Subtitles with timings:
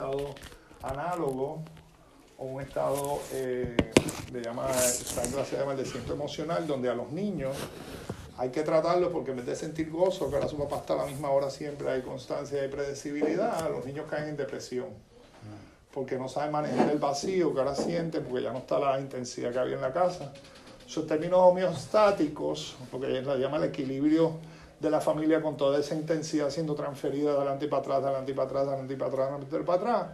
[0.00, 0.34] estado
[0.82, 1.62] análogo
[2.38, 3.76] o un estado eh,
[4.32, 7.54] de llama, esta clase de maldecimiento emocional, donde a los niños
[8.38, 10.96] hay que tratarlos porque en vez de sentir gozo, que ahora su papá está a
[10.96, 14.88] la misma hora siempre, hay constancia y predecibilidad, los niños caen en depresión.
[15.92, 19.52] Porque no saben manejar el vacío que ahora sienten, porque ya no está la intensidad
[19.52, 20.32] que había en la casa.
[20.86, 24.38] Sus términos homeostáticos, lo que se llama el equilibrio
[24.80, 28.08] de la familia con toda esa intensidad siendo transferida de adelante y para atrás, de
[28.08, 30.06] adelante y para atrás, de adelante y para atrás, de adelante y para atrás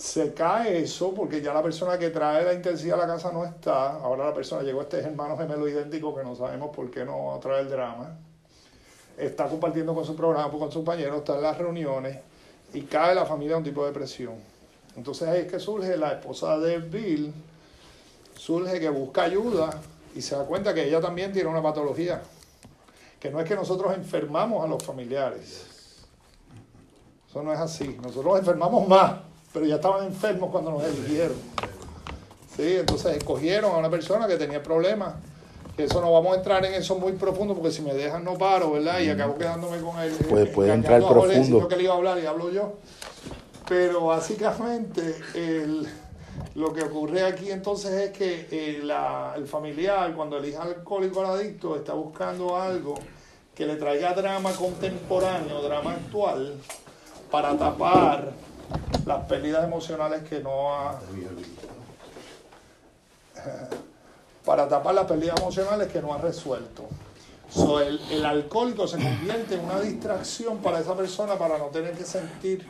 [0.00, 3.44] se cae eso porque ya la persona que trae la intensidad a la casa no
[3.44, 3.96] está.
[3.96, 7.60] Ahora la persona llegó este hermano gemelo idéntico que no sabemos por qué no trae
[7.60, 8.16] el drama.
[9.18, 12.16] Está compartiendo con su programa, con sus compañeros, está en las reuniones
[12.72, 14.36] y cae la familia en un tipo de presión.
[14.96, 17.34] Entonces ahí es que surge la esposa de Bill,
[18.34, 19.82] surge que busca ayuda
[20.14, 22.22] y se da cuenta que ella también tiene una patología.
[23.20, 25.66] Que no es que nosotros enfermamos a los familiares.
[27.28, 27.96] Eso no es así.
[28.02, 29.12] Nosotros enfermamos más
[29.52, 31.36] pero ya estaban enfermos cuando nos eligieron.
[32.56, 32.76] ¿Sí?
[32.76, 35.14] Entonces escogieron a una persona que tenía problemas.
[35.76, 38.34] Que eso no vamos a entrar en eso muy profundo porque si me dejan no
[38.34, 39.00] paro, ¿verdad?
[39.00, 40.12] Y acabo quedándome con él.
[40.28, 41.68] Puede, puede entrar profundo.
[41.68, 42.74] que le iba a hablar y hablo yo.
[43.68, 45.88] Pero básicamente el,
[46.54, 51.38] lo que ocurre aquí entonces es que eh, la, el familiar, cuando elija alcohólico al
[51.38, 52.94] adicto, está buscando algo
[53.54, 56.54] que le traiga drama contemporáneo, drama actual,
[57.30, 58.32] para tapar
[59.06, 61.00] las pérdidas emocionales que no ha...
[64.44, 66.88] Para tapar las pérdidas emocionales que no ha resuelto.
[67.82, 72.04] el, el alcohólico se convierte en una distracción para esa persona para no tener que
[72.04, 72.66] sentir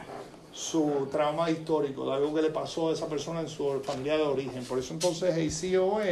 [0.53, 4.23] su trauma histórico, de algo que le pasó a esa persona en su familia de
[4.23, 4.65] origen.
[4.65, 6.05] Por eso entonces ACOA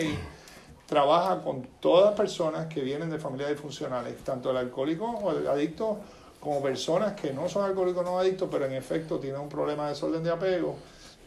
[0.86, 5.98] trabaja con todas personas que vienen de familias disfuncionales, tanto el alcohólico o el adicto
[6.41, 9.91] como personas que no son alcohólicos no adictos, pero en efecto tienen un problema de
[9.91, 10.77] desorden de apego,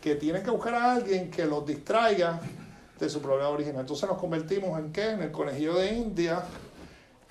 [0.01, 2.39] que tienen que buscar a alguien que los distraiga
[2.99, 3.81] de su problema original.
[3.81, 5.11] Entonces nos convertimos en qué?
[5.11, 6.43] En el conejillo de India,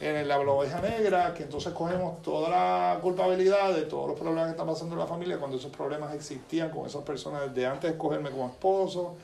[0.01, 4.53] en la oveja negra, que entonces cogemos toda la culpabilidad de todos los problemas que
[4.53, 7.91] están pasando en la familia cuando esos problemas existían con esas personas desde antes de
[7.91, 9.17] escogerme como esposo,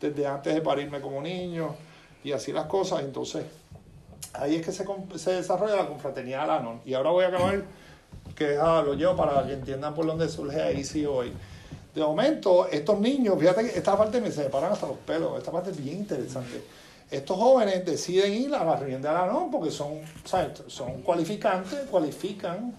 [0.00, 1.76] desde antes de parirme como niño
[2.24, 3.02] y así las cosas.
[3.02, 3.44] Entonces
[4.32, 4.84] ahí es que se,
[5.16, 6.80] se desarrolla la confraternidad Anon.
[6.84, 7.62] Y ahora voy a acabar
[8.34, 11.32] que lo yo para que entiendan por dónde surge ahí sí hoy.
[11.94, 15.70] De momento, estos niños, fíjate que esta parte me separan hasta los pelos, esta parte
[15.70, 16.60] es bien interesante.
[17.10, 20.00] Estos jóvenes deciden ir a la reunión de Alanón porque son,
[20.66, 22.74] son cualificantes, cualifican,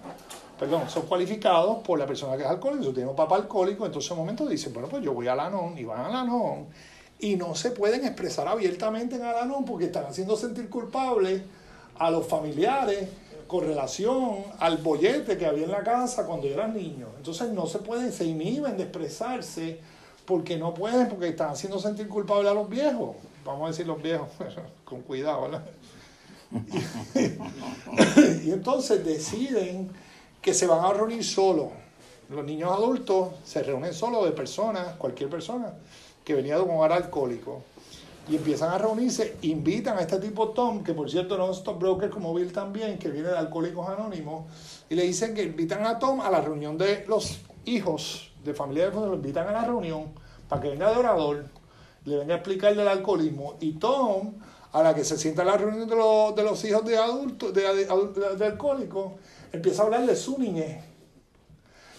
[0.60, 4.18] perdón, son cualificados por la persona que es alcohólico, tienen un papá alcohólico, entonces en
[4.18, 6.68] un momento dicen, bueno, pues yo voy a Alanón y van a Alanón
[7.20, 11.44] y no se pueden expresar abiertamente en Alanón porque están haciendo sentir culpables
[11.98, 13.08] a los familiares
[13.48, 17.08] con relación al bollete que había en la casa cuando yo era niño.
[17.18, 19.80] Entonces no se pueden, se inhiben de expresarse
[20.26, 23.16] porque no pueden, porque están haciendo sentir culpable a los viejos.
[23.46, 24.28] Vamos a decir los viejos,
[24.84, 25.66] con cuidado, ¿verdad?
[28.44, 29.92] y entonces deciden
[30.42, 31.70] que se van a reunir solos.
[32.30, 35.74] Los niños adultos se reúnen solos de personas, cualquier persona
[36.24, 37.62] que venía de un hogar alcohólico
[38.28, 41.78] y empiezan a reunirse, invitan a este tipo Tom, que por cierto no es un
[41.78, 44.46] broker como Bill también, que viene de Alcohólicos Anónimos,
[44.90, 48.90] y le dicen que invitan a Tom a la reunión de los hijos de familia
[48.90, 50.06] de lo invitan a la reunión
[50.50, 51.46] para que venga de orador,
[52.06, 54.36] le venga a explicar del alcoholismo, y Tom,
[54.72, 57.54] a la que se sienta en la reunión de los, de los hijos de adultos,
[57.54, 59.14] de, de, de alcohólicos,
[59.52, 60.84] empieza a hablar de su niñez.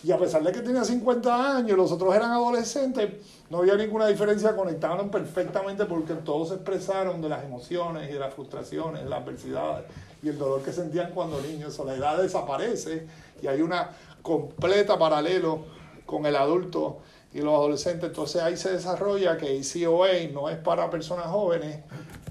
[0.04, 3.14] Y a pesar de que tenía 50 años, los otros eran adolescentes,
[3.50, 8.18] no había ninguna diferencia, conectaron perfectamente porque todos se expresaron de las emociones y de
[8.20, 9.86] las frustraciones, de las adversidades
[10.22, 11.78] y el dolor que sentían cuando niños.
[11.84, 13.06] la edad desaparece
[13.42, 13.90] y hay una
[14.22, 15.64] completa paralelo
[16.04, 16.98] con el adulto
[17.36, 18.08] y los adolescentes.
[18.08, 21.80] Entonces ahí se desarrolla que ACOA no es para personas jóvenes,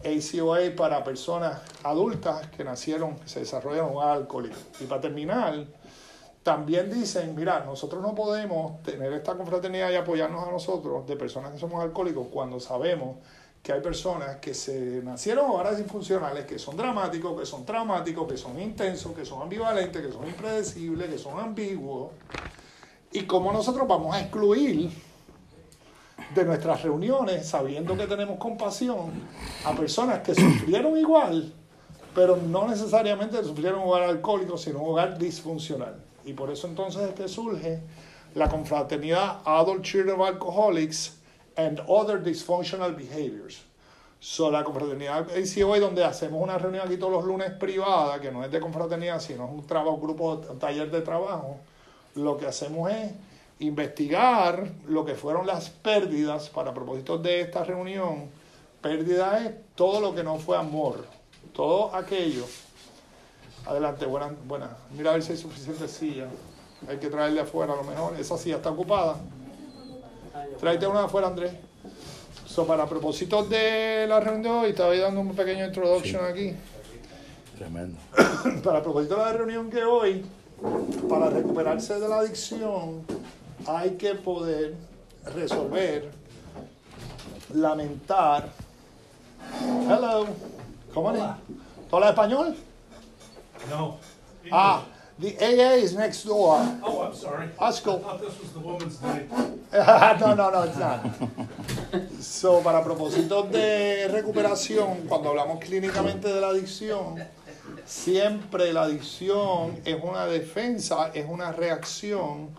[0.03, 4.57] ACOA para personas adultas que nacieron, se desarrollan un alcohólico.
[4.79, 5.65] Y para terminar,
[6.41, 11.51] también dicen, mira, nosotros no podemos tener esta confraternidad y apoyarnos a nosotros de personas
[11.51, 13.17] que somos alcohólicos cuando sabemos
[13.61, 18.37] que hay personas que se nacieron hogares disfuncionales, que son dramáticos, que son traumáticos, que
[18.37, 22.11] son intensos, que son ambivalentes, que son impredecibles, que son ambiguos.
[23.11, 24.91] Y cómo nosotros vamos a excluir
[26.33, 29.11] de nuestras reuniones, sabiendo que tenemos compasión,
[29.63, 31.53] a personas que sufrieron igual,
[32.13, 35.95] pero no necesariamente sufrieron un hogar alcohólico, sino un hogar disfuncional.
[36.23, 37.81] Y por eso entonces es que surge
[38.33, 41.17] la confraternidad Adult Children of Alcoholics
[41.55, 43.63] and Other Dysfunctional Behaviors.
[44.19, 48.43] So, la confraternidad ACOA, donde hacemos una reunión aquí todos los lunes privada, que no
[48.43, 51.57] es de confraternidad, sino es un trabajo, grupo, un taller de trabajo,
[52.15, 53.11] lo que hacemos es
[53.59, 58.29] investigar lo que fueron las pérdidas para propósitos de esta reunión.
[58.81, 61.05] Pérdida es todo lo que no fue amor,
[61.53, 62.45] todo aquello.
[63.65, 64.77] Adelante, buena, buena.
[64.95, 66.27] Mira a ver si hay suficiente silla.
[66.87, 68.19] Hay que traerle afuera a lo mejor.
[68.19, 69.15] Esa silla está ocupada.
[70.59, 71.53] Tráete una de afuera, Andrés.
[72.45, 76.53] So, para propósitos de la reunión de hoy, estaba dando un pequeño introduction aquí.
[77.57, 77.97] Tremendo.
[78.63, 80.23] para propósito de la reunión que hoy,
[81.09, 83.03] para recuperarse de la adicción,
[83.67, 84.75] hay que poder
[85.33, 86.11] resolver,
[87.53, 88.49] lamentar.
[89.87, 90.27] Hello,
[90.93, 91.21] ¿cómo es?
[91.89, 92.55] ¿Tú hablas español?
[93.69, 93.97] No.
[94.51, 94.83] Ah,
[95.19, 96.59] the AA is next door.
[96.83, 97.47] Oh, I'm sorry.
[97.59, 97.99] That's I cool.
[97.99, 99.27] thought this was the woman's day.
[100.19, 101.01] no, no, no, it's not.
[102.19, 107.23] So, para propósitos de recuperación, cuando hablamos clínicamente de la adicción,
[107.85, 112.49] siempre la adicción es una defensa, es una reacción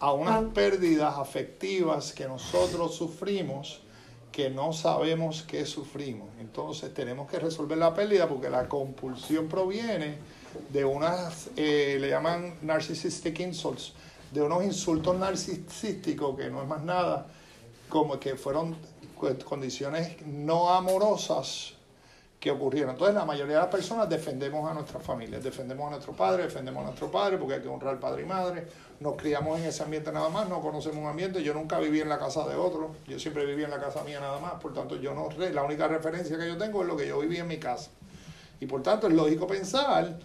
[0.00, 3.80] a unas pérdidas afectivas que nosotros sufrimos
[4.32, 6.28] que no sabemos que sufrimos.
[6.38, 10.18] Entonces tenemos que resolver la pérdida porque la compulsión proviene
[10.70, 13.94] de unas, eh, le llaman narcissistic insults,
[14.30, 17.26] de unos insultos narcisísticos que no es más nada
[17.88, 18.76] como que fueron
[19.16, 21.72] cu- condiciones no amorosas
[22.38, 22.90] que ocurrieron.
[22.90, 26.82] Entonces la mayoría de las personas defendemos a nuestras familias, defendemos a nuestros padres, defendemos
[26.82, 28.66] a nuestro padre porque hay que honrar padre y madre,
[29.00, 32.08] nos criamos en ese ambiente nada más, no conocemos un ambiente, yo nunca viví en
[32.08, 34.96] la casa de otro, yo siempre viví en la casa mía nada más, por tanto
[34.96, 37.58] yo no, la única referencia que yo tengo es lo que yo viví en mi
[37.58, 37.90] casa.
[38.60, 40.18] Y por tanto es lógico pensar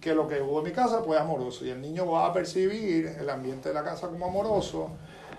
[0.00, 1.64] que lo que hubo en mi casa fue amoroso.
[1.64, 4.90] Y el niño va a percibir el ambiente de la casa como amoroso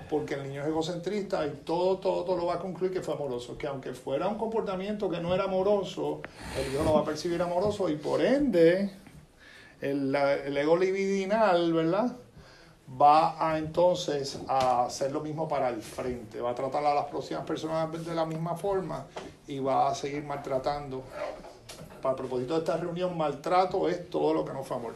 [0.10, 3.14] porque el niño es egocentrista y todo, todo, todo lo va a concluir que fue
[3.14, 3.58] amoroso.
[3.58, 6.22] Que aunque fuera un comportamiento que no era amoroso,
[6.60, 8.92] el niño lo va a percibir amoroso y por ende
[9.82, 12.16] el, el ego libidinal, ¿verdad?
[13.02, 17.06] Va a entonces a hacer lo mismo para el frente, va a tratar a las
[17.06, 19.08] próximas personas de la misma forma
[19.48, 21.04] y va a seguir maltratando.
[22.02, 24.96] Para propósito de esta reunión, maltrato es todo lo que no fue amor.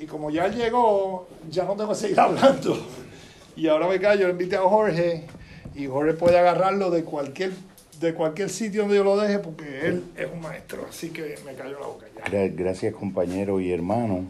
[0.00, 2.76] Y como ya llegó, ya no tengo que seguir hablando.
[3.56, 5.24] Y ahora me callo, le invité a Jorge
[5.74, 7.52] y Jorge puede agarrarlo de cualquier,
[8.00, 10.86] de cualquier sitio donde yo lo deje porque él es un maestro.
[10.88, 12.24] Así que me callo la boca ya.
[12.24, 14.20] Gra- Gracias compañeros y hermanos.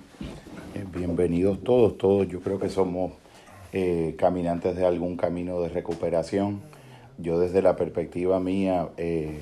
[0.74, 2.28] Eh, bienvenidos todos, todos.
[2.28, 3.12] Yo creo que somos
[3.72, 6.60] eh, caminantes de algún camino de recuperación.
[7.18, 9.40] Yo desde la perspectiva mía, eh,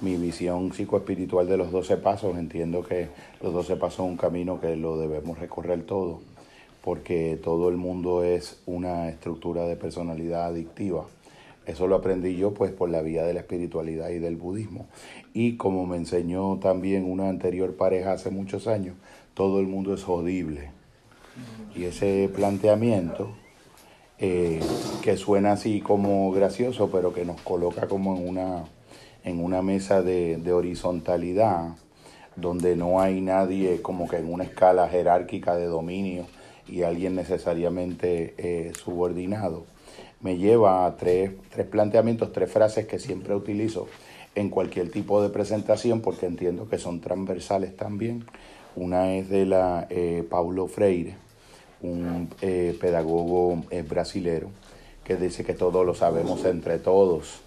[0.00, 3.08] mi visión psicoespiritual de los 12 pasos, entiendo que
[3.40, 6.20] los 12 pasos son un camino que lo debemos recorrer todo,
[6.82, 11.06] porque todo el mundo es una estructura de personalidad adictiva.
[11.64, 14.86] Eso lo aprendí yo pues por la vía de la espiritualidad y del budismo.
[15.32, 18.96] Y como me enseñó también una anterior pareja hace muchos años,
[19.34, 20.70] todo el mundo es jodible.
[21.76, 23.30] Y ese planteamiento,
[24.18, 24.60] eh,
[25.02, 28.64] que suena así como gracioso, pero que nos coloca como en una,
[29.22, 31.76] en una mesa de, de horizontalidad,
[32.34, 36.26] donde no hay nadie como que en una escala jerárquica de dominio
[36.72, 39.66] y alguien necesariamente eh, subordinado,
[40.22, 43.88] me lleva a tres, tres planteamientos, tres frases que siempre utilizo
[44.34, 48.24] en cualquier tipo de presentación porque entiendo que son transversales también.
[48.74, 51.16] Una es de la eh, Paulo Freire,
[51.82, 54.48] un eh, pedagogo eh, brasilero,
[55.04, 57.40] que dice que todo lo sabemos entre todos.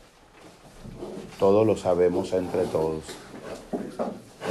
[1.40, 3.04] Todo lo sabemos entre todos.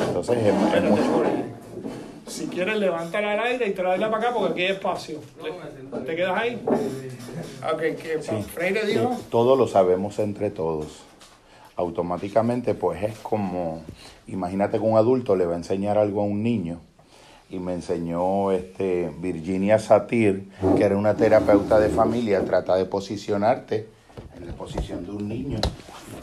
[0.09, 1.45] Entonces es, es.
[2.27, 5.21] Si quieres, levántala al aire y tráela para acá porque aquí hay espacio.
[6.07, 6.63] ¿Te quedas ahí?
[7.73, 8.43] Ok, que Sí.
[8.43, 9.17] Freire Sí, dijo.
[9.31, 11.03] todo lo sabemos entre todos.
[11.77, 13.83] Automáticamente, pues es como,
[14.27, 16.81] imagínate que un adulto le va a enseñar algo a un niño.
[17.51, 23.87] Y me enseñó este, Virginia Satir, que era una terapeuta de familia, trata de posicionarte
[24.39, 25.59] en la posición de un niño.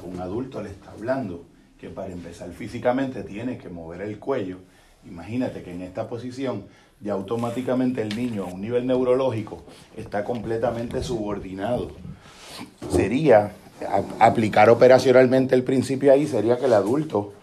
[0.03, 1.43] Un adulto le está hablando
[1.79, 4.57] que para empezar físicamente tiene que mover el cuello.
[5.05, 6.65] Imagínate que en esta posición
[7.01, 9.63] ya automáticamente el niño a un nivel neurológico
[9.97, 11.91] está completamente subordinado.
[12.89, 13.53] Sería
[14.19, 17.33] aplicar operacionalmente el principio ahí sería que el adulto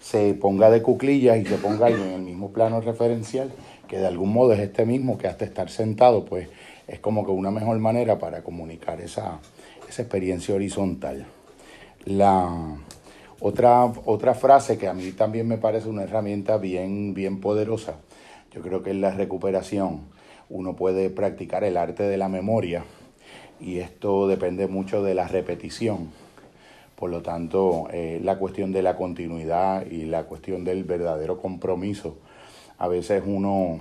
[0.00, 3.50] se ponga de cuclillas y se ponga en el mismo plano referencial
[3.88, 6.48] que de algún modo es este mismo que hasta estar sentado pues
[6.86, 9.40] es como que una mejor manera para comunicar esa,
[9.88, 11.26] esa experiencia horizontal.
[12.04, 12.76] La
[13.40, 17.96] otra otra frase que a mí también me parece una herramienta bien bien poderosa
[18.52, 20.00] yo creo que en la recuperación
[20.48, 22.84] uno puede practicar el arte de la memoria
[23.60, 26.10] y esto depende mucho de la repetición.
[26.96, 32.16] Por lo tanto, eh, la cuestión de la continuidad y la cuestión del verdadero compromiso.
[32.78, 33.80] A veces uno,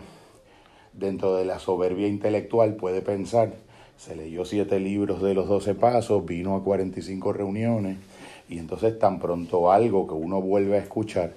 [0.94, 3.54] dentro de la soberbia intelectual, puede pensar
[3.98, 7.98] se leyó siete libros de los 12 pasos, vino a 45 reuniones
[8.50, 11.32] y entonces tan pronto algo que uno vuelve a escuchar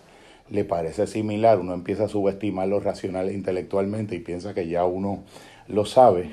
[0.50, 4.84] le parece similar, uno empieza a subestimar lo racional e intelectualmente y piensa que ya
[4.84, 5.20] uno
[5.68, 6.30] lo sabe.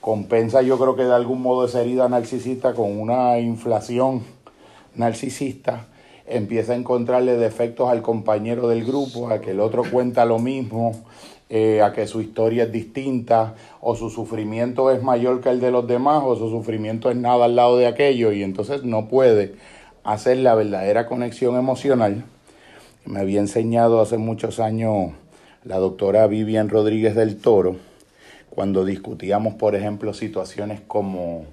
[0.00, 4.22] Compensa yo creo que de algún modo esa herida narcisista con una inflación
[4.94, 5.86] narcisista,
[6.26, 10.92] empieza a encontrarle defectos al compañero del grupo, a que el otro cuenta lo mismo,
[11.48, 15.70] eh, a que su historia es distinta, o su sufrimiento es mayor que el de
[15.70, 19.54] los demás, o su sufrimiento es nada al lado de aquello, y entonces no puede
[20.06, 22.24] hacer la verdadera conexión emocional.
[23.04, 25.10] Me había enseñado hace muchos años
[25.64, 27.76] la doctora Vivian Rodríguez del Toro,
[28.48, 31.44] cuando discutíamos, por ejemplo, situaciones como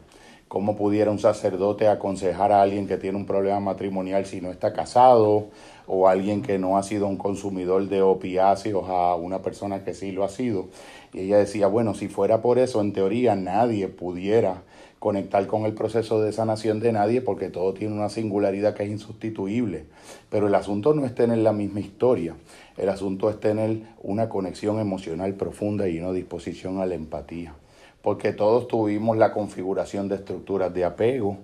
[0.48, 4.72] cómo pudiera un sacerdote aconsejar a alguien que tiene un problema matrimonial si no está
[4.72, 5.48] casado,
[5.88, 10.12] o alguien que no ha sido un consumidor de opiáceos a una persona que sí
[10.12, 10.68] lo ha sido.
[11.12, 14.62] Y ella decía, bueno, si fuera por eso, en teoría nadie pudiera
[15.04, 18.90] conectar con el proceso de sanación de nadie porque todo tiene una singularidad que es
[18.90, 19.84] insustituible.
[20.30, 22.38] Pero el asunto no es tener la misma historia,
[22.78, 27.54] el asunto es tener una conexión emocional profunda y una disposición a la empatía
[28.02, 31.38] porque todos tuvimos la configuración de estructuras de apego.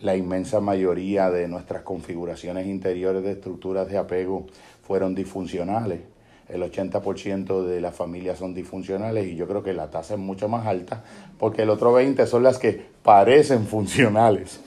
[0.00, 4.46] La inmensa mayoría de nuestras configuraciones interiores de estructuras de apego
[4.82, 6.00] fueron disfuncionales.
[6.48, 10.48] El 80% de las familias son disfuncionales y yo creo que la tasa es mucho
[10.48, 11.02] más alta
[11.38, 14.60] porque el otro 20% son las que parecen funcionales.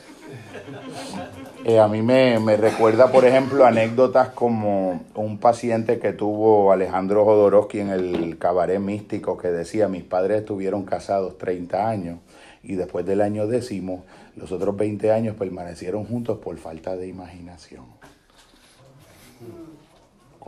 [1.66, 7.26] Eh, a mí me, me, recuerda, por ejemplo, anécdotas como un paciente que tuvo Alejandro
[7.26, 12.20] Jodorowsky en el cabaret místico que decía, mis padres estuvieron casados 30 años
[12.64, 14.06] y después del año décimo,
[14.36, 17.99] los otros 20 años permanecieron juntos por falta de imaginación.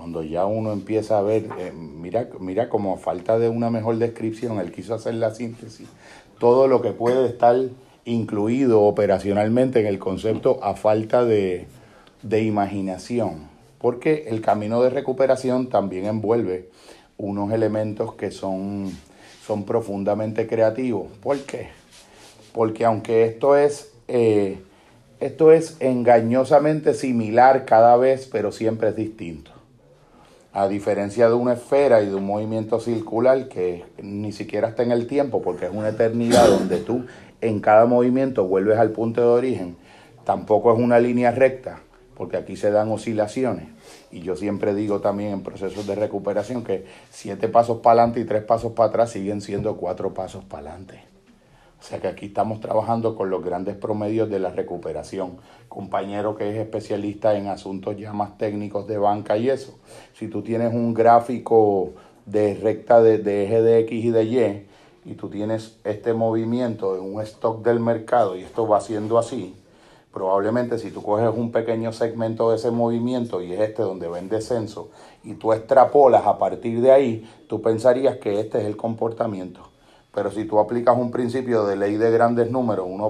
[0.02, 4.60] Cuando ya uno empieza a ver, eh, mira, mira como falta de una mejor descripción,
[4.60, 5.88] él quiso hacer la síntesis,
[6.40, 7.56] todo lo que puede estar
[8.04, 11.68] incluido operacionalmente en el concepto a falta de,
[12.24, 16.72] de imaginación, porque el camino de recuperación también envuelve
[17.20, 18.90] unos elementos que son,
[19.46, 21.12] son profundamente creativos.
[21.22, 21.68] ¿Por qué?
[22.54, 24.58] Porque aunque esto es, eh,
[25.20, 29.61] esto es engañosamente similar cada vez, pero siempre es distinto.
[30.54, 34.92] A diferencia de una esfera y de un movimiento circular que ni siquiera está en
[34.92, 37.06] el tiempo, porque es una eternidad donde tú
[37.40, 39.78] en cada movimiento vuelves al punto de origen,
[40.26, 41.80] tampoco es una línea recta,
[42.16, 43.68] porque aquí se dan oscilaciones.
[44.12, 48.26] Y yo siempre digo también en procesos de recuperación que siete pasos para adelante y
[48.26, 51.11] tres pasos para atrás siguen siendo cuatro pasos para adelante.
[51.82, 55.38] O sea que aquí estamos trabajando con los grandes promedios de la recuperación.
[55.68, 59.80] Compañero que es especialista en asuntos ya más técnicos de banca y eso.
[60.14, 61.94] Si tú tienes un gráfico
[62.28, 64.68] de recta de, de eje de X y de Y,
[65.06, 69.56] y tú tienes este movimiento en un stock del mercado y esto va siendo así,
[70.14, 74.20] probablemente si tú coges un pequeño segmento de ese movimiento y es este donde va
[74.20, 74.90] en descenso
[75.24, 79.71] y tú extrapolas a partir de ahí, tú pensarías que este es el comportamiento.
[80.14, 83.06] Pero si tú aplicas un principio de ley de grandes números, una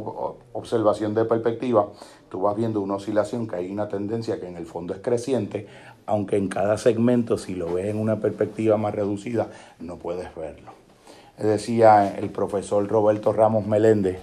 [0.53, 1.89] observación de perspectiva,
[2.29, 5.67] tú vas viendo una oscilación que hay una tendencia que en el fondo es creciente,
[6.05, 10.81] aunque en cada segmento, si lo ves en una perspectiva más reducida, no puedes verlo
[11.48, 14.20] decía el profesor Roberto Ramos Meléndez,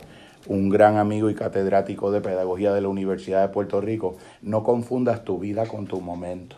[0.46, 5.24] un gran amigo y catedrático de pedagogía de la Universidad de Puerto Rico, no confundas
[5.24, 6.56] tu vida con tu momento.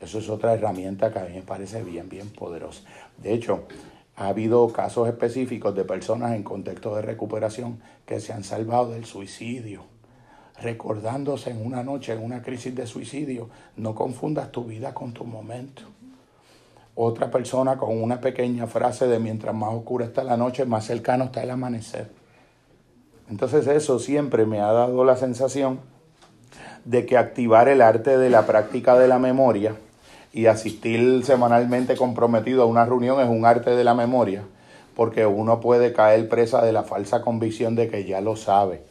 [0.00, 2.82] Eso es otra herramienta que a mí me parece bien, bien poderosa.
[3.18, 3.64] De hecho,
[4.20, 9.06] ha habido casos específicos de personas en contexto de recuperación que se han salvado del
[9.06, 9.82] suicidio,
[10.60, 13.48] recordándose en una noche, en una crisis de suicidio.
[13.76, 15.84] No confundas tu vida con tu momento
[17.02, 21.24] otra persona con una pequeña frase de mientras más oscura está la noche, más cercano
[21.24, 22.10] está el amanecer.
[23.30, 25.80] Entonces eso siempre me ha dado la sensación
[26.84, 29.76] de que activar el arte de la práctica de la memoria
[30.32, 34.42] y asistir semanalmente comprometido a una reunión es un arte de la memoria,
[34.94, 38.82] porque uno puede caer presa de la falsa convicción de que ya lo sabe.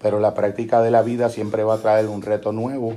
[0.00, 2.94] Pero la práctica de la vida siempre va a traer un reto nuevo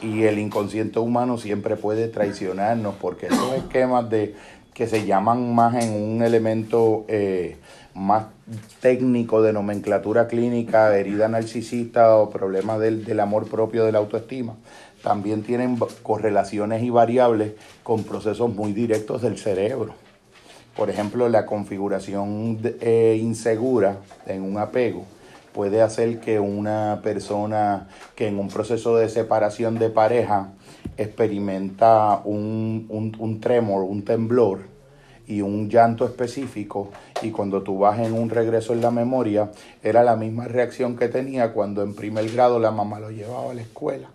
[0.00, 4.34] y el inconsciente humano siempre puede traicionarnos porque esos esquemas de
[4.72, 7.56] que se llaman más en un elemento eh,
[7.94, 8.26] más
[8.80, 14.54] técnico de nomenclatura clínica, herida narcisista o problema del, del amor propio de la autoestima,
[15.02, 17.52] también tienen correlaciones y variables
[17.82, 19.94] con procesos muy directos del cerebro.
[20.76, 25.04] Por ejemplo, la configuración eh, insegura en un apego
[25.52, 30.52] puede hacer que una persona que en un proceso de separación de pareja
[30.96, 34.78] experimenta un, un, un tremor, un temblor,
[35.28, 36.90] y un llanto específico
[37.22, 39.52] y cuando tú vas en un regreso en la memoria
[39.82, 43.54] era la misma reacción que tenía cuando en primer grado la mamá lo llevaba a
[43.54, 44.08] la escuela.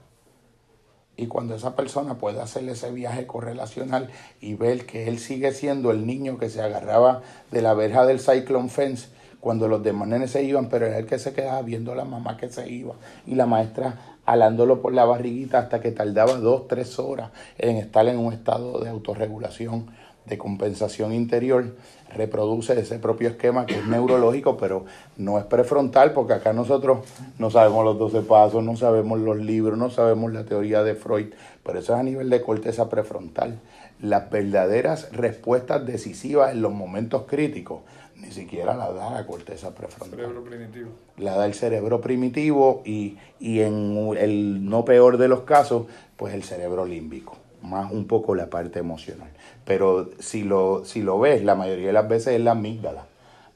[1.16, 4.10] Y cuando esa persona puede hacer ese viaje correlacional
[4.42, 8.20] y ver que él sigue siendo el niño que se agarraba de la verja del
[8.20, 11.92] Cyclone Fence cuando los demás nenes se iban, pero era el que se quedaba viendo
[11.92, 12.96] a la mamá que se iba
[13.28, 18.08] y la maestra alándolo por la barriguita hasta que tardaba dos, tres horas en estar
[18.08, 19.88] en un estado de autorregulación,
[20.26, 21.76] de compensación interior,
[22.14, 24.86] reproduce ese propio esquema que es neurológico, pero
[25.18, 27.00] no es prefrontal, porque acá nosotros
[27.40, 31.34] no sabemos los 12 pasos, no sabemos los libros, no sabemos la teoría de Freud,
[31.64, 33.60] pero eso es a nivel de corteza prefrontal.
[34.02, 37.82] Las verdaderas respuestas decisivas en los momentos críticos
[38.24, 40.18] ni siquiera la da la corteza prefrontal.
[40.18, 40.92] Cerebro primitivo.
[41.18, 46.34] La da el cerebro primitivo y, y en el no peor de los casos, pues
[46.34, 49.30] el cerebro límbico, más un poco la parte emocional.
[49.66, 53.06] Pero si lo, si lo ves, la mayoría de las veces es la amígdala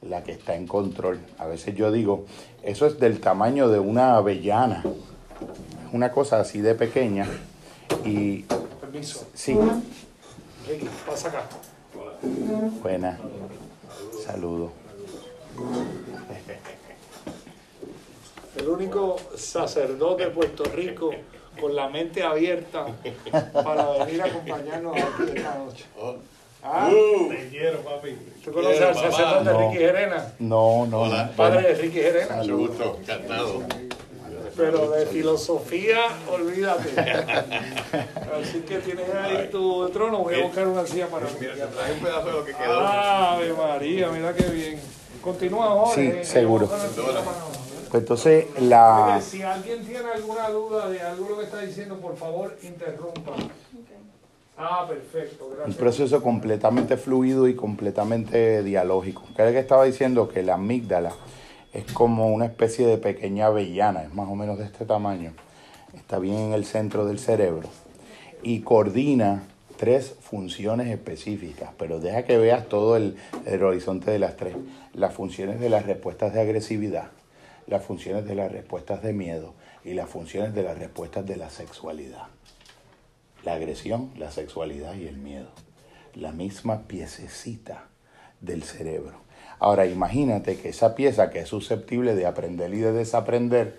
[0.02, 1.20] la que está en control.
[1.38, 2.26] A veces yo digo,
[2.62, 4.82] eso es del tamaño de una avellana,
[5.92, 7.26] una cosa así de pequeña
[8.04, 8.44] y
[8.80, 9.26] Permiso.
[9.34, 9.58] sí,
[10.68, 11.44] Ricky, pasa acá.
[12.82, 13.18] buena,
[14.24, 14.72] saludo.
[18.56, 21.10] El único sacerdote de Puerto Rico
[21.60, 22.86] con la mente abierta
[23.52, 25.84] para venir a acompañarnos aquí esta noche.
[26.62, 26.90] Ah,
[27.30, 28.16] Te quiero, papi.
[28.44, 29.58] ¿Tú conoces al sacerdote papá.
[29.62, 30.32] Ricky Gerena?
[30.40, 31.24] No, no, Hola.
[31.26, 31.32] no.
[31.32, 32.36] Padre de Ricky Gerena.
[32.36, 33.62] Mucho gusto, encantado.
[34.56, 36.90] Pero de filosofía, olvídate.
[38.42, 40.18] Así que tienes ahí tu trono.
[40.18, 41.32] Voy a buscar una silla para mí.
[41.40, 42.80] Mira, traje un pedazo de lo que quedó.
[42.80, 44.80] Ave María, mira qué bien.
[45.22, 46.24] Continúa, Jorge.
[46.24, 46.68] Sí, seguro.
[47.90, 49.06] Pues entonces la...
[49.14, 53.32] Mire, Si alguien tiene alguna duda de algo lo que está diciendo, por favor, interrumpa.
[54.56, 55.76] Ah, perfecto, Un gracias.
[55.76, 59.22] proceso completamente fluido y completamente dialógico.
[59.36, 60.28] ¿Qué es lo que estaba diciendo?
[60.28, 61.12] Que la amígdala
[61.72, 65.32] es como una especie de pequeña avellana, es más o menos de este tamaño.
[65.94, 67.68] Está bien en el centro del cerebro
[68.42, 69.44] y coordina
[69.76, 74.56] tres funciones específicas, pero deja que veas todo el, el horizonte de las tres.
[74.92, 77.10] Las funciones de las respuestas de agresividad,
[77.68, 79.54] las funciones de las respuestas de miedo
[79.84, 82.24] y las funciones de las respuestas de la sexualidad.
[83.44, 85.50] La agresión, la sexualidad y el miedo.
[86.14, 87.84] La misma piececita
[88.40, 89.20] del cerebro.
[89.60, 93.78] Ahora imagínate que esa pieza que es susceptible de aprender y de desaprender,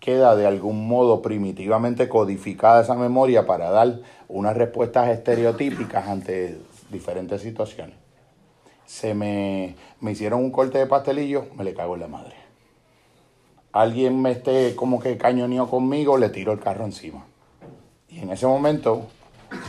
[0.00, 6.58] queda de algún modo primitivamente codificada esa memoria para dar unas respuestas estereotípicas ante
[6.90, 7.96] diferentes situaciones.
[8.86, 12.37] Se me, me hicieron un corte de pastelillo, me le cago en la madre.
[13.78, 17.24] Alguien me esté como que cañoneó conmigo, le tiro el carro encima.
[18.08, 19.02] Y en ese momento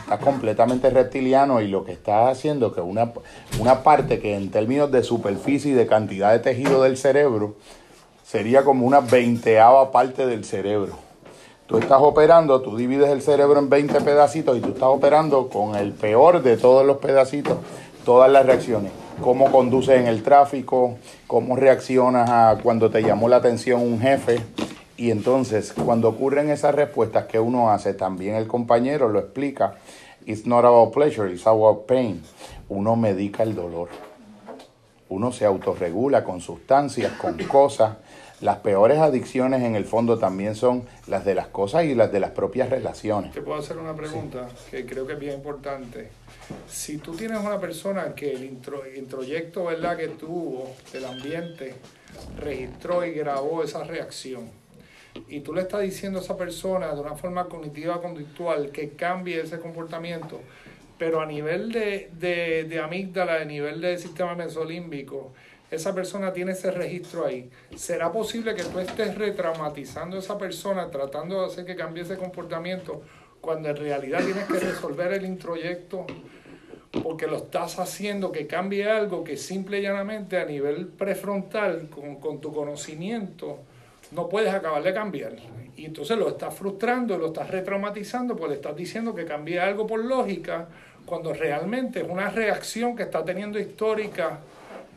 [0.00, 3.12] estás completamente reptiliano y lo que estás haciendo es que una,
[3.60, 7.54] una parte que en términos de superficie y de cantidad de tejido del cerebro
[8.24, 10.94] sería como una veinteava parte del cerebro.
[11.68, 15.76] Tú estás operando, tú divides el cerebro en 20 pedacitos y tú estás operando con
[15.76, 17.58] el peor de todos los pedacitos,
[18.04, 18.90] todas las reacciones.
[19.22, 20.96] Cómo conduces en el tráfico,
[21.26, 24.40] cómo reaccionas a cuando te llamó la atención un jefe,
[25.00, 29.76] y entonces, cuando ocurren esas respuestas que uno hace, también el compañero lo explica.
[30.26, 32.22] It's not about pleasure, it's about pain.
[32.68, 33.88] Uno medica el dolor.
[35.08, 37.96] Uno se autorregula con sustancias, con cosas.
[38.42, 42.20] Las peores adicciones en el fondo también son las de las cosas y las de
[42.20, 43.32] las propias relaciones.
[43.32, 46.10] Te puedo hacer una pregunta que creo que es bien importante.
[46.68, 49.96] Si tú tienes una persona que el intro, introyecto ¿verdad?
[49.96, 51.74] que tuvo del ambiente
[52.38, 54.50] registró y grabó esa reacción,
[55.28, 59.40] y tú le estás diciendo a esa persona de una forma cognitiva conductual que cambie
[59.40, 60.40] ese comportamiento,
[60.98, 65.32] pero a nivel de, de, de amígdala, a nivel del sistema mesolímbico,
[65.70, 67.48] esa persona tiene ese registro ahí.
[67.76, 72.16] ¿Será posible que tú estés retraumatizando a esa persona, tratando de hacer que cambie ese
[72.16, 73.02] comportamiento,
[73.40, 76.06] cuando en realidad tienes que resolver el introyecto?
[77.02, 82.16] Porque lo estás haciendo que cambie algo que simple y llanamente a nivel prefrontal, con,
[82.16, 83.58] con tu conocimiento,
[84.10, 85.32] no puedes acabar de cambiar.
[85.76, 89.86] Y entonces lo estás frustrando, lo estás retraumatizando, pues le estás diciendo que cambie algo
[89.86, 90.68] por lógica,
[91.06, 94.40] cuando realmente es una reacción que está teniendo histórica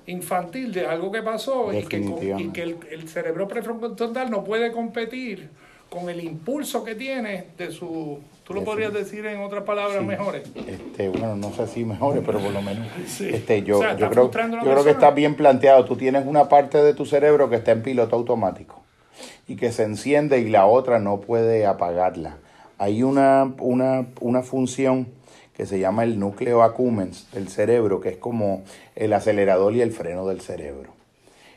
[0.06, 1.97] infantil de algo que pasó y que,
[2.38, 5.49] y que el, el cerebro prefrontal no puede competir
[5.89, 8.19] con el impulso que tiene de su...
[8.43, 10.06] ¿Tú lo su- podrías decir en otras palabras Sí.
[10.06, 10.43] mejores?
[10.67, 13.29] Este, bueno, no sé si mejores, pero por lo menos Sí.
[13.32, 15.86] este, yo, O sea, yo creo, yo creo que está bien planteado.
[15.86, 18.82] Tú tienes una parte de tu cerebro que está en piloto automático
[19.47, 22.38] y que se enciende y la otra no puede apagarla.
[22.77, 25.08] Hay una, una, una función
[25.56, 28.63] que se llama el núcleo accumbens del cerebro, que es como
[28.95, 30.89] el acelerador y el freno del cerebro.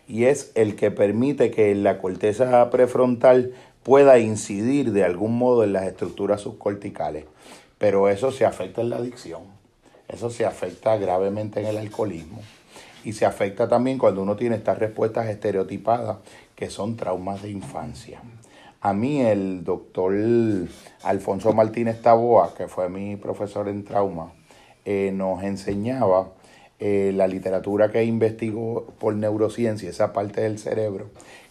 [0.06, 3.52] Y es el que permite que la corteza prefrontal
[3.86, 7.24] pueda incidir de algún modo en las estructuras subcorticales.
[7.78, 9.42] Pero eso se afecta en la adicción,
[10.08, 12.40] eso se afecta gravemente en el alcoholismo
[13.04, 16.16] y se afecta también cuando uno tiene estas respuestas estereotipadas
[16.56, 18.20] que son traumas de infancia.
[18.80, 20.12] A mí el doctor
[21.04, 24.32] Alfonso Martínez Taboa, que fue mi profesor en trauma,
[24.84, 26.30] eh, nos enseñaba
[26.80, 31.06] eh, la literatura que investigó por neurociencia, esa parte del cerebro,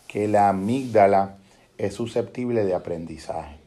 [0.06, 1.38] que la amígdala
[1.78, 3.58] es susceptible de aprendizaje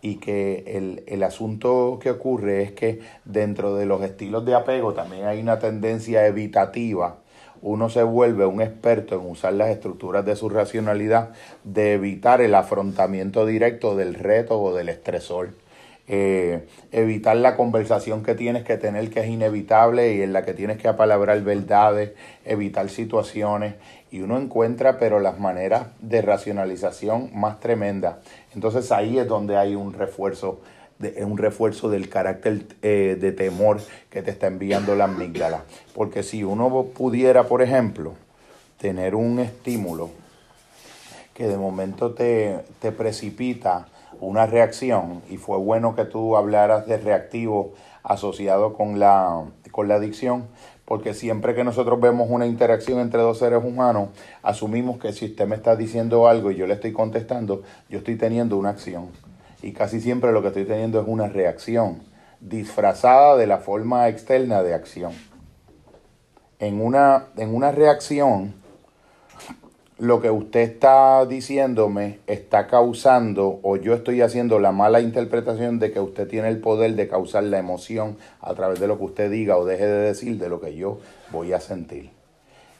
[0.00, 4.94] y que el, el, asunto que ocurre es que dentro de los estilos de apego
[4.94, 7.18] también hay una tendencia evitativa.
[7.62, 11.30] Uno se vuelve un experto en usar las estructuras de su racionalidad
[11.62, 15.50] de evitar el afrontamiento directo del reto o del estresor.
[16.08, 20.52] Eh, evitar la conversación que tienes que tener que es inevitable y en la que
[20.52, 22.12] tienes que apalabrar verdades,
[22.44, 23.74] evitar situaciones
[24.10, 28.16] y uno encuentra pero las maneras de racionalización más tremendas.
[28.52, 30.60] Entonces ahí es donde hay un refuerzo,
[30.98, 35.62] de, un refuerzo del carácter eh, de temor que te está enviando la amígdala.
[35.94, 38.14] Porque si uno pudiera, por ejemplo,
[38.76, 40.10] tener un estímulo
[41.32, 43.86] que de momento te, te precipita
[44.26, 47.72] una reacción, y fue bueno que tú hablaras de reactivo
[48.04, 50.46] asociado con la, con la adicción,
[50.84, 54.10] porque siempre que nosotros vemos una interacción entre dos seres humanos,
[54.42, 58.16] asumimos que si usted me está diciendo algo y yo le estoy contestando, yo estoy
[58.16, 59.08] teniendo una acción.
[59.60, 62.02] Y casi siempre lo que estoy teniendo es una reacción,
[62.40, 65.12] disfrazada de la forma externa de acción.
[66.60, 68.54] En una, en una reacción,
[70.02, 75.92] lo que usted está diciéndome está causando o yo estoy haciendo la mala interpretación de
[75.92, 79.30] que usted tiene el poder de causar la emoción a través de lo que usted
[79.30, 80.98] diga o deje de decir de lo que yo
[81.30, 82.10] voy a sentir.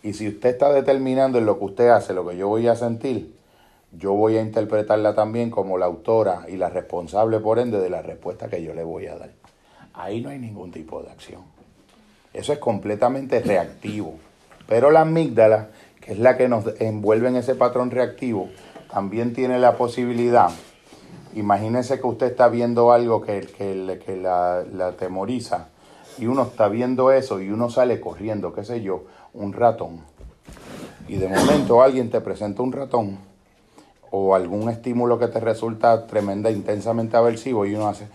[0.02, 2.74] Y si usted está determinando en lo que usted hace lo que yo voy a
[2.74, 3.36] sentir,
[3.92, 8.02] yo voy a interpretarla también como la autora y la responsable por ende de la
[8.02, 9.30] respuesta que yo le voy a dar.
[9.94, 11.42] Ahí no hay ningún tipo de acción.
[12.34, 14.18] Eso es completamente reactivo.
[14.66, 15.68] Pero la amígdala
[16.04, 18.48] que es la que nos envuelve en ese patrón reactivo,
[18.90, 20.50] también tiene la posibilidad,
[21.34, 25.68] imagínese que usted está viendo algo que, que, la, la temoriza
[26.18, 30.00] y uno está viendo eso y uno sale corriendo, qué sé yo, un ratón.
[31.08, 33.18] Y de momento alguien te presenta un ratón
[34.10, 38.08] o algún estímulo que te resulta tremenda, intensamente aversivo y uno hace...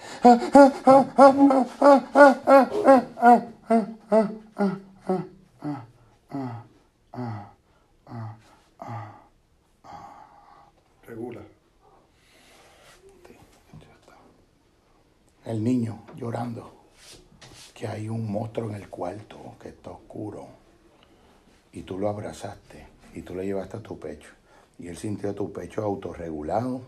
[15.46, 16.74] El niño llorando,
[17.74, 20.46] que hay un monstruo en el cuarto, que está oscuro,
[21.72, 24.30] y tú lo abrazaste y tú lo llevaste a tu pecho,
[24.78, 26.82] y él sintió tu pecho autorregulado,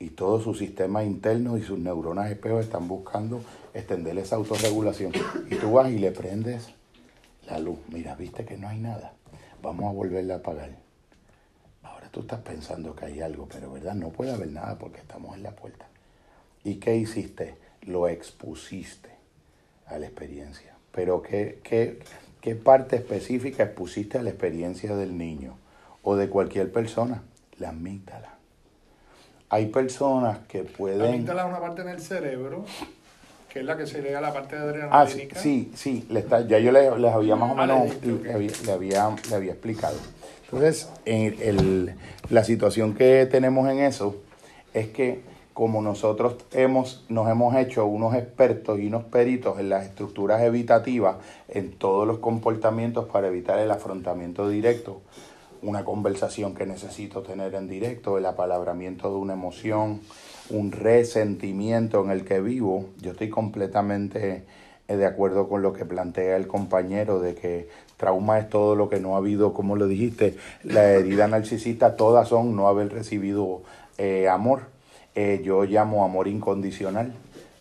[0.00, 3.42] y todo su sistema interno y sus neuronas espejos están buscando
[3.74, 5.12] extender esa autorregulación.
[5.50, 6.68] Y tú vas y le prendes
[7.46, 7.78] la luz.
[7.88, 9.12] Mira, viste que no hay nada.
[9.60, 10.87] Vamos a volverla a apagar
[12.10, 15.42] tú estás pensando que hay algo, pero verdad, no puede haber nada porque estamos en
[15.42, 15.86] la puerta.
[16.64, 17.56] ¿Y qué hiciste?
[17.82, 19.10] Lo expusiste
[19.86, 20.74] a la experiencia.
[20.92, 22.00] Pero ¿qué, qué,
[22.40, 25.56] qué parte específica expusiste a la experiencia del niño
[26.02, 27.22] o de cualquier persona?
[27.58, 28.34] La amígdala.
[29.50, 30.98] Hay personas que pueden...
[30.98, 32.64] La amígdala es una parte en el cerebro
[33.48, 35.00] que es la que se a la parte de adrenalina.
[35.00, 39.16] Ah, sí, sí, le está, ya yo les, había más o ah, menos, le, había,
[39.28, 39.96] le había explicado.
[40.50, 41.94] Entonces, en
[42.30, 44.16] la situación que tenemos en eso
[44.72, 45.20] es que
[45.58, 51.16] como nosotros hemos, nos hemos hecho unos expertos y unos peritos en las estructuras evitativas,
[51.48, 55.02] en todos los comportamientos para evitar el afrontamiento directo,
[55.60, 60.00] una conversación que necesito tener en directo, el apalabramiento de una emoción,
[60.48, 64.44] un resentimiento en el que vivo, yo estoy completamente
[64.86, 69.00] de acuerdo con lo que plantea el compañero de que trauma es todo lo que
[69.00, 73.62] no ha habido, como lo dijiste, la herida narcisista, todas son no haber recibido
[73.98, 74.62] eh, amor.
[75.14, 77.12] Eh, yo llamo amor incondicional,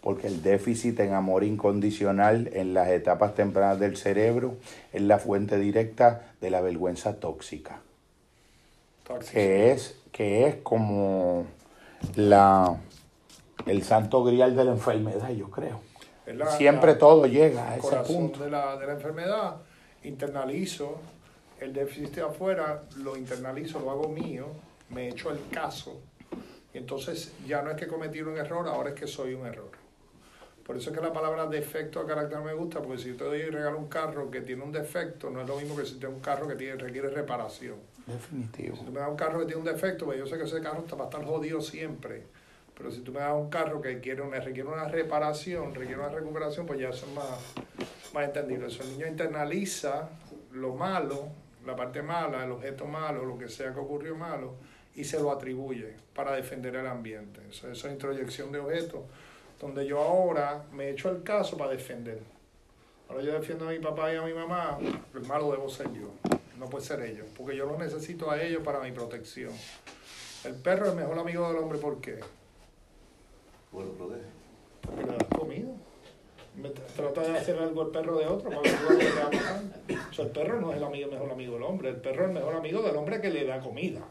[0.02, 4.56] porque el déficit en amor incondicional en las etapas tempranas del cerebro
[4.94, 7.82] es la fuente directa de la vergüenza tóxica.
[9.32, 11.46] Que es, que es como
[12.16, 12.78] la,
[13.66, 15.80] el santo grial de la enfermedad, yo creo.
[16.58, 18.44] Siempre todo llega a ese punto.
[18.44, 19.56] De la, de la enfermedad,
[20.04, 21.00] internalizo
[21.60, 24.48] el déficit de afuera, lo internalizo, lo hago mío,
[24.90, 26.00] me echo el caso.
[26.74, 29.72] Y entonces ya no es que cometí un error, ahora es que soy un error.
[30.66, 33.24] Por eso es que la palabra defecto de carácter me gusta, porque si yo te
[33.24, 35.94] doy y regalo un carro que tiene un defecto, no es lo mismo que si
[35.94, 37.78] tienes un carro que tiene, requiere reparación.
[38.06, 38.76] Definitivo.
[38.76, 40.60] Si tú me das un carro que tiene un defecto, pues yo sé que ese
[40.62, 42.24] carro está, va a estar jodido siempre.
[42.78, 46.10] Pero si tú me das un carro que quiere una, requiere una reparación, requiere una
[46.10, 47.26] recuperación, pues ya eso es más,
[48.14, 48.68] más entendible.
[48.68, 50.10] Eso el niño internaliza
[50.52, 51.30] lo malo,
[51.66, 54.56] la parte mala, el objeto malo, lo que sea que ocurrió malo,
[54.96, 57.42] y se lo atribuye para defender el ambiente.
[57.50, 59.02] Eso, eso es introyección de objetos,
[59.60, 62.20] donde yo ahora me echo el caso para defender.
[63.10, 64.78] Ahora yo defiendo a mi papá y a mi mamá,
[65.14, 66.12] el malo debo ser yo,
[66.60, 69.54] no puede ser ellos, porque yo los necesito a ellos para mi protección.
[70.44, 72.20] El perro es el mejor amigo del hombre, ¿por qué?
[73.72, 74.28] Bueno, protege.
[74.82, 75.72] Porque le das comida.
[76.96, 79.30] Trata de hacer algo el perro de otro para ver lo que le va a
[79.30, 79.62] pasar.
[80.10, 81.90] O sea, el perro no es el amigo, mejor amigo del hombre.
[81.90, 84.02] El perro es el mejor amigo del hombre que le da comida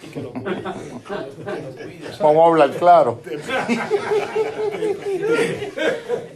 [0.00, 0.62] y que lo cuida.
[2.20, 3.20] Vamos a hablar claro.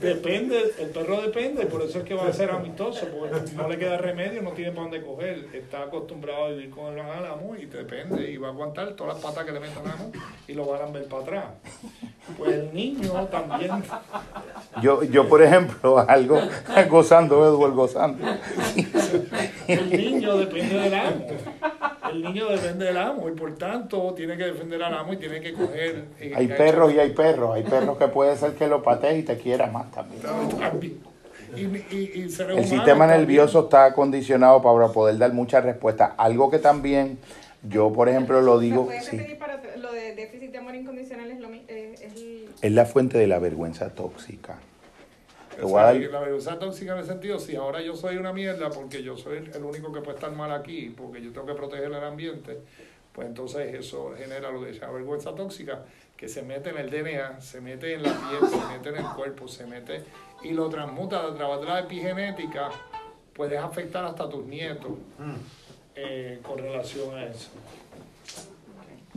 [0.00, 3.78] Depende, el perro depende, por eso es que va a ser amistoso, porque no le
[3.78, 7.66] queda remedio, no tiene para dónde coger, está acostumbrado a vivir con el amo y
[7.66, 10.12] te depende, y va a aguantar todas las patas que le metan al amo
[10.46, 11.44] y lo van a ver para atrás.
[12.36, 13.70] Pues el niño también,
[14.82, 16.40] Yo, yo por ejemplo, algo
[16.88, 18.26] gozando, Edward, gozando.
[19.68, 21.26] el niño depende del amo.
[22.10, 25.40] El niño depende del amo y por tanto tiene que defender al amo y tiene
[25.40, 26.04] que coger.
[26.20, 27.54] eh, Hay perros y hay perros.
[27.56, 30.22] Hay perros que puede ser que lo patees y te quiera más también.
[30.22, 31.00] También.
[31.56, 33.08] Y, y, y El sistema también.
[33.20, 36.12] nervioso está acondicionado para poder dar muchas respuestas.
[36.16, 37.18] Algo que también
[37.68, 41.40] yo, por ejemplo, lo ¿Me digo, sí, para lo de déficit de amor incondicional es
[41.40, 44.54] lo mi- eh, es el- es la fuente de la vergüenza tóxica.
[45.62, 49.02] O sea, La vergüenza tóxica en el sentido, si ahora yo soy una mierda porque
[49.02, 51.94] yo soy el único que puede estar mal aquí, porque yo tengo que proteger el
[51.94, 52.60] ambiente,
[53.12, 55.84] pues entonces eso genera lo que se llama vergüenza tóxica,
[56.16, 59.06] que se mete en el DNA, se mete en la piel, se mete en el
[59.14, 60.02] cuerpo, se mete
[60.42, 62.70] y lo transmuta a través de la epigenética,
[63.34, 64.92] puedes afectar hasta a tus nietos
[65.94, 67.50] eh, con relación a eso.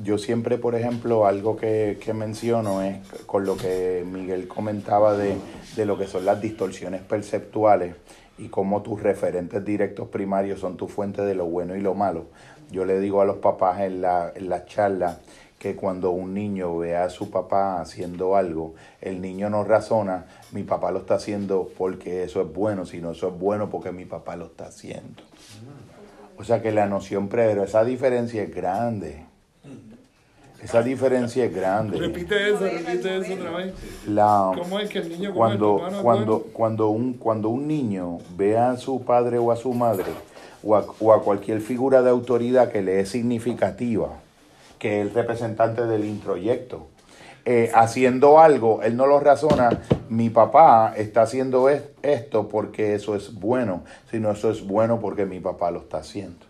[0.03, 5.35] Yo siempre, por ejemplo, algo que, que menciono es con lo que Miguel comentaba de,
[5.75, 7.95] de lo que son las distorsiones perceptuales
[8.37, 12.27] y cómo tus referentes directos primarios son tu fuente de lo bueno y lo malo.
[12.71, 15.19] Yo le digo a los papás en la, en la charla
[15.59, 20.63] que cuando un niño ve a su papá haciendo algo, el niño no razona, mi
[20.63, 24.37] papá lo está haciendo porque eso es bueno, sino eso es bueno porque mi papá
[24.37, 25.23] lo está haciendo.
[26.37, 29.25] O sea que la noción, pero esa diferencia es grande.
[30.63, 31.97] Esa diferencia es grande.
[31.97, 33.73] Repite eso, repite eso otra vez.
[34.07, 38.17] La, ¿Cómo es que el niño come cuando, el cuando, cuando, un, cuando un niño
[38.35, 40.05] ve a su padre o a su madre
[40.63, 44.09] o a, o a cualquier figura de autoridad que le es significativa,
[44.79, 46.87] que es el representante del introyecto,
[47.45, 49.69] eh, haciendo algo, él no lo razona,
[50.09, 55.25] mi papá está haciendo es- esto porque eso es bueno, sino eso es bueno porque
[55.25, 56.45] mi papá lo está haciendo.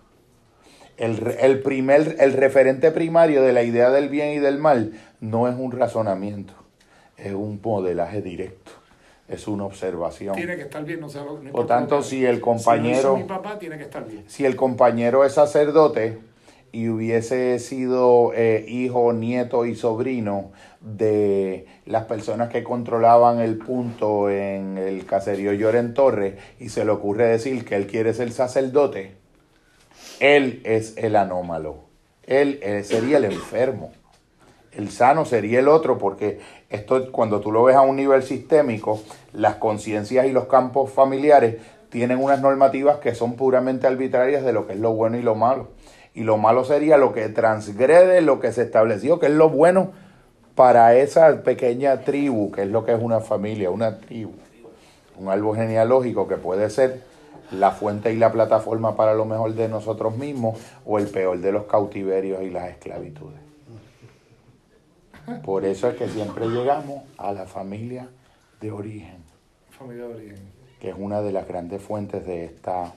[0.99, 5.47] El, el, primer, el referente primario de la idea del bien y del mal no
[5.47, 6.53] es un razonamiento,
[7.17, 8.71] es un modelaje directo,
[9.29, 10.35] es una observación.
[10.35, 13.17] Tiene que estar bien, no sea lo- no Por tanto, si el Si compañero, hizo
[13.17, 14.23] mi papá, tiene que estar bien.
[14.27, 16.17] si el compañero es sacerdote
[16.73, 24.29] y hubiese sido eh, hijo, nieto y sobrino de las personas que controlaban el punto
[24.29, 29.13] en el caserío Lloren Torres y se le ocurre decir que él quiere ser sacerdote,
[30.19, 31.77] él es el anómalo,
[32.23, 33.91] él, eh, sería el enfermo.
[34.71, 39.01] El sano sería el otro porque esto cuando tú lo ves a un nivel sistémico,
[39.33, 41.55] las conciencias y los campos familiares
[41.89, 45.33] tienen unas normativas que son puramente arbitrarias de lo que es lo bueno y lo
[45.33, 45.69] malo.
[46.13, 49.91] Y lo malo sería lo que transgrede lo que se estableció, que es lo bueno
[50.53, 54.33] para esa pequeña tribu, que es lo que es una familia, una tribu.
[55.17, 57.01] Un árbol genealógico que puede ser
[57.51, 61.51] la fuente y la plataforma para lo mejor de nosotros mismos o el peor de
[61.51, 63.39] los cautiverios y las esclavitudes.
[65.43, 68.09] Por eso es que siempre llegamos a la familia
[68.61, 69.23] de origen,
[69.69, 70.39] Familia de origen.
[70.79, 72.93] que es una de las grandes fuentes de, esta,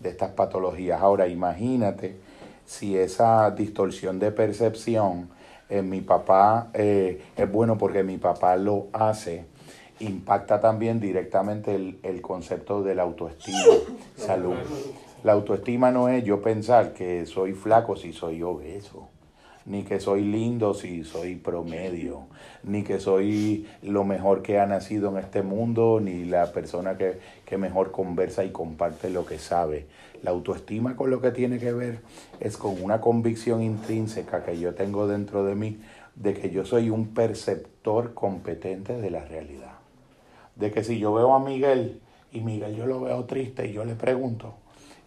[0.00, 1.00] de estas patologías.
[1.00, 2.16] Ahora, imagínate
[2.64, 5.28] si esa distorsión de percepción
[5.68, 9.46] en mi papá eh, es bueno porque mi papá lo hace,
[10.00, 13.58] impacta también directamente el, el concepto de la autoestima,
[14.16, 14.54] salud.
[15.24, 19.08] La autoestima no es yo pensar que soy flaco si soy obeso
[19.66, 22.22] ni que soy lindo si soy promedio,
[22.62, 27.18] ni que soy lo mejor que ha nacido en este mundo, ni la persona que,
[27.44, 29.86] que mejor conversa y comparte lo que sabe.
[30.22, 31.98] La autoestima con lo que tiene que ver
[32.40, 35.80] es con una convicción intrínseca que yo tengo dentro de mí
[36.14, 39.75] de que yo soy un perceptor competente de la realidad.
[40.56, 42.00] De que si yo veo a Miguel
[42.32, 44.54] y Miguel yo lo veo triste y yo le pregunto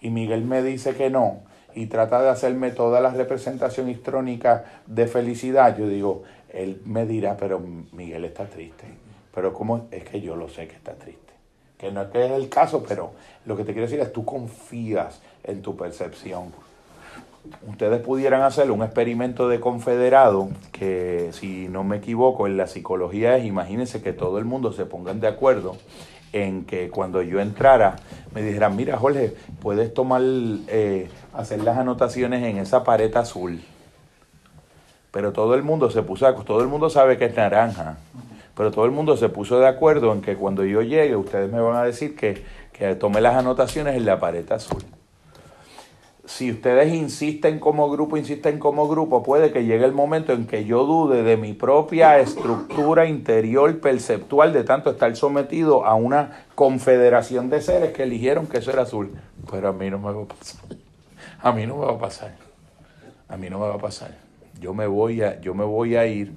[0.01, 1.41] y Miguel me dice que no
[1.75, 7.37] y trata de hacerme toda la representación histrónica de felicidad, yo digo, él me dirá,
[7.37, 8.85] pero Miguel está triste.
[9.33, 11.33] Pero ¿cómo es que yo lo sé que está triste?
[11.77, 13.11] Que no es que es el caso, pero
[13.45, 16.51] lo que te quiero decir es tú confías en tu percepción.
[17.67, 23.37] Ustedes pudieran hacer un experimento de confederado que, si no me equivoco, en la psicología
[23.37, 25.77] es, imagínense que todo el mundo se pongan de acuerdo
[26.33, 27.95] en que cuando yo entrara
[28.33, 33.61] me dijeran, mira Jorge, puedes tomar, eh, hacer las anotaciones en esa pared azul.
[35.11, 37.97] Pero todo el mundo se puso, todo el mundo sabe que es naranja,
[38.55, 41.61] pero todo el mundo se puso de acuerdo en que cuando yo llegue ustedes me
[41.61, 44.83] van a decir que, que tome las anotaciones en la pared azul
[46.29, 50.63] si ustedes insisten como grupo, insisten como grupo, puede que llegue el momento en que
[50.63, 57.49] yo dude de mi propia estructura interior perceptual de tanto estar sometido a una confederación
[57.49, 59.09] de seres que eligieron que eso era azul.
[59.49, 60.61] Pero a mí no me va a pasar.
[61.41, 62.35] A mí no me va a pasar.
[63.27, 64.15] A mí no me va a pasar.
[64.61, 66.31] Yo me voy a, yo me voy a ir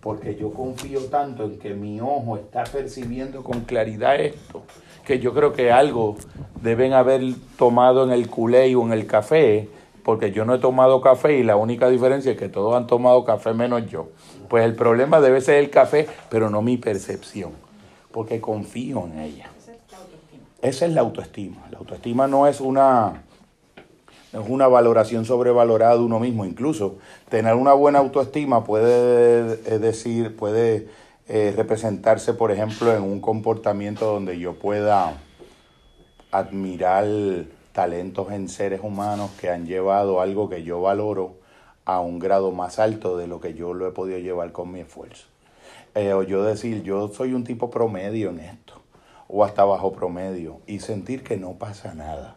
[0.00, 4.62] porque yo confío tanto en que mi ojo está percibiendo con claridad esto
[5.08, 6.18] que yo creo que algo
[6.60, 7.22] deben haber
[7.56, 9.66] tomado en el culé o en el café,
[10.04, 13.24] porque yo no he tomado café y la única diferencia es que todos han tomado
[13.24, 14.08] café menos yo.
[14.50, 17.52] Pues el problema debe ser el café, pero no mi percepción,
[18.12, 19.48] porque confío en ella.
[20.60, 21.56] Esa es la autoestima.
[21.70, 23.22] La autoestima no es una,
[24.34, 26.44] es una valoración sobrevalorada de uno mismo.
[26.44, 26.96] Incluso
[27.30, 30.88] tener una buena autoestima puede eh, decir, puede
[31.28, 35.18] eh, representarse, por ejemplo, en un comportamiento donde yo pueda
[36.30, 37.06] admirar
[37.72, 41.36] talentos en seres humanos que han llevado algo que yo valoro
[41.84, 44.80] a un grado más alto de lo que yo lo he podido llevar con mi
[44.80, 45.26] esfuerzo.
[45.94, 48.74] Eh, o yo decir, yo soy un tipo promedio en esto,
[49.28, 52.36] o hasta bajo promedio, y sentir que no pasa nada,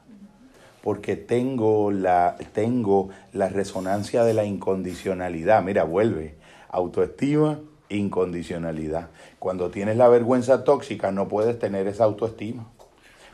[0.84, 5.64] porque tengo la, tengo la resonancia de la incondicionalidad.
[5.64, 6.36] Mira, vuelve,
[6.70, 7.60] autoestima,
[7.92, 9.10] incondicionalidad.
[9.40, 12.68] Cuando tienes la vergüenza tóxica no puedes tener esa autoestima.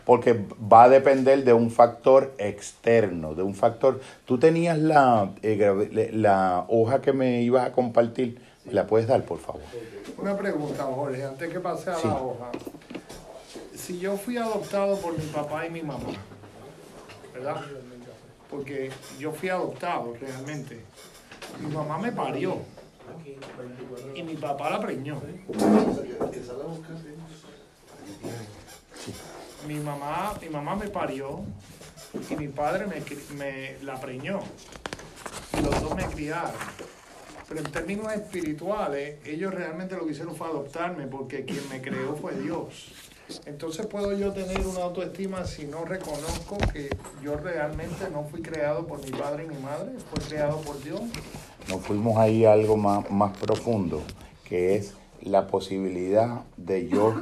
[0.06, 4.00] Porque va a depender de un factor externo, de un factor...
[4.26, 8.39] Tú tenías la, eh, la hoja que me ibas a compartir.
[8.72, 9.62] ¿La puedes dar, por favor?
[10.17, 12.52] Una pregunta, Jorge, antes que pase a la hoja.
[13.76, 16.10] Si yo fui adoptado por mi papá y mi mamá,
[17.34, 17.58] ¿verdad?
[18.50, 18.89] Porque
[19.20, 20.80] yo fui adoptado realmente.
[21.62, 22.58] Mi mamá me parió
[24.15, 25.22] y mi papá la preñó.
[29.67, 31.41] Mi mamá, mi mamá me parió
[32.30, 33.04] y mi padre me,
[33.36, 34.39] me la preñó.
[35.58, 36.52] Y los dos me criaron.
[37.48, 42.15] Pero en términos espirituales, ellos realmente lo que hicieron fue adoptarme porque quien me creó
[42.15, 42.91] fue Dios.
[43.46, 46.89] Entonces puedo yo tener una autoestima si no reconozco que
[47.22, 51.02] yo realmente no fui creado por mi padre y mi madre, fue creado por Dios
[51.70, 54.02] nos fuimos ahí a algo más, más profundo,
[54.46, 57.14] que es la posibilidad de yo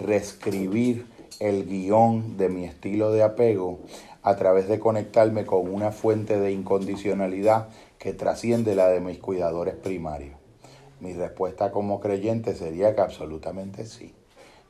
[0.00, 1.06] reescribir
[1.40, 3.80] el guion de mi estilo de apego
[4.22, 9.74] a través de conectarme con una fuente de incondicionalidad que trasciende la de mis cuidadores
[9.74, 10.36] primarios.
[11.00, 14.14] Mi respuesta como creyente sería que absolutamente sí.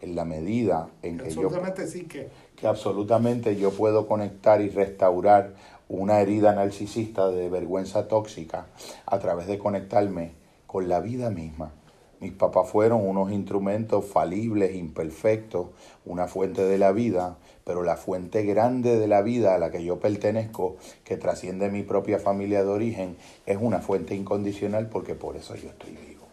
[0.01, 1.49] En la medida en que yo...
[1.87, 2.29] Sí que...
[2.57, 5.55] que absolutamente yo puedo conectar y restaurar
[5.89, 8.67] una herida narcisista de vergüenza tóxica
[9.07, 10.33] a través de conectarme
[10.67, 11.73] con la vida misma.
[12.21, 15.67] Mis papás fueron unos instrumentos falibles, imperfectos,
[16.07, 19.85] una fuente de la vida, pero la fuente grande de la vida a la que
[19.85, 25.37] yo pertenezco, que trasciende mi propia familia de origen, es una fuente incondicional porque por
[25.37, 26.25] eso yo estoy vivo.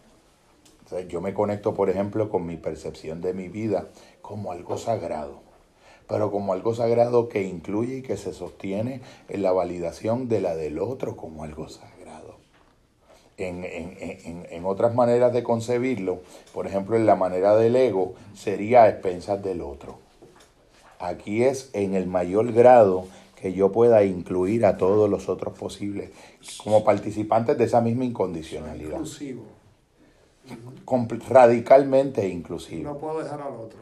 [1.10, 3.88] yo me conecto, por ejemplo, con mi percepción de mi vida
[4.22, 5.51] como algo sagrado
[6.12, 10.58] pero como algo sagrado que incluye y que se sostiene en la validación de la
[10.58, 12.36] del otro como algo sagrado.
[13.38, 16.20] En, en, en, otras maneras de concebirlo,
[16.54, 20.00] por ejemplo, en la manera del ego, sería a expensas del otro.
[21.00, 23.06] Aquí es en el mayor grado
[23.42, 26.12] que yo pueda incluir a todos los otros posibles
[26.62, 28.98] como participantes de esa misma incondicionalidad.
[28.98, 29.44] Inclusivo.
[31.30, 32.92] Radicalmente inclusivo.
[32.92, 33.81] No puedo dejar al otro.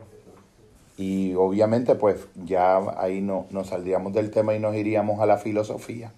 [1.00, 5.38] Y obviamente pues ya ahí no, nos saldríamos del tema y nos iríamos a la
[5.38, 6.12] filosofía.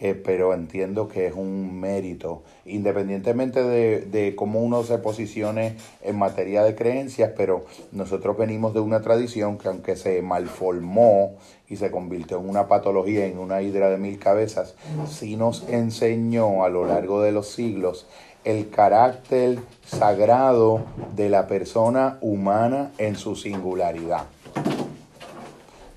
[0.00, 6.16] eh, pero entiendo que es un mérito, independientemente de, de cómo uno se posicione en
[6.16, 11.34] materia de creencias, pero nosotros venimos de una tradición que aunque se malformó
[11.68, 14.76] y se convirtió en una patología, en una hidra de mil cabezas,
[15.08, 18.06] sí nos enseñó a lo largo de los siglos
[18.44, 20.80] el carácter sagrado
[21.14, 24.24] de la persona humana en su singularidad.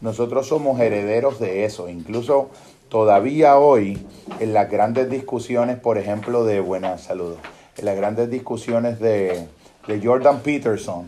[0.02, 2.50] Nosotros somos herederos de eso, incluso
[2.90, 4.06] todavía hoy
[4.40, 7.38] en las grandes discusiones, por ejemplo, de Buenas Saludos,
[7.78, 9.48] en las grandes discusiones de,
[9.88, 11.08] de Jordan Peterson,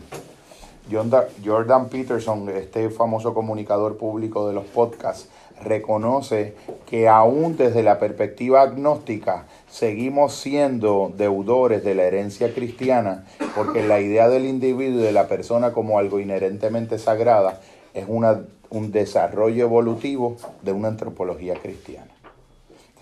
[0.90, 5.28] Jordan- Jordan Peterson, este famoso comunicador público de los podcasts,
[5.62, 6.54] reconoce
[6.86, 13.24] que aún desde la perspectiva agnóstica seguimos siendo deudores de la herencia cristiana
[13.56, 17.60] porque la idea del individuo y de la persona como algo inherentemente sagrada
[17.92, 22.12] es una, un desarrollo evolutivo de una antropología cristiana.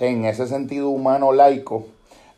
[0.00, 1.84] En ese sentido humano laico,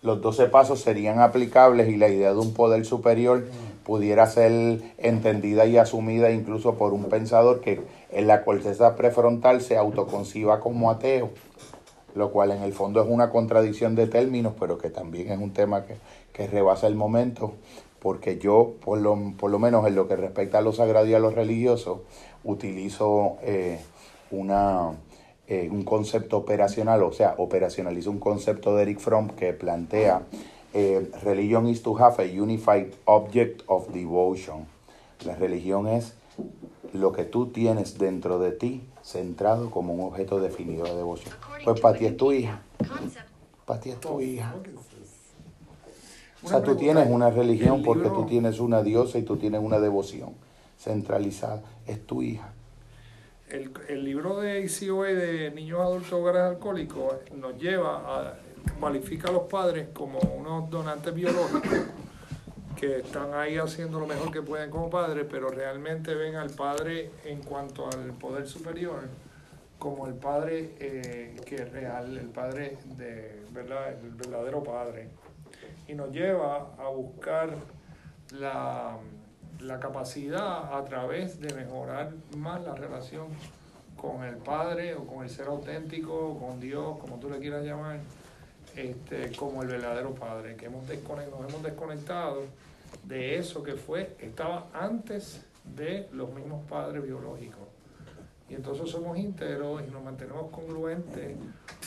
[0.02, 3.44] los 12 pasos serían aplicables y la idea de un poder superior
[3.84, 9.76] pudiera ser entendida y asumida incluso por un pensador que en la corteza prefrontal se
[9.76, 11.30] autoconciba como ateo,
[12.14, 15.52] lo cual en el fondo es una contradicción de términos, pero que también es un
[15.52, 15.96] tema que,
[16.32, 17.54] que rebasa el momento,
[18.00, 21.14] porque yo, por lo, por lo menos en lo que respecta a lo sagrado y
[21.14, 22.02] a lo religioso,
[22.44, 23.80] utilizo eh,
[24.30, 24.92] una,
[25.48, 30.22] eh, un concepto operacional, o sea, operacionalizo un concepto de Eric Fromm que plantea
[30.74, 34.66] eh, religion is to have a unified object of devotion.
[35.24, 36.14] La religión es
[36.92, 41.34] lo que tú tienes dentro de ti centrado como un objeto definido de devoción.
[41.64, 42.62] Pues para ti es tu hija,
[43.66, 44.54] para ti es tu hija.
[46.42, 49.60] O sea, tú tienes una religión El porque tú tienes una diosa y tú tienes
[49.62, 50.34] una devoción
[50.78, 51.62] centralizada.
[51.86, 52.52] Es tu hija.
[53.48, 58.34] El, el libro de ICOA de niños adultos hogares alcohólicos nos lleva a
[58.80, 61.80] cualifica a los padres como unos donantes biológicos
[62.84, 67.10] que están ahí haciendo lo mejor que pueden como padres, pero realmente ven al padre
[67.24, 69.00] en cuanto al poder superior
[69.78, 75.08] como el padre eh, que es real, el padre de verdad, el verdadero padre.
[75.88, 77.54] Y nos lleva a buscar
[78.38, 78.98] la,
[79.60, 83.28] la capacidad a través de mejorar más la relación
[83.96, 88.00] con el Padre o con el ser auténtico, con Dios, como tú le quieras llamar,
[88.76, 92.42] este, como el verdadero Padre, que hemos nos hemos desconectado
[93.02, 97.64] de eso que fue, estaba antes de los mismos padres biológicos.
[98.48, 101.36] Y entonces somos íntegros y nos mantenemos congruentes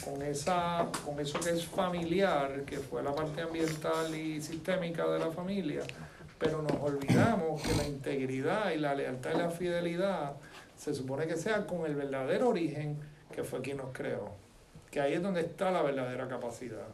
[0.04, 5.20] con, esa, con eso que es familiar, que fue la parte ambiental y sistémica de
[5.20, 5.82] la familia,
[6.40, 10.36] pero nos olvidamos que la integridad y la lealtad y la fidelidad
[10.76, 12.98] se supone que sea con el verdadero origen
[13.32, 14.32] que fue quien nos creó,
[14.90, 16.88] que ahí es donde está la verdadera capacidad.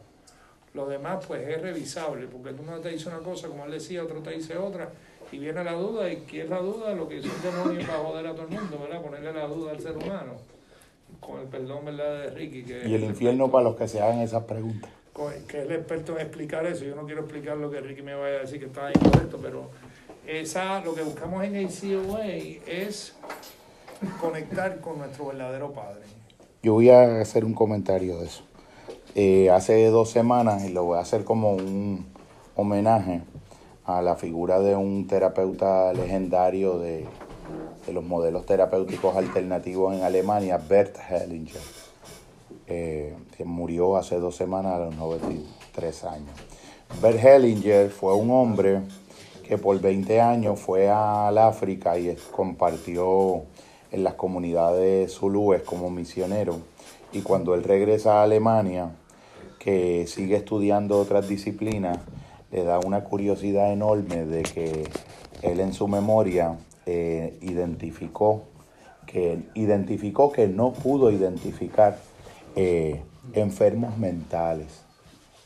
[0.74, 4.20] Lo demás pues es revisable, porque uno te dice una cosa, como él decía, otro
[4.20, 4.90] te dice otra,
[5.30, 6.92] y viene la duda, y ¿qué es la duda?
[6.94, 9.00] Lo que hizo el demonio para joder a todo el mundo, ¿verdad?
[9.00, 10.32] Ponerle la duda al ser humano,
[11.20, 12.22] con el perdón, ¿verdad?
[12.22, 12.64] De Ricky.
[12.64, 14.90] Que Y el infierno para los que se hagan esas preguntas.
[15.46, 16.84] que es el experto en explicar eso.
[16.84, 19.70] Yo no quiero explicar lo que Ricky me vaya a decir que está incorrecto, pero
[20.26, 23.14] esa, lo que buscamos en ACOA es
[24.20, 26.02] conectar con nuestro verdadero Padre.
[26.64, 28.42] Yo voy a hacer un comentario de eso.
[29.16, 32.04] Eh, hace dos semanas, y lo voy a hacer como un
[32.56, 33.22] homenaje
[33.84, 37.06] a la figura de un terapeuta legendario de,
[37.92, 41.60] los modelos terapéuticos alternativos en Alemania, Bert Hellinger,
[42.66, 46.34] eh, que murió hace dos semanas a los 93 años.
[47.00, 48.80] Bert Hellinger fue un hombre
[49.46, 53.42] que por 20 años fue al África y compartió
[53.92, 56.58] en las comunidades zulúes como misionero.
[57.12, 58.90] Y cuando él regresa a Alemania,
[59.64, 61.96] que sigue estudiando otras disciplinas,
[62.52, 64.84] le da una curiosidad enorme de que
[65.40, 68.42] él en su memoria eh, identificó
[69.06, 71.98] que identificó que no pudo identificar
[72.56, 73.00] eh,
[73.32, 74.82] enfermos mentales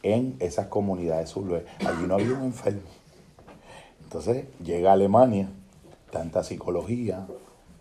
[0.03, 1.64] en esas comunidades zulúes.
[1.81, 2.81] Allí no había un enfermo.
[4.03, 5.49] Entonces llega a Alemania,
[6.11, 7.27] tanta psicología,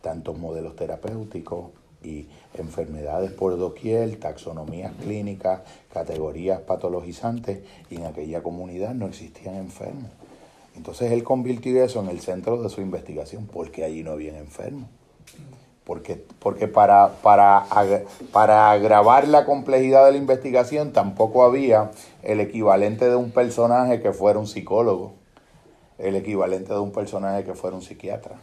[0.01, 1.71] tantos modelos terapéuticos
[2.03, 10.11] y enfermedades por doquier, taxonomías clínicas, categorías patologizantes, y en aquella comunidad no existían enfermos.
[10.75, 14.87] Entonces él convirtió eso en el centro de su investigación, porque allí no habían enfermos.
[15.83, 17.65] Porque, porque para, para,
[18.31, 21.91] para agravar la complejidad de la investigación tampoco había
[22.23, 25.13] el equivalente de un personaje que fuera un psicólogo,
[25.97, 28.35] el equivalente de un personaje que fuera un psiquiatra.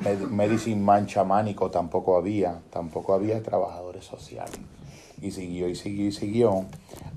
[0.00, 4.58] Med- Medicine Man chamánico tampoco había, tampoco había trabajadores sociales.
[5.20, 6.64] Y siguió y siguió y siguió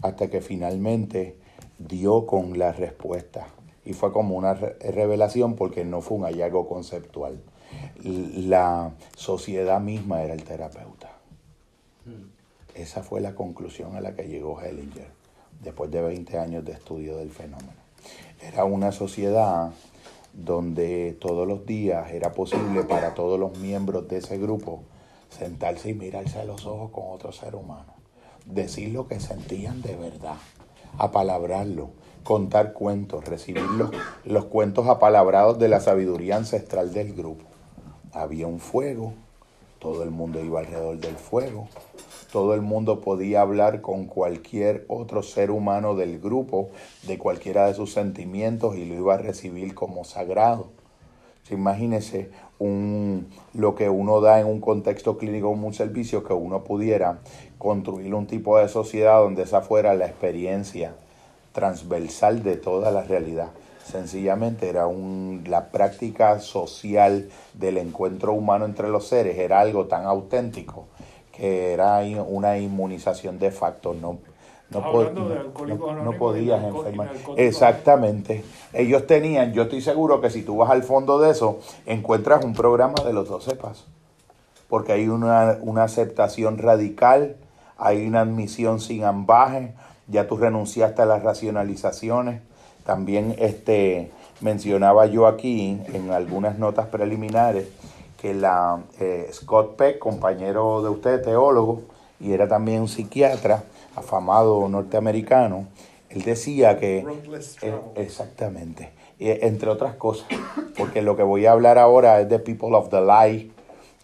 [0.02, 1.38] hasta que finalmente
[1.80, 3.48] dio con la respuesta.
[3.86, 7.40] Y fue como una re- revelación porque no fue un hallazgo conceptual.
[8.04, 11.12] La sociedad misma era el terapeuta.
[12.76, 15.08] Esa fue la conclusión a la que llegó Hellinger
[15.64, 17.74] después de 20 años de estudio del fenómeno.
[18.42, 19.72] Era una sociedad
[20.36, 24.84] donde todos los días era posible para todos los miembros de ese grupo
[25.30, 27.94] sentarse y mirarse a los ojos con otro ser humano,
[28.46, 30.38] decir lo que sentían de verdad,
[30.98, 31.90] apalabrarlo,
[32.24, 33.92] contar cuentos, recibir los,
[34.24, 37.46] los cuentos apalabrados de la sabiduría ancestral del grupo.
[38.12, 39.14] Había un fuego,
[39.86, 41.68] todo el mundo iba alrededor del fuego,
[42.32, 46.72] todo el mundo podía hablar con cualquier otro ser humano del grupo
[47.04, 50.70] de cualquiera de sus sentimientos y lo iba a recibir como sagrado.
[51.52, 57.20] Imagínese un, lo que uno da en un contexto clínico un servicio, que uno pudiera
[57.60, 60.96] construir un tipo de sociedad donde esa fuera la experiencia
[61.54, 63.52] transversal de toda la realidad.
[63.86, 70.06] Sencillamente era un, la práctica social del encuentro humano entre los seres, era algo tan
[70.06, 70.88] auténtico
[71.32, 74.20] que era una inmunización de facto, no,
[74.70, 77.12] no, podías enfermar.
[77.36, 78.44] Exactamente.
[78.74, 82.54] Ellos tenían, yo estoy seguro que si tú vas al fondo de eso, encuentras un
[82.54, 83.88] programa de los 12 pasos.
[84.70, 87.36] Porque hay una, una aceptación radical,
[87.78, 89.74] hay una admisión sin ambaje,
[90.08, 92.42] ya tú renunciaste a las racionalizaciones.
[92.86, 94.12] También este,
[94.42, 97.68] mencionaba yo aquí en algunas notas preliminares
[98.22, 101.82] que la eh, Scott Peck, compañero de usted, teólogo,
[102.20, 103.64] y era también un psiquiatra
[103.96, 105.68] afamado norteamericano,
[106.10, 107.06] él decía que...
[107.62, 108.92] Eh, exactamente.
[109.20, 110.28] Eh, entre otras cosas,
[110.78, 113.52] porque lo que voy a hablar ahora es de People of the Lie,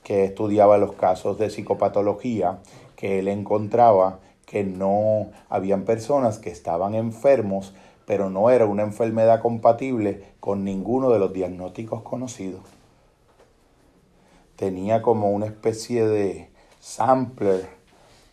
[0.04, 2.60] que estudiaba los casos de psicopatología,
[2.96, 7.74] que él encontraba que no habían personas que estaban enfermos,
[8.12, 12.60] pero no era una enfermedad compatible con ninguno de los diagnósticos conocidos.
[14.58, 16.50] Tenía como una especie de
[16.82, 17.70] sampler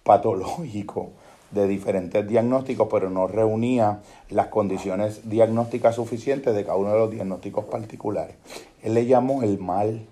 [0.02, 1.10] patológico
[1.52, 4.00] de diferentes diagnósticos, pero no reunía
[4.30, 8.34] las condiciones diagnósticas suficientes de cada uno de los diagnósticos particulares.
[8.82, 10.06] Él le llamó el mal,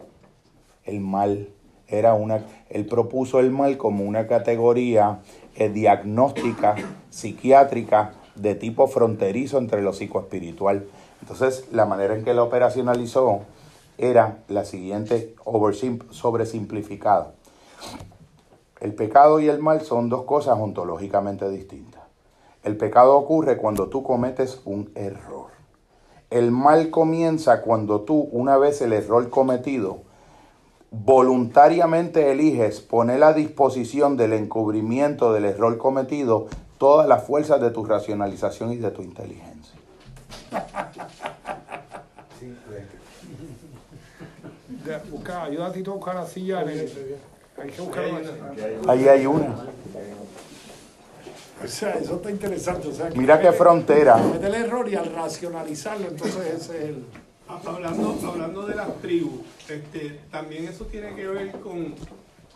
[0.85, 1.49] el mal
[1.89, 5.23] era una, él propuso el mal como una categoría
[5.57, 6.77] eh, diagnóstica,
[7.11, 10.87] psiquiátrica, de tipo fronterizo entre lo psicoespiritual.
[11.21, 13.41] Entonces, la manera en que lo operacionalizó
[13.99, 15.35] era la siguiente,
[16.11, 17.33] sobresimplificada.
[18.81, 22.03] El pecado y el mal son dos cosas ontológicamente distintas.
[22.63, 25.47] El pecado ocurre cuando tú cometes un error.
[26.31, 30.01] El mal comienza cuando tú, una vez el error cometido,
[30.91, 36.49] voluntariamente eliges poner a disposición del encubrimiento del error cometido
[36.79, 39.75] todas las fuerzas de tu racionalización y de tu inteligencia.
[45.11, 46.63] Busca, ayuda a buscar la silla.
[46.63, 47.17] en el-
[47.61, 48.93] hay que buscar una.
[48.93, 49.57] Ahí hay una.
[51.65, 52.89] O sea, eso está interesante.
[52.89, 54.21] O sea, que Mira qué frontera.
[54.41, 57.05] El error y al racionalizarlo, entonces ese es el.
[57.49, 61.95] Ah, Hablando, hablando de las tribus, este, también eso tiene que ver con,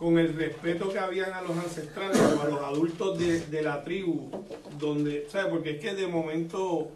[0.01, 3.85] con el respeto que habían a los ancestrales o a los adultos de, de la
[3.85, 4.31] tribu,
[4.79, 5.49] donde, ¿sabes?
[5.49, 6.89] Porque es que de momento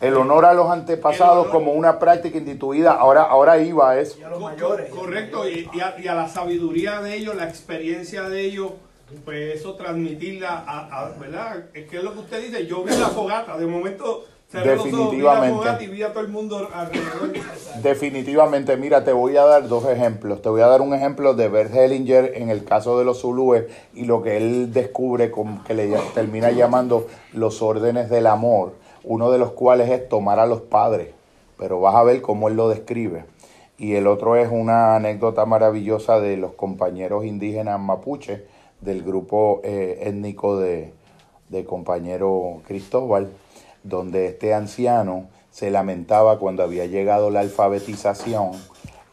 [0.00, 4.18] El honor a los antepasados como una práctica instituida, ahora, ahora iba a eso.
[4.38, 4.38] Co-
[4.92, 8.70] co- Correcto, y, y a, y a la sabiduría de ellos, la experiencia de ellos,
[9.24, 11.64] pues eso transmitirla a, a- ¿verdad?
[11.74, 14.26] Es que es lo que usted dice, yo vi la fogata, de momento
[14.62, 15.56] Definitivamente.
[15.56, 17.32] fogata y vi a todo el mundo alrededor.
[17.82, 20.42] Definitivamente, mira, te voy a dar dos ejemplos.
[20.42, 23.64] Te voy a dar un ejemplo de Bert Hellinger en el caso de los zulúes
[23.94, 29.30] y lo que él descubre con, que le termina llamando los órdenes del amor, uno
[29.30, 31.08] de los cuales es tomar a los padres,
[31.58, 33.24] pero vas a ver cómo él lo describe.
[33.76, 38.44] Y el otro es una anécdota maravillosa de los compañeros indígenas mapuche
[38.80, 40.92] del grupo eh, étnico de,
[41.48, 43.30] de compañero Cristóbal,
[43.84, 48.52] donde este anciano se lamentaba cuando había llegado la alfabetización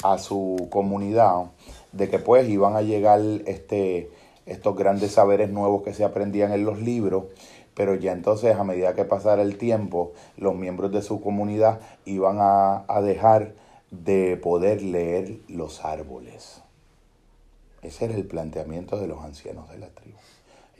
[0.04, 1.52] a su comunidad
[1.92, 4.10] de que pues iban a llegar este,
[4.48, 7.26] estos grandes saberes nuevos que se aprendían en los libros,
[7.76, 12.38] pero ya entonces a medida que pasara el tiempo, los miembros de su comunidad iban
[12.40, 13.54] a, a dejar
[13.92, 16.62] de poder leer los árboles.
[17.82, 20.18] Ese era el planteamiento de los ancianos de la tribu.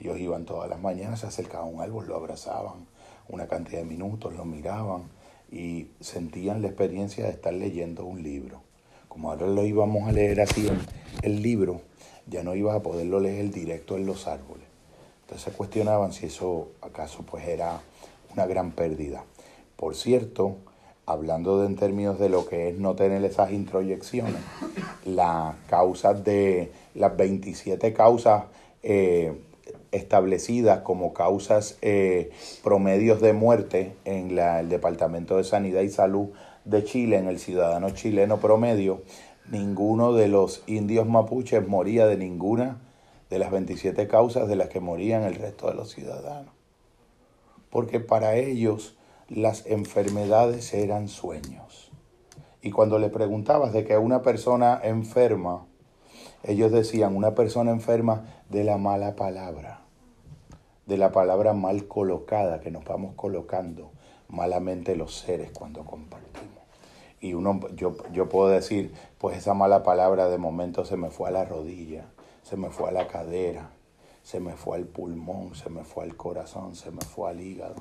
[0.00, 2.86] Ellos iban todas las mañanas, se acercaban a un árbol, lo abrazaban
[3.32, 5.02] una cantidad de minutos, lo miraban
[5.50, 8.60] y sentían la experiencia de estar leyendo un libro.
[9.08, 10.68] Como ahora lo íbamos a leer así
[11.22, 11.80] el libro,
[12.26, 14.64] ya no ibas a poderlo leer directo en los árboles.
[15.22, 17.80] Entonces se cuestionaban si eso acaso pues era
[18.32, 19.24] una gran pérdida.
[19.76, 20.56] Por cierto,
[21.06, 24.36] hablando de, en términos de lo que es no tener esas introyecciones,
[25.04, 28.44] las causas de las 27 causas
[28.82, 29.32] eh,
[29.92, 32.30] establecidas como causas eh,
[32.64, 36.30] promedios de muerte en la- el Departamento de Sanidad y Salud
[36.64, 39.02] de Chile, en el ciudadano chileno promedio,
[39.50, 42.80] ninguno de los indios mapuches moría de ninguna
[43.30, 46.52] de las 27 causas de las que morían el resto de los ciudadanos.
[47.70, 48.96] Porque para ellos
[49.28, 51.90] las enfermedades eran sueños.
[52.60, 55.66] Y cuando le preguntabas de que una persona enferma,
[56.44, 59.81] ellos decían una persona enferma de la mala palabra,
[60.92, 63.92] de la palabra mal colocada que nos vamos colocando
[64.28, 66.50] malamente los seres cuando compartimos.
[67.18, 71.30] Y uno, yo, yo puedo decir, pues esa mala palabra de momento se me fue
[71.30, 72.04] a la rodilla,
[72.42, 73.70] se me fue a la cadera,
[74.22, 77.76] se me fue al pulmón, se me fue al corazón, se me fue al hígado.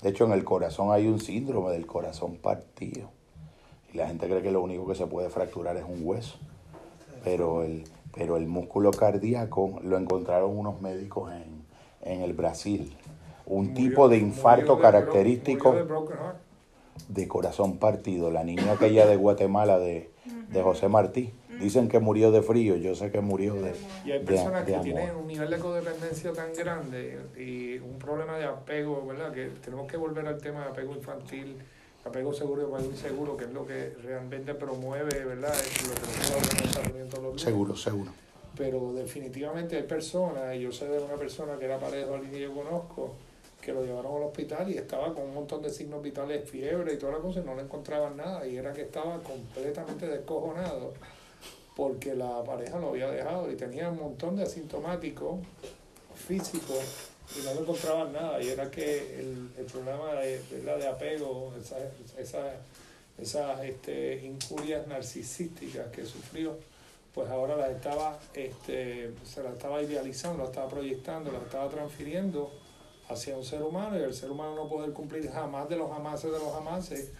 [0.00, 3.10] De hecho, en el corazón hay un síndrome del corazón partido.
[3.92, 6.38] Y la gente cree que lo único que se puede fracturar es un hueso.
[7.24, 7.84] Pero el,
[8.14, 11.53] pero el músculo cardíaco lo encontraron unos médicos en,
[12.04, 12.96] en el Brasil.
[13.46, 15.74] Un Murió- tipo de infarto de característico
[17.08, 18.30] de corazón partido.
[18.30, 20.10] La niña aquella de Guatemala, de,
[20.48, 21.32] de José Martí.
[21.60, 23.74] Dicen que murió de frío, yo sé que murió de,
[24.04, 24.84] Y hay personas que amor.
[24.84, 29.32] tienen un nivel de codependencia tan grande y un problema de apego, ¿verdad?
[29.32, 31.56] Que tenemos que volver al tema de apego infantil,
[32.04, 35.54] apego seguro y apego inseguro, que es lo que realmente promueve, ¿verdad?
[35.54, 36.00] Es lo que
[37.22, 37.40] los.
[37.40, 38.10] Seguro, seguro.
[38.56, 42.32] Pero definitivamente hay personas, y yo sé de una persona que era pareja de alguien
[42.32, 43.14] que yo conozco,
[43.60, 46.98] que lo llevaron al hospital y estaba con un montón de signos vitales, fiebre y
[46.98, 50.92] toda la cosa, y no le encontraban nada, y era que estaba completamente descojonado
[51.76, 55.40] porque la pareja lo había dejado y tenía un montón de asintomáticos
[56.14, 60.78] físicos y no le encontraban nada, y era que el, el problema de, ¿verdad?
[60.78, 61.80] de apego, esas
[62.18, 62.52] esa,
[63.18, 66.56] esas este, injurias narcisísticas que sufrió,
[67.14, 72.50] pues ahora las estaba, este, se las estaba idealizando, las estaba proyectando, las estaba transfiriendo
[73.08, 76.32] hacia un ser humano y el ser humano no poder cumplir jamás de los jamases
[76.32, 77.12] de los jamases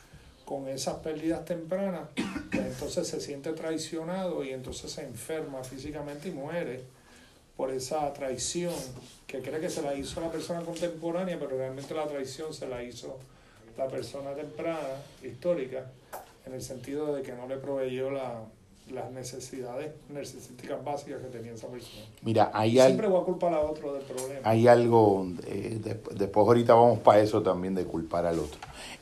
[0.44, 2.08] con esas pérdidas tempranas,
[2.50, 6.82] pues entonces se siente traicionado y entonces se enferma físicamente y muere
[7.56, 8.74] por esa traición
[9.28, 12.82] que cree que se la hizo la persona contemporánea, pero realmente la traición se la
[12.82, 13.16] hizo
[13.78, 14.88] la persona temprana,
[15.22, 15.86] histórica,
[16.46, 18.42] en el sentido de que no le proveyó la,
[18.92, 22.04] las necesidades necesíticas básicas que tenía esa persona.
[22.22, 24.40] Mira, hay, al- Siempre voy a culpar a otro del problema.
[24.44, 28.58] hay algo, eh, desp- después ahorita vamos para eso también de culpar al otro.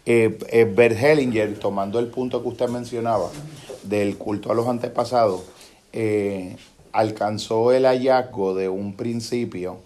[0.07, 3.29] Eh, eh, Bert Hellinger, tomando el punto que usted mencionaba
[3.83, 5.43] del culto a los antepasados,
[5.93, 6.57] eh,
[6.93, 9.79] alcanzó el hallazgo de un principio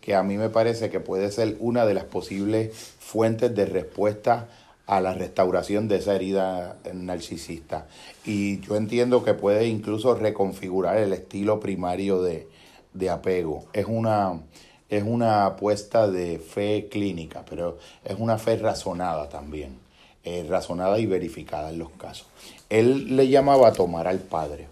[0.00, 4.48] que a mí me parece que puede ser una de las posibles fuentes de respuesta
[4.86, 7.86] a la restauración de esa herida narcisista.
[8.24, 12.48] Y yo entiendo que puede incluso reconfigurar el estilo primario de,
[12.92, 13.64] de apego.
[13.72, 14.40] Es una,
[14.88, 19.78] es una apuesta de fe clínica, pero es una fe razonada también,
[20.24, 22.26] eh, razonada y verificada en los casos.
[22.68, 24.68] Él le llamaba tomar al padre.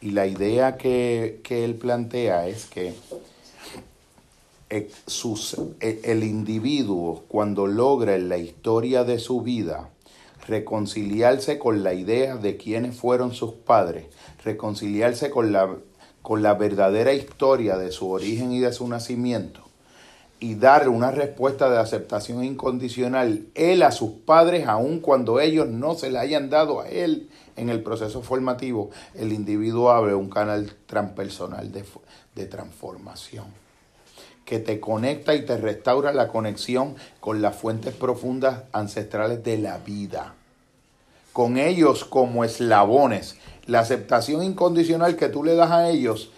[0.00, 2.94] Y la idea que, que él plantea es que
[4.70, 9.90] eh, el individuo cuando logra en la historia de su vida
[10.46, 14.06] reconciliarse con la idea de quiénes fueron sus padres,
[14.44, 15.76] reconciliarse con la,
[16.22, 19.60] con la verdadera historia de su origen y de su nacimiento,
[20.38, 25.94] y dar una respuesta de aceptación incondicional él a sus padres, aun cuando ellos no
[25.94, 30.72] se la hayan dado a él en el proceso formativo, el individuo abre un canal
[30.86, 31.84] transpersonal de,
[32.34, 33.69] de transformación
[34.50, 39.78] que te conecta y te restaura la conexión con las fuentes profundas ancestrales de la
[39.78, 40.34] vida.
[41.32, 43.36] Con ellos como eslabones.
[43.66, 46.32] La aceptación incondicional que tú le das a ellos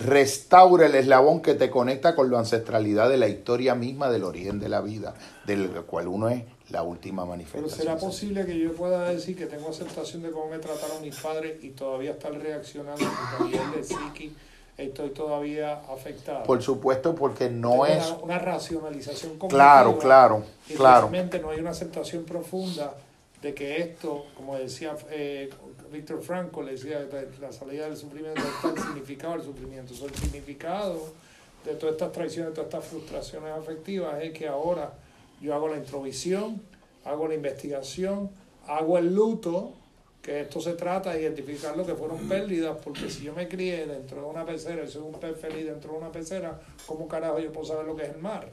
[0.00, 4.58] restaura el eslabón que te conecta con la ancestralidad de la historia misma del origen
[4.58, 5.14] de la vida,
[5.46, 7.70] del cual uno es la última Pero manifestación.
[7.70, 11.62] será posible que yo pueda decir que tengo aceptación de cómo me trataron mis padres
[11.62, 13.04] y todavía estar reaccionando
[13.76, 14.34] de psiqui,
[14.86, 16.44] estoy todavía afectado.
[16.44, 18.06] Por supuesto, porque no Tengo es...
[18.10, 21.02] una, una racionalización Claro, claro, y claro.
[21.02, 22.94] realmente no hay una aceptación profunda
[23.42, 25.50] de que esto, como decía eh,
[25.90, 29.94] Víctor Franco, le decía de la salida del sufrimiento está el significado del sufrimiento.
[29.94, 31.00] So, el significado
[31.64, 34.92] de todas estas traiciones, todas estas frustraciones afectivas es que ahora
[35.40, 36.62] yo hago la introvisión,
[37.04, 38.30] hago la investigación,
[38.66, 39.72] hago el luto
[40.22, 43.86] que esto se trata de identificar lo que fueron pérdidas, porque si yo me crié
[43.86, 47.40] dentro de una pecera y soy un pez feliz dentro de una pecera, ¿cómo carajo
[47.40, 48.48] yo puedo saber lo que es el mar?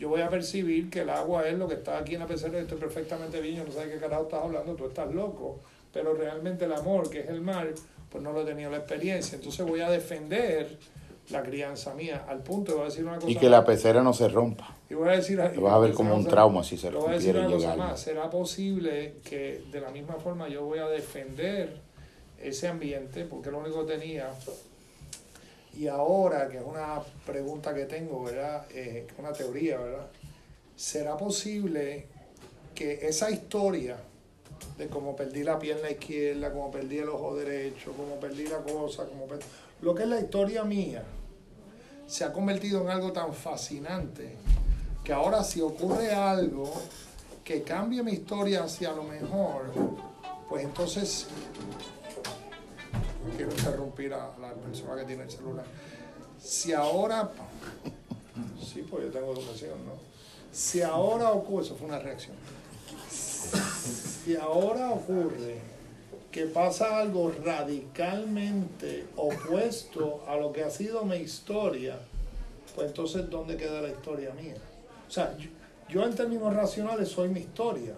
[0.00, 2.58] Yo voy a percibir que el agua es lo que está aquí en la pecera
[2.58, 5.60] estoy perfectamente bien, yo no sé qué carajo estás hablando, tú estás loco,
[5.92, 7.72] pero realmente el amor, que es el mar,
[8.10, 10.76] pues no lo he tenido la experiencia, entonces voy a defender
[11.32, 14.02] la crianza mía, al punto de voy a decir una cosa Y que la pecera
[14.02, 14.76] no se rompa.
[14.88, 17.10] y voy a decir, Lo vas a ver como un trauma si se lo voy
[17.10, 18.00] a decir rompiera una y cosa llega más.
[18.00, 21.80] ¿Será posible que de la misma forma yo voy a defender
[22.40, 23.24] ese ambiente?
[23.24, 24.30] Porque es lo único que tenía.
[25.74, 28.66] Y ahora, que es una pregunta que tengo, ¿verdad?
[28.74, 30.06] Eh, una teoría, ¿verdad?
[30.76, 32.06] ¿Será posible
[32.74, 33.96] que esa historia
[34.76, 39.06] de cómo perdí la pierna izquierda, cómo perdí el ojo derecho, cómo perdí la cosa,
[39.06, 39.44] cómo perdí...
[39.80, 41.02] Lo que es la historia mía
[42.06, 44.36] se ha convertido en algo tan fascinante
[45.04, 46.72] que ahora si ocurre algo
[47.44, 49.72] que cambie mi historia hacia lo mejor,
[50.48, 51.26] pues entonces
[53.36, 55.64] quiero interrumpir a la persona que tiene el celular.
[56.40, 57.30] Si ahora,
[58.60, 59.92] sí, pues yo tengo educación, ¿no?
[60.52, 62.36] Si ahora ocurre, eso fue una reacción.
[63.08, 65.60] Si ahora ocurre
[66.32, 71.98] que pasa algo radicalmente opuesto a lo que ha sido mi historia,
[72.74, 74.56] pues entonces ¿dónde queda la historia mía?
[75.06, 75.50] O sea, yo,
[75.90, 77.94] yo en términos racionales soy mi historia.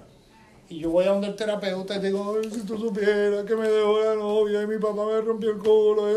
[0.68, 3.68] Y yo voy a donde el terapeuta y digo, "Ay, si tú supieras que me
[3.68, 6.10] dejó la novia y mi papá me rompió el culo.
[6.10, 6.16] y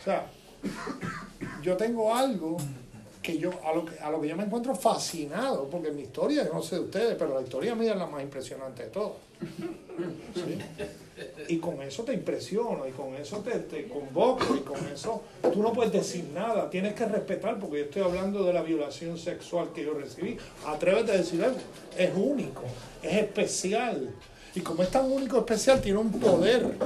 [0.00, 0.26] O sea,
[1.62, 2.56] yo tengo algo
[3.22, 6.44] que yo a lo que, a lo que yo me encuentro fascinado, porque mi historia,
[6.44, 9.16] yo no sé de ustedes, pero la historia mía es la más impresionante de todas.
[11.48, 15.62] Y con eso te impresiono, y con eso te, te convoco, y con eso tú
[15.62, 19.72] no puedes decir nada, tienes que respetar, porque yo estoy hablando de la violación sexual
[19.72, 20.36] que yo recibí.
[20.66, 21.58] Atrévete a decir algo,
[21.96, 22.62] es único,
[23.02, 24.10] es especial.
[24.54, 26.76] Y como es tan único, especial, tiene un poder.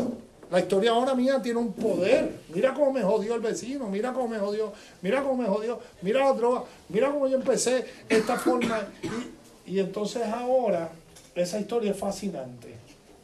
[0.50, 2.30] La historia ahora mía tiene un poder.
[2.54, 4.72] Mira cómo me jodió el vecino, mira cómo me jodió,
[5.02, 8.86] mira cómo me jodió, mira la droga, mira cómo yo empecé esta forma.
[9.66, 10.90] Y, entonces ahora
[11.34, 12.74] esa historia es fascinante.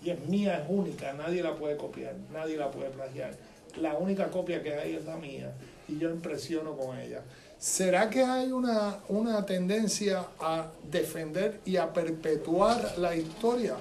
[0.03, 3.35] Y es mía, es única, nadie la puede copiar, nadie la puede plagiar.
[3.81, 5.53] La única copia que hay es la mía
[5.89, 7.23] y yo impresiono con ella.
[7.57, 13.77] ¿Será que hay una, una tendencia a defender y a perpetuar la historia?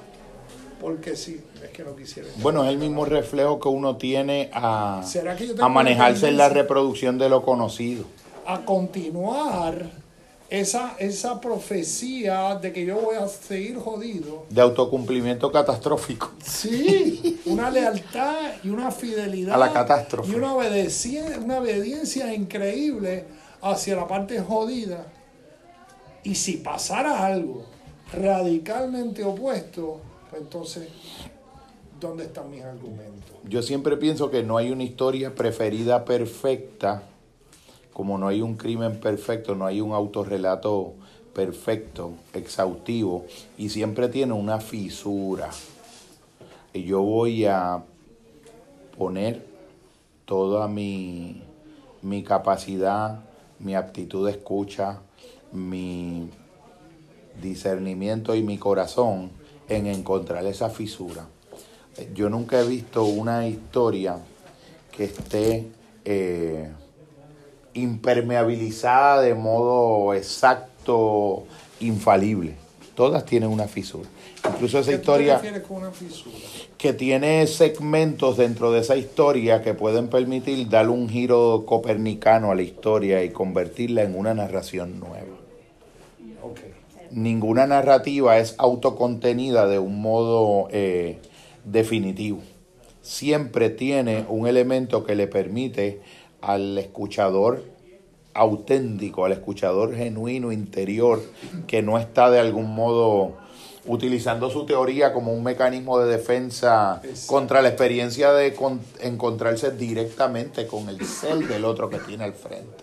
[0.81, 2.27] Porque sí, es que no quisiera.
[2.37, 6.27] Bueno, es el mismo reflejo que uno tiene a, ¿Será que yo tengo a manejarse
[6.27, 8.05] en la reproducción de lo conocido.
[8.47, 9.91] a continuar
[10.49, 14.45] esa, esa profecía de que yo voy a seguir jodido.
[14.49, 16.31] De autocumplimiento catastrófico.
[16.43, 19.53] Sí, una lealtad y una fidelidad.
[19.53, 20.31] A la catástrofe.
[20.31, 23.25] Y una obediencia, una obediencia increíble
[23.61, 25.05] hacia la parte jodida.
[26.23, 27.65] Y si pasara algo
[28.11, 30.01] radicalmente opuesto,
[30.31, 30.87] pues entonces,
[31.99, 33.35] ¿dónde están mis argumentos?
[33.47, 37.03] Yo siempre pienso que no hay una historia preferida perfecta,
[37.91, 40.93] como no hay un crimen perfecto, no hay un autorrelato
[41.35, 43.25] perfecto, exhaustivo,
[43.57, 45.49] y siempre tiene una fisura.
[46.73, 47.83] Y yo voy a
[48.97, 49.45] poner
[50.25, 51.43] toda mi,
[52.01, 53.19] mi capacidad,
[53.59, 55.01] mi aptitud de escucha,
[55.51, 56.29] mi
[57.41, 59.40] discernimiento y mi corazón
[59.71, 61.25] en encontrar esa fisura.
[62.13, 64.17] Yo nunca he visto una historia
[64.95, 65.67] que esté
[66.05, 66.69] eh,
[67.73, 71.43] impermeabilizada de modo exacto,
[71.79, 72.55] infalible.
[72.95, 74.09] Todas tienen una fisura.
[74.47, 76.35] Incluso esa ¿Qué te historia con una fisura?
[76.77, 82.55] que tiene segmentos dentro de esa historia que pueden permitir darle un giro copernicano a
[82.55, 85.37] la historia y convertirla en una narración nueva.
[87.11, 91.19] Ninguna narrativa es autocontenida de un modo eh,
[91.65, 92.39] definitivo.
[93.01, 96.01] Siempre tiene un elemento que le permite
[96.41, 97.63] al escuchador
[98.33, 101.21] auténtico, al escuchador genuino interior,
[101.67, 103.33] que no está de algún modo
[103.87, 110.67] utilizando su teoría como un mecanismo de defensa contra la experiencia de con- encontrarse directamente
[110.67, 112.80] con el ser del otro que tiene al frente.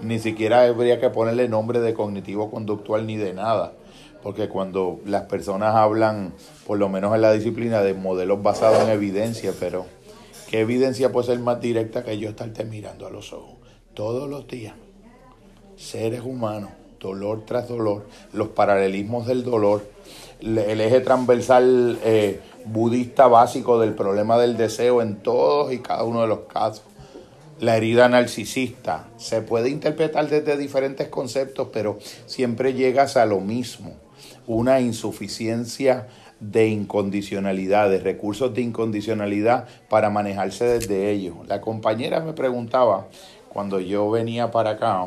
[0.00, 3.72] Ni siquiera habría que ponerle nombre de cognitivo conductual ni de nada,
[4.22, 6.34] porque cuando las personas hablan,
[6.66, 9.86] por lo menos en la disciplina, de modelos basados en evidencia, pero
[10.48, 13.56] ¿qué evidencia puede ser más directa que yo estarte mirando a los ojos
[13.94, 14.74] todos los días?
[15.76, 16.70] Seres humanos,
[17.00, 19.86] dolor tras dolor, los paralelismos del dolor,
[20.40, 26.22] el eje transversal eh, budista básico del problema del deseo en todos y cada uno
[26.22, 26.84] de los casos
[27.60, 29.08] la herida narcisista.
[29.16, 33.94] Se puede interpretar desde diferentes conceptos, pero siempre llegas a lo mismo.
[34.46, 36.08] Una insuficiencia
[36.40, 41.36] de incondicionalidad, de recursos de incondicionalidad para manejarse desde ellos.
[41.46, 43.08] La compañera me preguntaba
[43.48, 45.06] cuando yo venía para acá,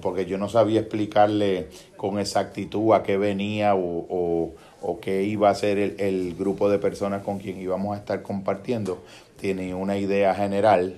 [0.00, 5.54] porque yo no sabía explicarle con exactitud a qué venía o, o, qué iba a
[5.54, 9.02] ser el, el grupo de personas con quien íbamos a estar compartiendo.
[9.38, 10.96] Tiene una idea general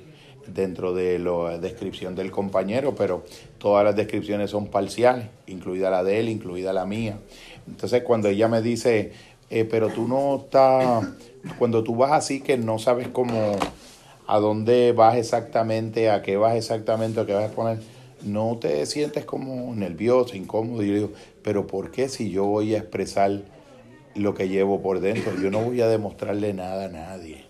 [0.53, 3.25] dentro de la descripción del compañero, pero
[3.59, 7.19] todas las descripciones son parciales, incluida la de él, incluida la mía.
[7.67, 9.13] Entonces cuando ella me dice,
[9.51, 11.07] eh, pero tú no estás,
[11.59, 13.57] cuando tú vas así que no sabes cómo,
[14.29, 17.79] a dónde vas exactamente, a qué vas exactamente, a qué vas a poner,
[18.23, 20.83] no te sientes como nervioso, incómodo.
[20.83, 21.11] Y yo digo,
[21.43, 23.41] pero ¿por qué si yo voy a expresar
[24.15, 25.33] lo que llevo por dentro?
[25.41, 27.45] Yo no voy a demostrarle nada a nadie.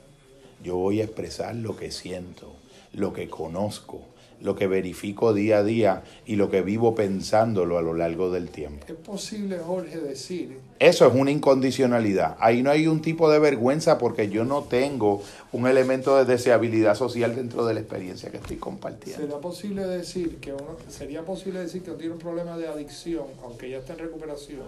[0.63, 2.53] Yo voy a expresar lo que siento,
[2.99, 4.01] lo que conozco,
[4.41, 8.51] lo que verifico día a día y lo que vivo pensándolo a lo largo del
[8.51, 8.87] tiempo.
[8.89, 12.37] Es posible, Jorge, decir Eso es una incondicionalidad.
[12.39, 16.95] Ahí no hay un tipo de vergüenza porque yo no tengo un elemento de deseabilidad
[16.95, 19.27] social dentro de la experiencia que estoy compartiendo.
[19.27, 23.25] ¿Será posible decir que uno, sería posible decir que uno tiene un problema de adicción,
[23.43, 24.67] aunque ya está en recuperación,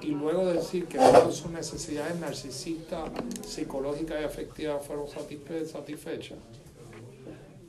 [0.00, 3.10] y luego decir que todas sus necesidades narcisistas,
[3.46, 6.38] psicológicas y afectivas fueron satisfe- satisfechas?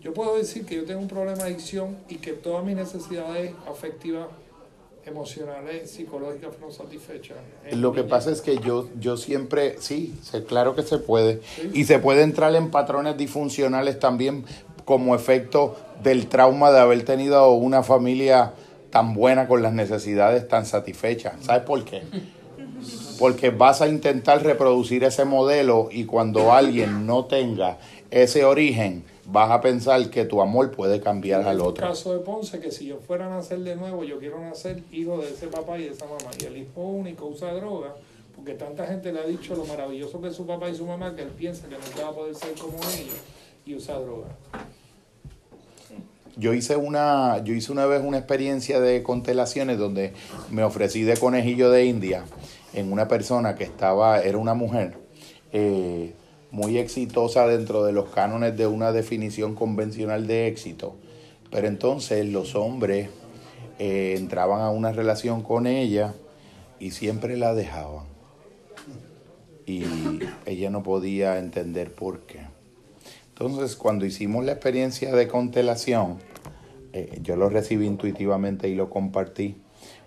[0.04, 3.54] Yo puedo decir que yo tengo un problema de adicción y que todas mis necesidades
[3.70, 4.28] afectivas,
[5.06, 7.38] emocionales, psicológicas fueron satisfechas.
[7.66, 10.98] En Lo que mi pasa es que yo, yo siempre, sí, sé, claro que se
[10.98, 11.40] puede.
[11.74, 14.44] Y se puede entrar en patrones disfuncionales también
[14.84, 18.54] como efecto del trauma de haber tenido una familia
[18.90, 21.36] tan buena con las necesidades tan satisfechas.
[21.42, 22.04] ¿Sabes por qué?
[23.20, 27.78] Porque vas a intentar reproducir ese modelo y cuando alguien no tenga
[28.12, 31.88] ese origen, vas a pensar que tu amor puede cambiar al En el otro.
[31.88, 35.18] caso de Ponce, que si yo fuera a nacer de nuevo, yo quiero nacer hijo
[35.20, 36.32] de ese papá y de esa mamá.
[36.40, 37.96] Y el hijo único usa droga,
[38.36, 41.16] porque tanta gente le ha dicho lo maravilloso que es su papá y su mamá,
[41.16, 43.16] que él piensa que nunca va a poder ser como ellos
[43.66, 44.28] y usa droga.
[46.36, 50.14] Yo hice una, yo hice una vez una experiencia de constelaciones donde
[50.50, 52.26] me ofrecí de conejillo de India
[52.74, 54.96] en una persona que estaba, era una mujer
[55.52, 56.14] eh,
[56.54, 60.96] muy exitosa dentro de los cánones de una definición convencional de éxito.
[61.50, 63.10] Pero entonces los hombres
[63.80, 66.14] eh, entraban a una relación con ella
[66.80, 68.06] y siempre la dejaban.
[69.66, 69.84] Y
[70.46, 72.42] ella no podía entender por qué.
[73.30, 76.20] Entonces, cuando hicimos la experiencia de constelación,
[76.92, 79.58] eh, yo lo recibí intuitivamente y lo compartí,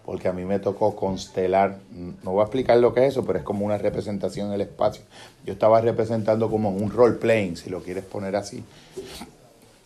[0.07, 1.81] porque a mí me tocó constelar,
[2.23, 4.61] no voy a explicar lo que es eso, pero es como una representación en el
[4.61, 5.03] espacio.
[5.45, 8.63] Yo estaba representando como un role playing, si lo quieres poner así,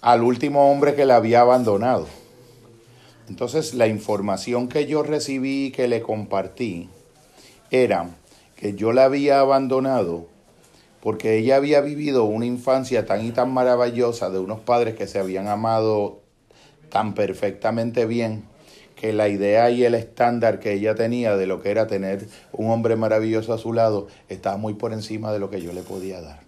[0.03, 2.07] al último hombre que la había abandonado.
[3.31, 6.91] Entonces, la información que yo recibí y que le compartí
[7.71, 8.11] era
[8.57, 10.27] que yo la había abandonado
[11.03, 15.18] porque ella había vivido una infancia tan y tan maravillosa de unos padres que se
[15.18, 16.21] habían amado
[16.91, 18.49] tan perfectamente bien
[19.01, 22.70] que la idea y el estándar que ella tenía de lo que era tener un
[22.70, 26.20] hombre maravilloso a su lado estaba muy por encima de lo que yo le podía
[26.20, 26.40] dar.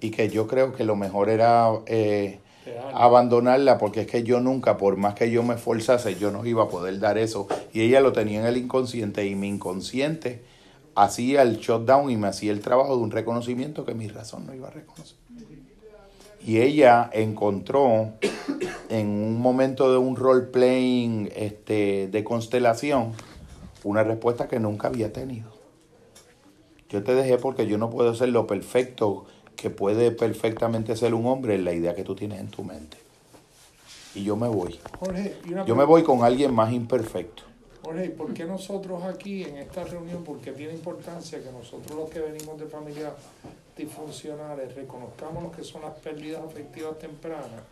[0.00, 2.40] Y que yo creo que lo mejor era eh,
[2.94, 6.64] abandonarla porque es que yo nunca, por más que yo me esforzase, yo no iba
[6.64, 7.46] a poder dar eso.
[7.72, 10.42] Y ella lo tenía en el inconsciente y mi inconsciente
[10.96, 14.52] hacía el shutdown y me hacía el trabajo de un reconocimiento que mi razón no
[14.52, 15.21] iba a reconocer.
[16.44, 18.12] Y ella encontró
[18.88, 23.12] en un momento de un role playing este, de constelación
[23.84, 25.50] una respuesta que nunca había tenido.
[26.88, 29.24] Yo te dejé porque yo no puedo ser lo perfecto
[29.56, 32.96] que puede perfectamente ser un hombre en la idea que tú tienes en tu mente.
[34.14, 34.78] Y yo me voy.
[34.98, 35.36] Jorge,
[35.66, 37.44] Yo me voy con alguien más imperfecto.
[37.82, 42.20] Jorge, ¿por qué nosotros aquí en esta reunión, porque tiene importancia que nosotros los que
[42.20, 43.12] venimos de familias
[43.76, 47.62] disfuncionales reconozcamos lo que son las pérdidas afectivas tempranas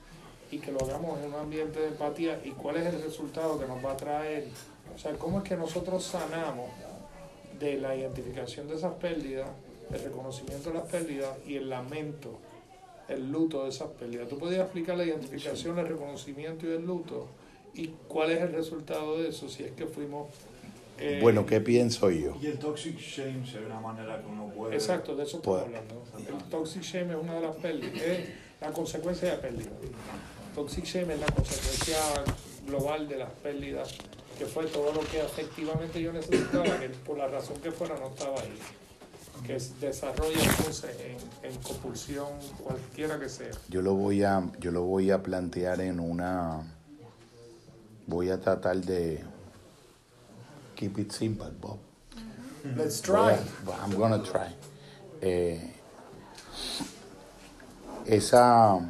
[0.51, 3.67] y que lo hagamos en un ambiente de empatía y cuál es el resultado que
[3.67, 4.49] nos va a traer?
[4.95, 6.71] O sea, ¿cómo es que nosotros sanamos
[7.59, 9.49] de la identificación de esas pérdidas,
[9.93, 12.39] el reconocimiento de las pérdidas y el lamento,
[13.09, 14.29] el luto de esas pérdidas?
[14.29, 17.29] ¿Tú podrías explicar la identificación, el reconocimiento y el luto?
[17.75, 19.49] ¿Y cuál es el resultado de eso?
[19.49, 20.29] Si es que fuimos...
[21.01, 22.37] eh, Bueno, ¿qué pienso yo?
[22.41, 24.75] Y el toxic shame ve una manera que uno puede.
[24.75, 26.03] Exacto, de eso estamos hablando.
[26.19, 28.29] El toxic shame es una de las pérdidas, es
[28.61, 29.71] la consecuencia de pérdida.
[30.55, 31.97] Toxic shame es la consecuencia
[32.67, 33.95] global de las pérdidas,
[34.39, 38.09] que fue todo lo que efectivamente yo necesitaba, que por la razón que fuera no
[38.09, 38.59] estaba ahí.
[39.47, 42.29] que desarrolla entonces en, en compulsión,
[42.63, 43.51] cualquiera que sea.
[43.69, 46.63] Yo lo voy a, yo lo voy a plantear en una.
[48.07, 49.23] Voy a tratar de
[50.81, 51.79] keep it simple, Bob.
[52.75, 53.33] Let's Voy try.
[53.73, 54.49] a- I'm gonna try.
[55.21, 55.61] Eh,
[58.07, 58.81] esa,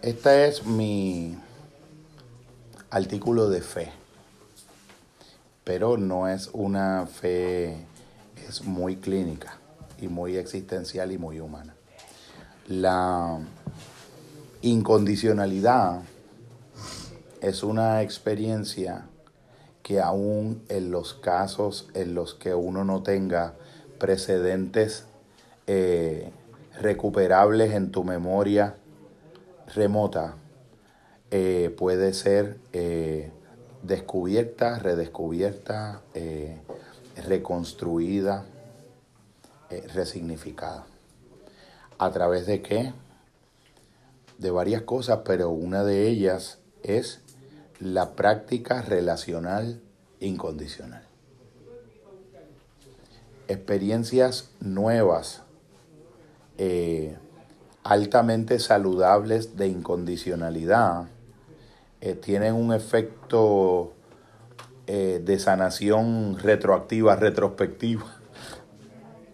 [0.00, 1.36] esta es mi
[2.90, 3.92] artículo de fe,
[5.64, 7.76] pero no es una fe,
[8.48, 9.58] es muy clínica
[10.00, 11.74] y muy existencial y muy humana.
[12.68, 13.38] La
[14.62, 16.00] incondicionalidad
[17.42, 19.06] es una experiencia
[19.82, 23.54] que aún en los casos en los que uno no tenga
[23.98, 25.06] precedentes
[25.66, 26.30] eh,
[26.80, 28.76] recuperables en tu memoria
[29.74, 30.36] remota,
[31.30, 33.30] eh, puede ser eh,
[33.82, 36.02] descubierta, redescubierta,
[37.26, 38.44] reconstruida,
[39.94, 40.86] resignificada.
[41.98, 42.92] ¿A través de qué?
[44.38, 47.20] De varias cosas, pero una de ellas es
[47.82, 49.80] la práctica relacional
[50.20, 51.02] incondicional.
[53.48, 55.42] Experiencias nuevas,
[56.58, 57.16] eh,
[57.82, 61.06] altamente saludables de incondicionalidad,
[62.00, 63.92] eh, tienen un efecto
[64.86, 68.04] eh, de sanación retroactiva, retrospectiva.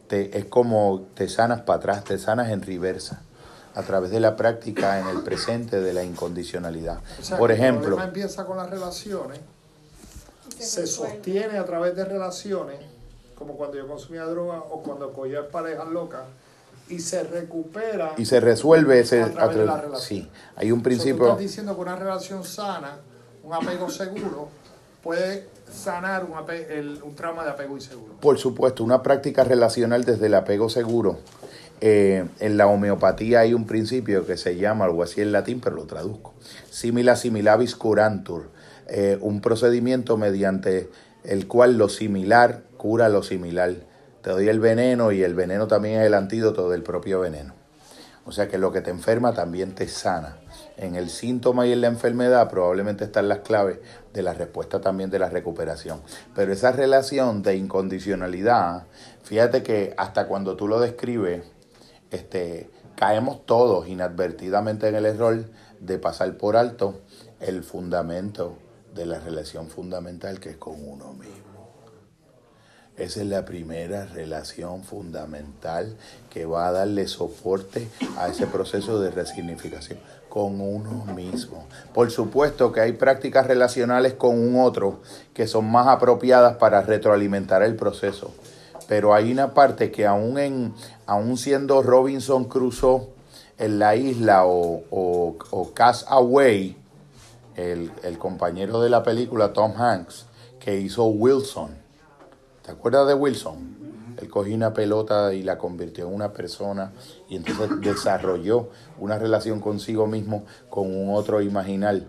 [0.09, 3.23] Te- es como te sanas para atrás, te sanas en reversa,
[3.79, 6.99] a través de la práctica en el presente de la incondicionalidad.
[7.21, 9.39] O sea, Por El ejemplo, problema empieza con las relaciones,
[10.59, 12.81] se sostiene a través de relaciones,
[13.37, 16.23] como cuando yo consumía droga o cuando cogía parejas locas,
[16.89, 18.15] y se recupera.
[18.17, 20.01] y se resuelve ese A través de la atre- relación.
[20.09, 22.97] sí hay un O sea, tú principio estás diciendo que una relación sana,
[23.45, 24.49] un apego seguro,
[25.05, 28.15] puede sanar un, ape- el- un trauma de apego inseguro.
[28.21, 31.19] por supuesto una práctica relacional desde el apego seguro
[31.81, 35.77] Eh, en la homeopatía hay un principio que se llama algo así en latín pero
[35.77, 36.35] lo traduzco
[36.71, 38.51] simila similabis curantur
[38.89, 40.91] eh, un procedimiento mediante
[41.23, 43.75] el cual lo similar cura lo similar
[44.23, 47.55] te doy el veneno y el veneno también es el antídoto del propio veneno
[48.27, 50.37] O sea que lo que te enferma también te sana.
[50.77, 53.79] En el síntoma y en la enfermedad probablemente están las claves
[54.13, 56.03] de la respuesta también de la recuperación.
[56.35, 58.83] Pero esa relación de incondicionalidad,
[59.23, 61.43] fíjate que hasta cuando tú lo describes,
[62.11, 65.45] este, caemos todos inadvertidamente en el error
[65.81, 67.01] de pasar por alto
[67.41, 68.57] el fundamento
[68.95, 71.49] de la relación fundamental que es con uno mismo.
[72.97, 75.97] Esa es la primera relación fundamental
[76.31, 77.87] que va a darle soporte
[78.17, 81.65] a ese proceso de resignificación con uno mismo.
[81.95, 85.01] Por supuesto que hay prácticas relacionales con un otro
[85.33, 88.35] que son más apropiadas para retroalimentar el proceso,
[88.89, 90.75] pero hay una parte que aún, en,
[91.07, 93.11] aún siendo Robinson Crusoe
[93.59, 96.77] en la isla o, o, o Cast Away,
[97.55, 100.27] el, el compañero de la película Tom Hanks,
[100.59, 101.89] que hizo Wilson,
[102.69, 103.79] ¿Te acuerdas de Wilson?
[104.21, 106.93] Él cogió una pelota y la convirtió en una persona
[107.27, 108.69] y entonces desarrolló
[108.99, 112.07] una relación consigo mismo con un otro imaginal.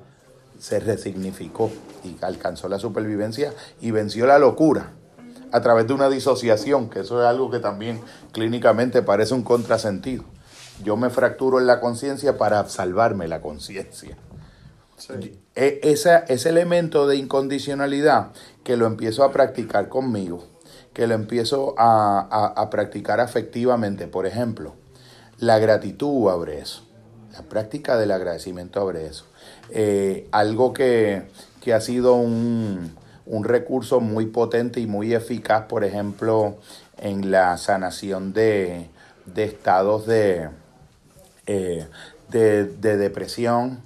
[0.59, 1.71] Se resignificó
[2.03, 4.98] y alcanzó la supervivencia y venció la locura
[5.51, 7.99] a través de una disociación, que eso es algo que también
[8.31, 10.23] clínicamente parece un contrasentido.
[10.83, 14.17] Yo me fracturo en la conciencia para salvarme la conciencia.
[15.55, 18.31] E- esa- ese elemento de incondicionalidad
[18.63, 20.45] que lo empiezo a practicar conmigo,
[20.93, 24.07] que lo empiezo a, a- a practicar afectivamente.
[24.07, 24.75] Por ejemplo,
[25.37, 26.83] la gratitud abre eso.
[27.33, 29.25] La práctica del agradecimiento abre eso.
[29.69, 31.23] Eh, algo que,
[31.61, 32.95] que ha sido un,
[33.29, 36.57] un recurso muy potente y muy eficaz, por ejemplo,
[36.97, 38.89] en la sanación de,
[39.27, 40.49] de estados de,
[41.45, 41.87] eh,
[42.29, 43.83] de, de depresión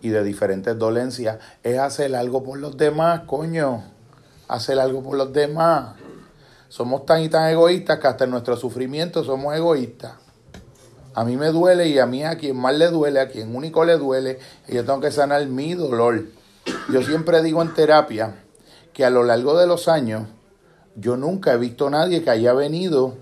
[0.00, 3.82] y de diferentes dolencias, es hacer algo por los demás, coño.
[4.46, 5.96] Hacer algo por los demás.
[6.68, 10.12] Somos tan y tan egoístas que hasta en nuestro sufrimiento somos egoístas.
[11.14, 13.84] A mí me duele y a mí a quien más le duele, a quien único
[13.84, 14.38] le duele,
[14.68, 16.26] y yo tengo que sanar mi dolor.
[16.92, 18.43] Yo siempre digo en terapia
[18.94, 20.28] que a lo largo de los años
[20.96, 23.16] yo nunca he visto a nadie que haya venido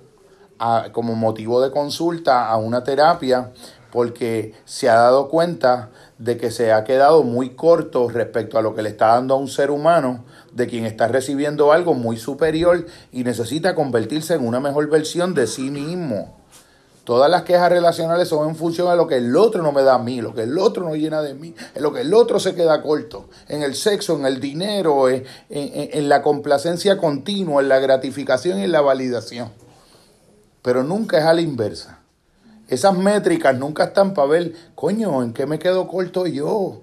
[0.58, 3.50] a- como motivo de consulta a una terapia
[3.90, 8.74] porque se ha dado cuenta de que se ha quedado muy corto respecto a lo
[8.74, 12.86] que le está dando a un ser humano, de quien está recibiendo algo muy superior
[13.10, 16.41] y necesita convertirse en una mejor versión de sí mismo.
[17.04, 19.94] Todas las quejas relacionales son en función de lo que el otro no me da
[19.94, 22.38] a mí, lo que el otro no llena de mí, en lo que el otro
[22.38, 27.60] se queda corto, en el sexo, en el dinero, en, en- en la complacencia continua,
[27.60, 29.50] en la gratificación y en la validación.
[30.62, 31.98] pero nunca es a la inversa.
[32.68, 36.82] Esas métricas nunca están para ver, coño, ¿en qué me quedo corto yo?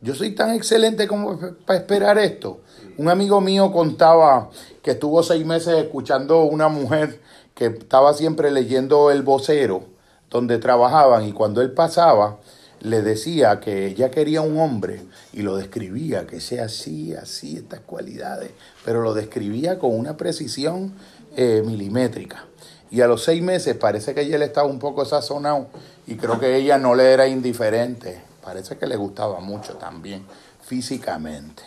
[0.00, 2.60] Yo soy tan excelente como para esperar esto.
[2.96, 4.48] Un amigo mío contaba
[4.82, 7.20] que estuvo seis meses escuchando una mujer
[7.56, 9.82] que estaba siempre leyendo el vocero
[10.30, 12.38] donde trabajaban y cuando él pasaba
[12.80, 15.02] le decía que ella quería un hombre
[15.32, 18.50] y lo describía, que sea así, así, estas cualidades,
[18.84, 20.92] pero lo describía con una precisión
[21.34, 22.44] eh, milimétrica.
[22.90, 25.68] Y a los seis meses parece que ella le estaba un poco sazonado
[26.06, 28.20] y creo que ella no le era indiferente.
[28.44, 30.24] Parece que le gustaba mucho también
[30.62, 31.62] físicamente.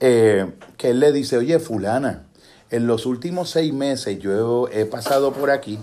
[0.00, 2.25] Eh, que él le dice, oye, fulana,
[2.70, 5.78] en los últimos seis meses yo he pasado por aquí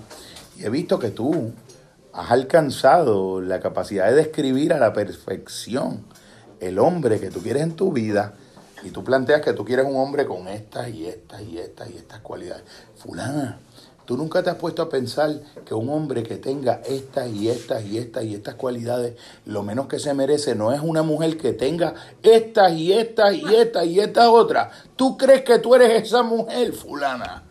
[0.57, 1.51] y he visto que tú
[2.11, 6.05] has alcanzado la capacidad de describir a la perfección
[6.59, 8.33] el hombre que tú quieres en tu vida
[8.83, 11.97] y tú planteas que tú quieres un hombre con estas y estas y estas y
[11.97, 12.63] estas cualidades.
[12.97, 13.59] Fulana,
[14.05, 15.31] tú nunca te has puesto a pensar
[15.65, 19.87] que un hombre que tenga estas y estas y estas y estas cualidades, lo menos
[19.87, 23.99] que se merece no es una mujer que tenga estas y estas y estas y
[23.99, 24.69] estas otras.
[24.95, 27.43] ¿Tú crees que tú eres esa mujer, fulana?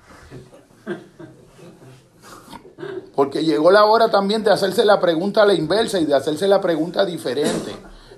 [3.14, 6.48] Porque llegó la hora también de hacerse la pregunta a la inversa y de hacerse
[6.48, 7.72] la pregunta diferente.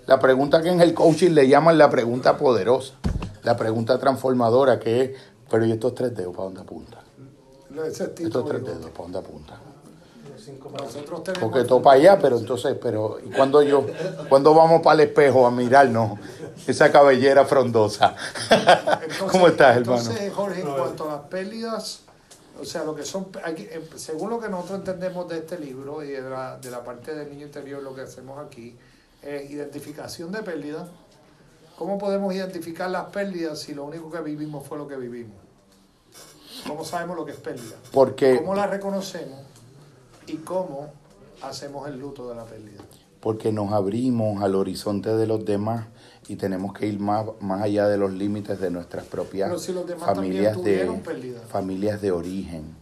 [0.06, 2.94] La pregunta que en el coaching le llaman la pregunta poderosa.
[3.42, 5.10] La pregunta transformadora que es,
[5.50, 7.00] pero ¿y estos tres dedos para dónde apuntan?
[8.26, 9.58] Estos tres dedos para dónde apuntan.
[10.78, 11.50] Nosotros tenemos.
[11.50, 13.86] Porque todo para allá, pero entonces, pero ¿y cuando yo,
[14.28, 16.18] cuando vamos para el espejo a mirarnos
[16.66, 18.14] esa cabellera frondosa?
[18.50, 20.00] Entonces- ¿Cómo estás, hermano?
[20.02, 22.00] Entonces, Jorge, en cuanto a las pérdidas,
[22.60, 25.58] o sea, lo que son, hay que- eh, según lo que nosotros entendemos de este
[25.58, 28.76] libro y de la, de la parte del niño interior, lo que hacemos aquí
[29.22, 30.88] es identificación de pérdidas.
[31.78, 35.36] ¿Cómo podemos identificar las pérdidas si lo único que vivimos fue lo que vivimos?
[36.66, 37.76] ¿Cómo sabemos lo que es pérdida?
[37.92, 39.40] Porque, ¿Cómo la reconocemos
[40.26, 40.92] y cómo
[41.42, 42.82] hacemos el luto de la pérdida?
[43.24, 45.86] porque nos abrimos al horizonte de los demás
[46.28, 50.62] y tenemos que ir más, más allá de los límites de nuestras propias si familias
[50.62, 51.40] de pérdida.
[51.48, 52.76] familias de origen.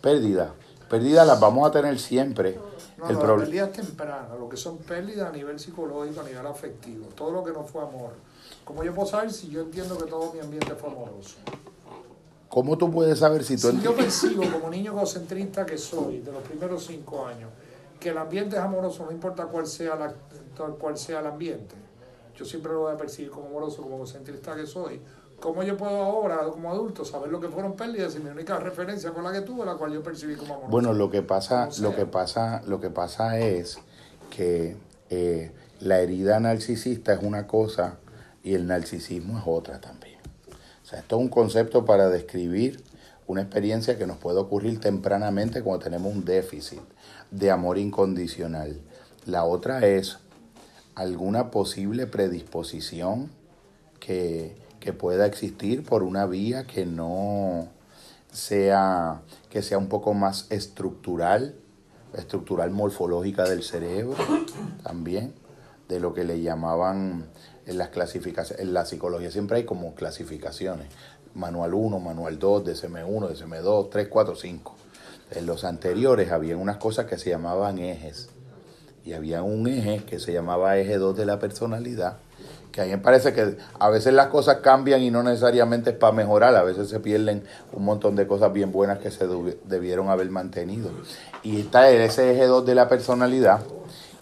[0.00, 0.54] Pérdida.
[0.88, 2.58] Pérdidas las vamos a tener siempre.
[2.96, 6.46] No, El no, las pérdidas tempranas, lo que son pérdidas a nivel psicológico, a nivel
[6.46, 8.12] afectivo, todo lo que no fue amor.
[8.64, 11.36] ¿Cómo yo puedo saber si yo entiendo que todo mi ambiente fue amoroso?
[12.52, 16.30] ¿Cómo tú puedes saber si tú Si yo percibo como niño egocentrista que soy de
[16.30, 17.48] los primeros cinco años,
[17.98, 20.12] que el ambiente es amoroso, no importa cuál sea, la,
[20.78, 21.74] cuál sea el ambiente,
[22.36, 25.00] yo siempre lo voy a percibir como amoroso, como egocentrista que soy.
[25.40, 29.12] ¿Cómo yo puedo ahora, como adulto, saber lo que fueron pérdidas si mi única referencia
[29.12, 30.70] fue la que tuve, la cual yo percibí como amorosa?
[30.70, 33.78] Bueno, lo que pasa, lo que pasa, lo que pasa es
[34.28, 34.76] que
[35.08, 37.96] eh, la herida narcisista es una cosa
[38.42, 40.11] y el narcisismo es otra también.
[40.92, 42.82] Esto es un concepto para describir
[43.26, 46.80] una experiencia que nos puede ocurrir tempranamente cuando tenemos un déficit
[47.30, 48.80] de amor incondicional.
[49.24, 50.18] La otra es
[50.94, 53.30] alguna posible predisposición
[54.00, 57.68] que, que pueda existir por una vía que no
[58.32, 61.54] sea, que sea un poco más estructural,
[62.14, 64.16] estructural morfológica del cerebro
[64.82, 65.32] también,
[65.88, 67.26] de lo que le llamaban
[67.66, 70.88] en las clasificaciones, en la psicología siempre hay como clasificaciones,
[71.34, 74.76] manual 1, manual 2, DSM1, DSM2, 3, 4, 5.
[75.32, 78.28] En los anteriores había unas cosas que se llamaban ejes
[79.04, 82.18] y había un eje que se llamaba eje 2 de la personalidad,
[82.70, 85.96] que a mí me parece que a veces las cosas cambian y no necesariamente es
[85.96, 89.26] para mejorar, a veces se pierden un montón de cosas bien buenas que se
[89.64, 90.90] debieron haber mantenido.
[91.42, 93.60] Y está ese eje 2 de la personalidad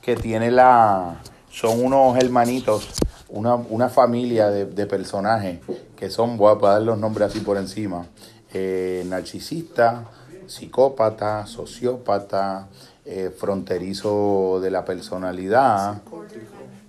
[0.01, 1.21] que tiene la...
[1.51, 2.89] son unos hermanitos,
[3.31, 5.61] una, una familia de, de personajes
[5.97, 8.07] que son, voy a dar los nombres así por encima,
[8.53, 10.05] eh, narcisista,
[10.47, 12.69] psicópata, sociópata,
[13.05, 16.01] eh, fronterizo de la personalidad,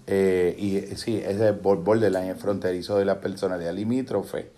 [0.08, 4.50] eh, y sí, ese bor- borderline, es fronterizo de la personalidad limítrofe,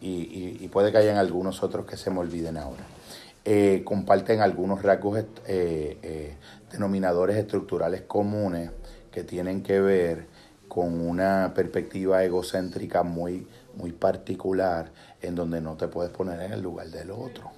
[0.00, 2.82] y, y- puede que hayan algunos otros que se me olviden ahora.
[3.84, 5.18] Comparten algunos rasgos,
[6.70, 8.70] denominadores estructurales comunes
[9.10, 10.26] que tienen que ver
[10.74, 13.46] con una perspectiva egocéntrica muy,
[13.76, 14.90] muy particular,
[15.22, 17.52] en donde no te puedes poner en el lugar del otro.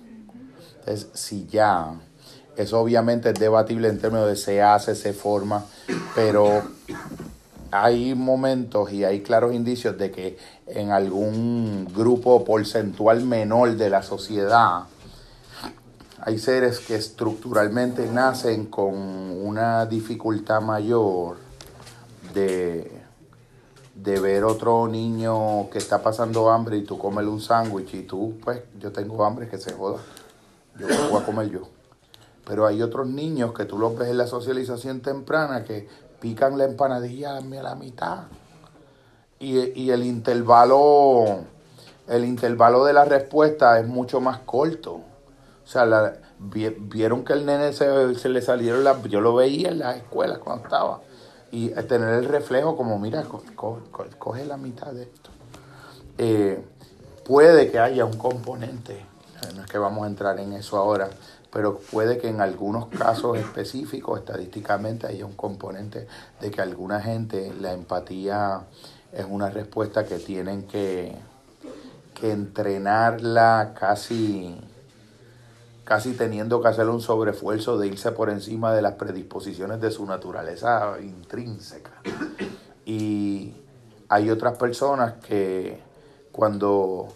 [0.80, 1.94] Entonces, si ya,
[2.58, 5.64] eso obviamente es debatible en términos de se hace, se forma,
[6.14, 6.62] pero
[7.70, 10.36] hay momentos y hay claros indicios de que
[10.66, 14.84] en algún grupo porcentual menor de la sociedad
[16.20, 21.36] hay seres que estructuralmente nacen con una dificultad mayor
[22.34, 22.95] de,
[23.96, 28.34] de ver otro niño que está pasando hambre y tú comes un sándwich y tú,
[28.44, 29.98] pues, yo tengo hambre que se joda.
[30.78, 31.62] yo me voy a comer yo.
[32.44, 35.88] Pero hay otros niños que tú los ves en la socialización temprana que
[36.20, 38.24] pican la empanadilla a la mitad.
[39.38, 41.40] Y, el intervalo,
[42.08, 44.92] el intervalo de la respuesta es mucho más corto.
[44.94, 49.02] O sea, la- vi- vieron que el nene se, se le salieron las...
[49.04, 51.00] Yo lo veía en las escuelas cuando estaba.
[51.52, 55.30] Y tener el reflejo como, mira, co- co- co- coge la mitad de esto.
[56.18, 56.62] Eh,
[57.24, 59.04] puede que haya un componente,
[59.54, 61.08] no es que vamos a entrar en eso ahora,
[61.52, 66.06] pero puede que en algunos casos específicos, estadísticamente, haya un componente
[66.40, 68.62] de que alguna gente la empatía
[69.12, 71.14] es una respuesta que tienen que,
[72.14, 74.58] que entrenarla casi
[75.86, 80.04] casi teniendo que hacer un sobreesfuerzo de irse por encima de las predisposiciones de su
[80.04, 81.92] naturaleza intrínseca.
[82.84, 83.54] Y
[84.08, 85.80] hay otras personas que
[86.32, 87.06] cuando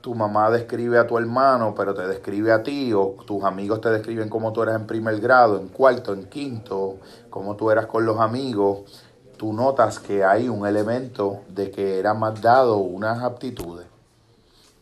[0.00, 3.90] tu mamá describe a tu hermano, pero te describe a ti, o tus amigos te
[3.90, 6.96] describen cómo tú eras en primer grado, en cuarto, en quinto,
[7.28, 9.04] cómo tú eras con los amigos,
[9.36, 13.86] tú notas que hay un elemento de que era más dado unas aptitudes.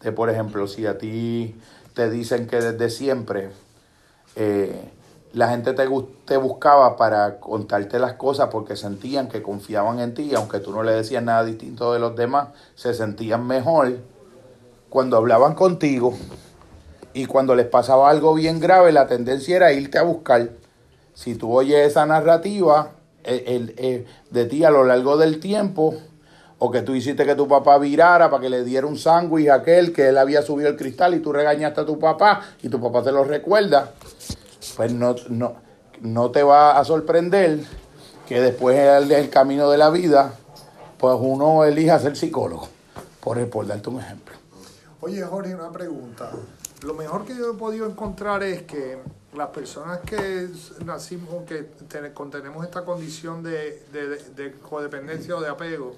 [0.00, 1.56] De, por ejemplo, si a ti
[1.96, 3.48] te dicen que desde siempre
[4.36, 4.90] eh,
[5.32, 5.88] la gente te,
[6.26, 10.82] te buscaba para contarte las cosas porque sentían que confiaban en ti, aunque tú no
[10.82, 13.96] le decías nada distinto de los demás, se sentían mejor
[14.90, 16.14] cuando hablaban contigo
[17.14, 20.50] y cuando les pasaba algo bien grave, la tendencia era irte a buscar.
[21.14, 22.90] Si tú oyes esa narrativa
[23.24, 25.94] el- eh, de ti a lo largo del tiempo,
[26.58, 29.56] o que tú hiciste que tu papá virara para que le diera un sándwich a
[29.56, 32.80] aquel que él había subido el cristal y tú regañaste a tu papá y tu
[32.80, 33.92] papá te lo recuerda,
[34.76, 35.56] pues no, no,
[36.00, 37.60] no te va a sorprender
[38.26, 40.32] que después del el camino de la vida,
[40.98, 42.68] pues uno elija ser psicólogo,
[43.20, 44.34] por, por darte un ejemplo.
[45.00, 46.30] Oye, Jorge, una pregunta.
[46.82, 48.98] Lo mejor que yo he podido encontrar es que
[49.34, 50.48] las personas que
[50.84, 55.94] nacimos, que ten- contenemos esta condición de, de- de codependencia o de apego,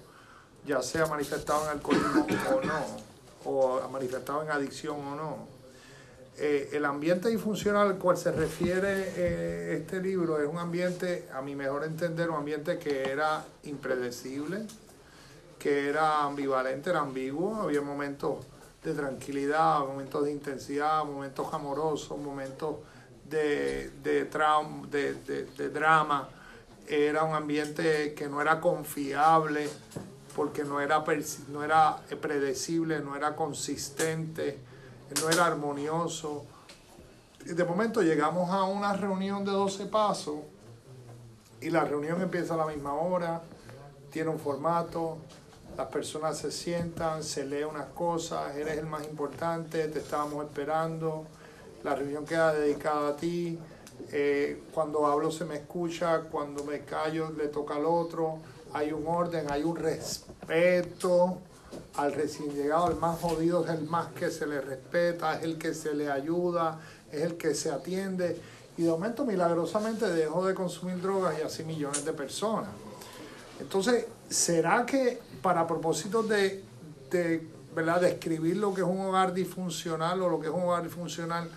[0.68, 2.84] ya sea manifestado en alcoholismo o no,
[3.44, 5.36] o manifestado en adicción o no,
[6.36, 11.40] eh, el ambiente disfuncional al cual se refiere eh, este libro es un ambiente, a
[11.42, 14.66] mi mejor entender, un ambiente que era impredecible,
[15.58, 18.44] que era ambivalente, era ambiguo, había momentos
[18.84, 22.76] de tranquilidad, momentos de intensidad, momentos amorosos, momentos
[23.28, 26.28] de, de, traum- de, de- de drama.
[26.86, 29.68] Era un ambiente que no era confiable
[30.38, 31.04] porque no era,
[31.48, 34.56] no era predecible, no era consistente,
[35.20, 36.44] no era armonioso.
[37.44, 40.36] Y de momento llegamos a una reunión de 12 pasos
[41.60, 43.42] y la reunión empieza a la misma hora,
[44.12, 45.18] tiene un formato,
[45.76, 51.26] las personas se sientan, se lee unas cosas, eres el más importante, te estábamos esperando,
[51.82, 53.58] la reunión queda dedicada a ti,
[54.12, 58.38] eh, cuando hablo se me escucha, cuando me callo le toca al otro,
[58.72, 61.38] hay un orden, hay un respeto
[61.96, 65.58] al recién llegado, el más jodido es el más que se le respeta, es el
[65.58, 66.78] que se le ayuda,
[67.10, 68.40] es el que se atiende.
[68.76, 72.70] Y de momento milagrosamente dejó de consumir drogas y así millones de personas.
[73.60, 76.62] Entonces, ¿será que para propósitos de,
[77.10, 78.00] de ¿verdad?
[78.00, 81.50] describir lo que es un hogar disfuncional o lo que es un hogar disfuncional,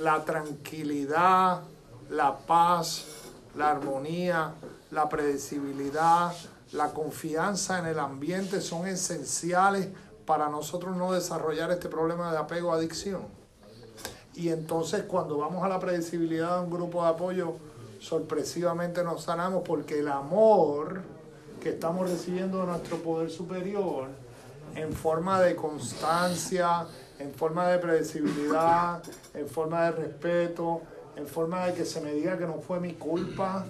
[0.00, 1.62] la tranquilidad,
[2.10, 3.06] la paz,
[3.56, 4.52] la armonía,
[4.92, 6.32] la predecibilidad,
[6.72, 9.88] la confianza en el ambiente son esenciales
[10.26, 13.22] para nosotros no desarrollar este problema de apego a adicción?
[14.34, 17.54] Y entonces cuando vamos a la predecibilidad de un grupo de apoyo,
[17.98, 21.02] sorpresivamente nos sanamos porque el amor
[21.60, 24.08] que estamos recibiendo de nuestro poder superior
[24.74, 26.86] en forma de constancia,
[27.18, 29.02] en forma de predecibilidad,
[29.34, 30.82] en forma de respeto,
[31.16, 33.66] en forma de que se me diga que no fue mi culpa,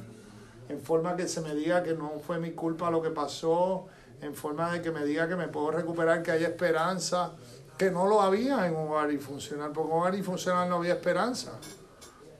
[0.69, 3.86] en forma que se me diga que no fue mi culpa lo que pasó,
[4.20, 7.32] en forma de que me diga que me puedo recuperar, que haya esperanza,
[7.77, 11.53] que no lo había en un hogar disfuncional, porque en hogar disfuncional no había esperanza.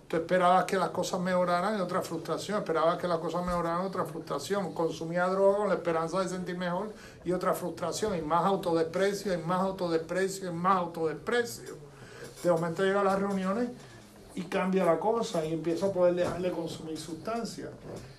[0.09, 4.05] Tú esperabas que las cosas mejoraran y otra frustración, esperabas que las cosas mejoraran otra
[4.07, 6.93] frustración, consumía droga con la esperanza de sentir mejor
[7.25, 11.77] y otra frustración, y más autodesprecio, y más autodesprecio, y más autodesprecio.
[12.43, 13.69] De momento llega a las reuniones
[14.35, 17.71] y cambia la cosa y empiezo a poder dejar de consumir sustancias.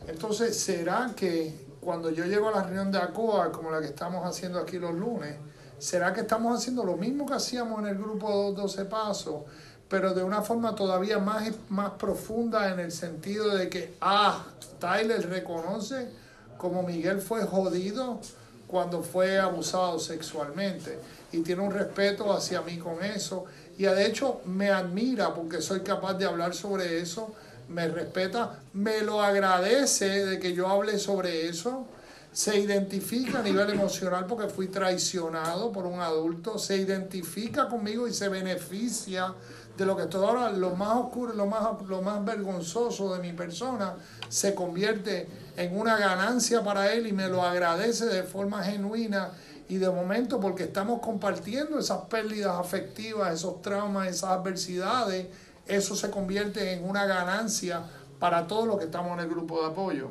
[0.07, 4.25] Entonces, ¿será que cuando yo llego a la reunión de ACOA, como la que estamos
[4.25, 5.35] haciendo aquí los lunes,
[5.77, 9.43] ¿será que estamos haciendo lo mismo que hacíamos en el grupo 12 Pasos,
[9.87, 14.45] pero de una forma todavía más, más profunda en el sentido de que, ah,
[14.79, 16.09] Tyler reconoce
[16.57, 18.19] como Miguel fue jodido
[18.67, 20.99] cuando fue abusado sexualmente
[21.31, 23.45] y tiene un respeto hacia mí con eso
[23.79, 27.33] y de hecho me admira porque soy capaz de hablar sobre eso,
[27.69, 31.87] me respeta, me lo agradece de que yo hable sobre eso,
[32.33, 38.13] se identifica a nivel emocional porque fui traicionado por un adulto, se identifica conmigo y
[38.13, 39.33] se beneficia
[39.77, 43.31] de lo que todo ahora, lo más oscuro, lo más, lo más vergonzoso de mi
[43.31, 43.95] persona,
[44.27, 45.25] se convierte
[45.55, 49.29] en una ganancia para él y me lo agradece de forma genuina
[49.69, 55.27] y de momento porque estamos compartiendo esas pérdidas afectivas, esos traumas, esas adversidades,
[55.67, 57.83] eso se convierte en una ganancia
[58.17, 60.07] para todos los que estamos en el grupo de apoyo.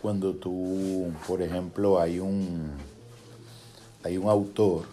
[0.00, 2.74] Cuando tú, por ejemplo, hay un,
[4.04, 4.84] hay un autor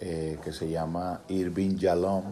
[0.00, 2.24] eh, que se llama Irving Yalom,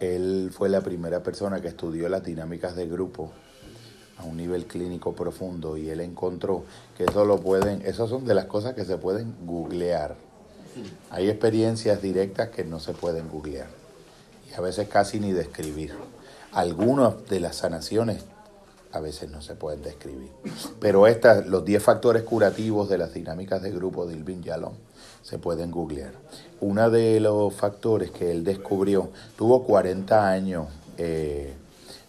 [0.00, 3.30] él fue la primera persona que estudió las dinámicas de grupo
[4.18, 6.64] a un nivel clínico profundo y él encontró
[6.96, 10.16] que eso lo pueden, esas son de las cosas que se pueden googlear.
[11.10, 13.68] Hay experiencias directas que no se pueden googlear
[14.50, 15.94] y a veces casi ni describir.
[16.52, 18.24] Algunas de las sanaciones
[18.92, 20.30] a veces no se pueden describir.
[20.80, 24.74] Pero estas, los 10 factores curativos de las dinámicas de grupo de Irving Yalom
[25.22, 26.12] se pueden googlear.
[26.60, 30.68] Uno de los factores que él descubrió, tuvo 40 años
[30.98, 31.54] eh,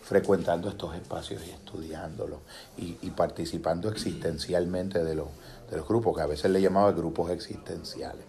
[0.07, 2.39] frecuentando estos espacios y estudiándolos
[2.77, 5.27] y, y participando existencialmente de los,
[5.69, 8.23] de los grupos, que a veces le llamaba grupos existenciales.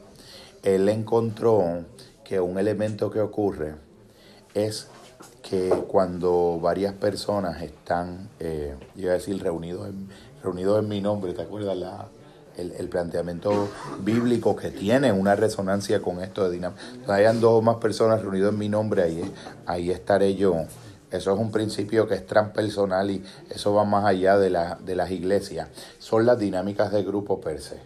[0.63, 1.85] Él encontró
[2.25, 3.77] que un elemento que ocurre
[4.55, 4.89] es
[5.43, 10.09] que cuando varias personas están, eh, iba a decir, reunidos en,
[10.43, 11.77] reunidos en mi nombre, ¿te acuerdas
[12.57, 13.69] el, planteamiento
[14.01, 16.83] bíblico que tiene una resonancia con esto de dinámica?
[17.07, 19.33] Hayan dos o más personas reunidas en mi nombre, ahí,
[19.65, 20.65] ahí estaré yo.
[21.11, 24.95] Eso es un principio que es transpersonal y eso va más allá de, la, de
[24.95, 25.69] las iglesias.
[25.99, 27.79] Son las dinámicas de grupo per se.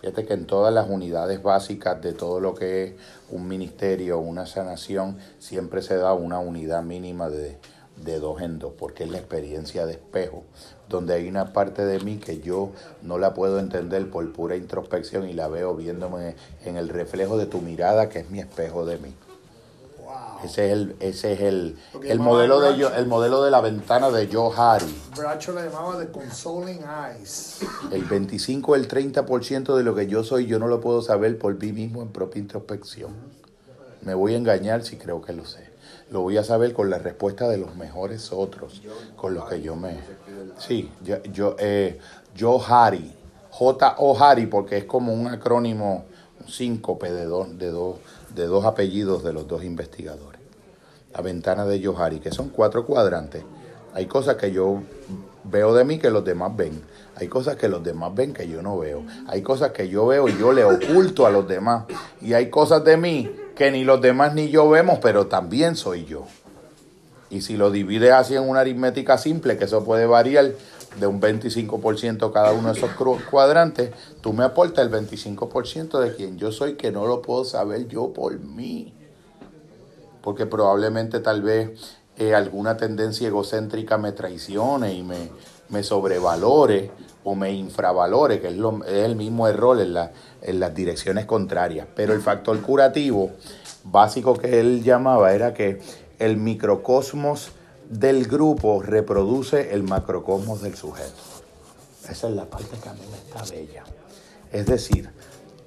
[0.00, 2.92] Fíjate que en todas las unidades básicas de todo lo que es
[3.30, 7.58] un ministerio, una sanación, siempre se da una unidad mínima de,
[7.96, 10.44] de dos en dos, porque es la experiencia de espejo,
[10.88, 12.72] donde hay una parte de mí que yo
[13.02, 16.34] no la puedo entender por pura introspección y la veo viéndome
[16.64, 19.14] en el reflejo de tu mirada, que es mi espejo de mí.
[20.44, 24.10] Ese es el, ese es el, el modelo de yo- el modelo de la ventana
[24.10, 24.94] de Joe Harry.
[25.16, 27.58] Bracho le llamaba The Consoling Eyes.
[27.90, 31.38] El 25 o el 30% de lo que yo soy, yo no lo puedo saber
[31.38, 33.12] por mí mismo en propia introspección.
[34.02, 35.68] Me voy a engañar si creo que lo sé.
[36.10, 38.82] Lo voy a saber con la respuesta de los mejores otros,
[39.16, 39.98] con los que yo me...
[40.58, 41.98] Sí, yo, yo, eh,
[42.38, 43.14] Joe Harry,
[43.50, 44.18] J.O.
[44.22, 46.04] Harry, porque es como un acrónimo,
[46.44, 47.96] un síncope de dos, de, dos,
[48.34, 50.29] de dos apellidos de los dos investigadores.
[51.12, 53.42] La ventana de Joe Harry, que son cuatro cuadrantes.
[53.94, 54.82] Hay cosas que yo
[55.44, 56.80] veo de mí que los demás ven.
[57.16, 59.02] Hay cosas que los demás ven que yo no veo.
[59.26, 61.84] Hay cosas que yo veo y yo le oculto a los demás.
[62.20, 66.04] Y hay cosas de mí que ni los demás ni yo vemos, pero también soy
[66.04, 66.24] yo.
[67.28, 70.52] Y si lo divides así en una aritmética simple, que eso puede variar
[70.98, 72.90] de un 25% cada uno de esos
[73.30, 77.86] cuadrantes, tú me aportas el 25% de quien yo soy, que no lo puedo saber
[77.86, 78.94] yo por mí
[80.22, 81.70] porque probablemente tal vez
[82.16, 85.30] eh, alguna tendencia egocéntrica me traicione y me,
[85.68, 86.90] me sobrevalore
[87.24, 91.26] o me infravalore, que es, lo- es el mismo error en, la- en las direcciones
[91.26, 91.86] contrarias.
[91.94, 93.30] Pero el factor curativo
[93.84, 95.80] básico que él llamaba era que
[96.18, 97.50] el microcosmos
[97.88, 101.10] del grupo reproduce el macrocosmos del sujeto.
[102.08, 103.84] Esa es la parte que a mí me está bella.
[104.52, 105.10] Es decir,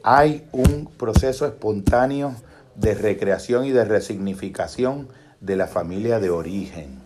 [0.04, 2.36] hay un proceso espontáneo
[2.76, 5.08] de recreación y de resignificación
[5.40, 7.02] de la familia de origen.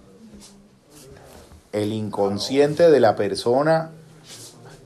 [1.72, 3.92] El inconsciente de la persona,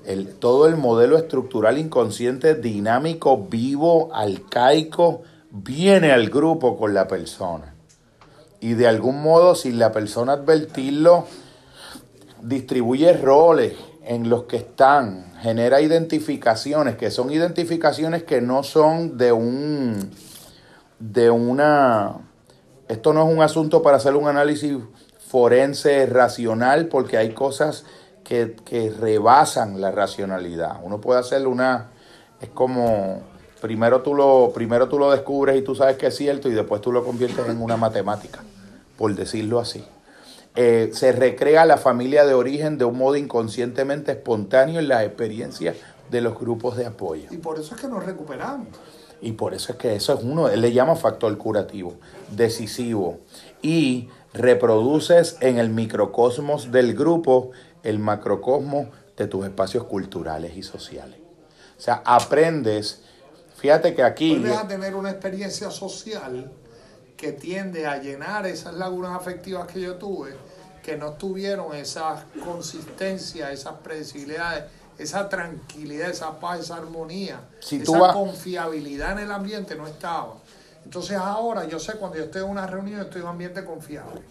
[0.05, 5.21] el, todo el modelo estructural inconsciente dinámico, vivo, arcaico,
[5.51, 7.75] viene al grupo con la persona.
[8.59, 11.25] Y de algún modo, sin la persona advertirlo,
[12.41, 19.31] distribuye roles en los que están, genera identificaciones, que son identificaciones que no son de
[19.31, 20.11] un,
[21.01, 22.17] de una,
[22.87, 24.77] esto no es un asunto para hacer un análisis
[25.27, 27.83] forense racional, porque hay cosas
[28.23, 30.79] que, que rebasan la racionalidad.
[30.83, 31.89] Uno puede hacer una,
[32.39, 33.21] es como,
[33.59, 36.81] primero tú, lo, primero tú lo descubres y tú sabes que es cierto y después
[36.81, 38.39] tú lo conviertes en una matemática,
[38.97, 39.83] por decirlo así
[40.55, 45.77] eh, se recrea la familia de origen de un modo inconscientemente espontáneo en las experiencias
[46.09, 47.27] de los grupos de apoyo.
[47.31, 48.67] Y por eso es que nos recuperamos.
[49.21, 51.93] Y por eso es que eso es uno, él le llama factor curativo,
[52.31, 53.19] decisivo.
[53.61, 57.51] Y reproduces en el microcosmos del grupo
[57.83, 58.87] el macrocosmos
[59.17, 61.19] de tus espacios culturales y sociales.
[61.77, 63.01] O sea, aprendes.
[63.57, 64.37] Fíjate que aquí...
[64.37, 66.51] Vuelves a tener una experiencia social
[67.17, 70.33] que tiende a llenar esas lagunas afectivas que yo tuve,
[70.81, 74.63] que no tuvieron esa consistencia, esas predecibilidades,
[74.97, 80.33] esa tranquilidad, esa paz, esa armonía, Si esa vas- confiabilidad en el ambiente no estaba.
[80.85, 84.21] Entonces ahora yo sé cuando yo estoy en una reunión estoy en un ambiente confiable.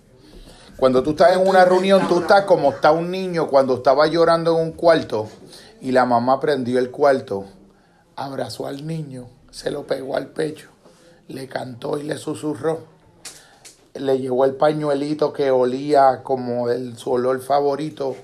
[0.76, 4.56] Cuando tú estás en una reunión, tú estás como está un niño cuando estaba llorando
[4.58, 5.28] en un cuarto
[5.80, 7.44] y la mamá prendió el cuarto,
[8.16, 10.68] abrazó al niño, se lo pegó al pecho,
[11.28, 12.80] le cantó y le susurró,
[13.94, 18.16] le llevó el pañuelito que olía como el, su olor favorito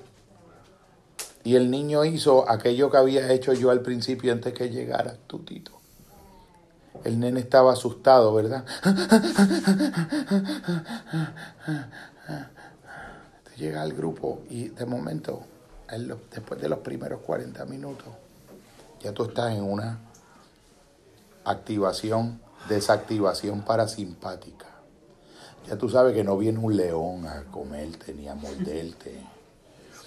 [1.47, 5.39] y el niño hizo aquello que había hecho yo al principio antes que llegara tu
[5.39, 5.71] tito.
[7.05, 8.65] El nene estaba asustado, ¿verdad?
[13.55, 15.43] llega al grupo y de momento,
[16.31, 18.09] después de los primeros 40 minutos,
[18.99, 19.99] ya tú estás en una
[21.45, 24.67] activación, desactivación parasimpática.
[25.65, 29.36] Ya tú sabes que no viene un león a comerte ni a morderte.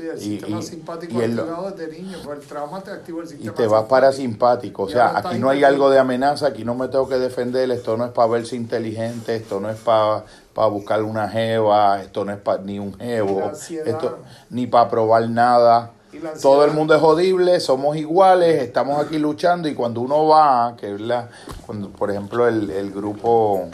[0.01, 2.90] Sí, el Y- sistema y- simpático y el- activado desde niño, pues el trauma te
[2.90, 3.89] activa el Y sistema te vas simpático.
[3.89, 4.82] parasimpático.
[4.85, 7.70] O Y sea, aquí no hay algo de amenaza, aquí no me tengo que defender,
[7.70, 10.24] esto no es para verse inteligente, esto no es para
[10.68, 13.86] buscar una jeva, esto no es para ni un jevo, ansiedad.
[13.89, 14.18] esto,
[14.51, 15.93] ni para probar nada.
[16.12, 16.18] Y.
[16.43, 20.94] Todo el mundo es jodible, somos iguales, estamos aquí luchando y cuando uno va, que
[20.94, 21.28] es la,
[21.66, 23.68] cuando, por ejemplo, el, el grupo...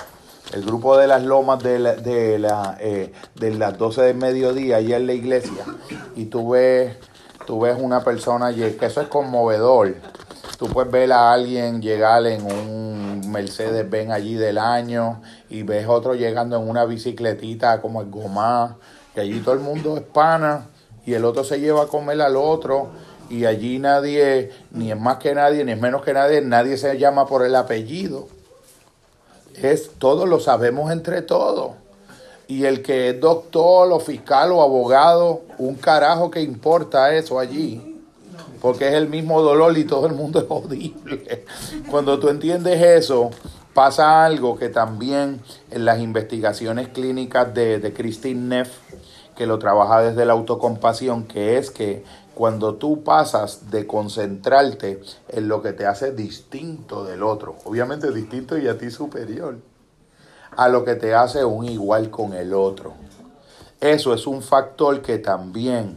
[0.53, 4.77] El grupo de las lomas de, la, de, la, eh, de las 12 del mediodía
[4.77, 5.65] allá en la iglesia
[6.15, 6.97] y tú ves,
[7.47, 9.97] tú ves una persona, y que eso es conmovedor.
[10.57, 15.21] Tú puedes ver a alguien llegar en un Mercedes Benz allí del año
[15.51, 18.77] y ves otro llegando en una bicicletita como el Gomá,
[19.15, 20.69] que allí todo el mundo es pana
[21.05, 22.91] y el otro se lleva a comer al otro
[23.29, 26.97] y allí nadie, ni es más que nadie, ni es menos que nadie, nadie se
[26.97, 28.29] llama por el apellido
[29.63, 31.73] es todos lo sabemos entre todos.
[32.49, 37.95] Y el que es doctor o fiscal o abogado, un carajo que importa eso allí.
[38.61, 41.45] Porque es el mismo dolor y todo el mundo es horrible.
[41.91, 43.31] Cuando tú entiendes eso,
[43.75, 48.71] pasa algo que también en las investigaciones clínicas de, de Christine Neff,
[49.37, 52.05] que lo trabaja desde la autocompasión, que es que
[52.37, 55.01] cuando tú pasas de concentrarte
[55.31, 59.57] en lo que te hace distinto del otro, obviamente distinto y a ti superior,
[60.55, 62.93] a lo que te hace un igual con el otro.
[63.81, 65.97] Eso es un factor que también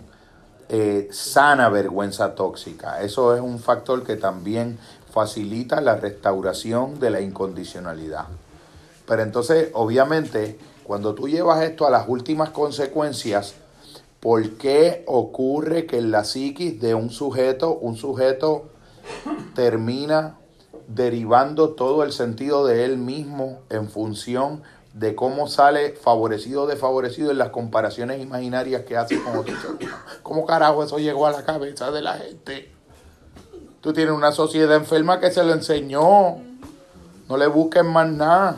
[0.69, 3.01] eh, sana vergüenza tóxica.
[3.01, 4.79] Eso es un factor que también
[5.11, 8.27] facilita la restauración de la incondicionalidad.
[9.05, 13.55] Pero entonces, obviamente, cuando tú llevas esto a las últimas consecuencias,
[14.19, 18.69] ¿por qué ocurre que en la psiquis de un sujeto, un sujeto
[19.55, 20.37] termina
[20.87, 24.63] derivando todo el sentido de él mismo en función
[24.93, 29.57] de cómo sale favorecido o desfavorecido en las comparaciones imaginarias que hace con otros?
[30.23, 32.71] ¿Cómo carajo eso llegó a la cabeza de la gente?
[33.81, 36.37] Tú tienes una sociedad enferma que se lo enseñó.
[37.29, 38.57] No le busques más nada.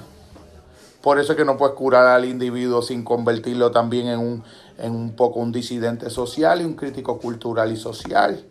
[1.01, 4.43] Por eso es que no puedes curar al individuo sin convertirlo también en un,
[4.81, 8.43] en un poco un disidente social y un crítico cultural y social.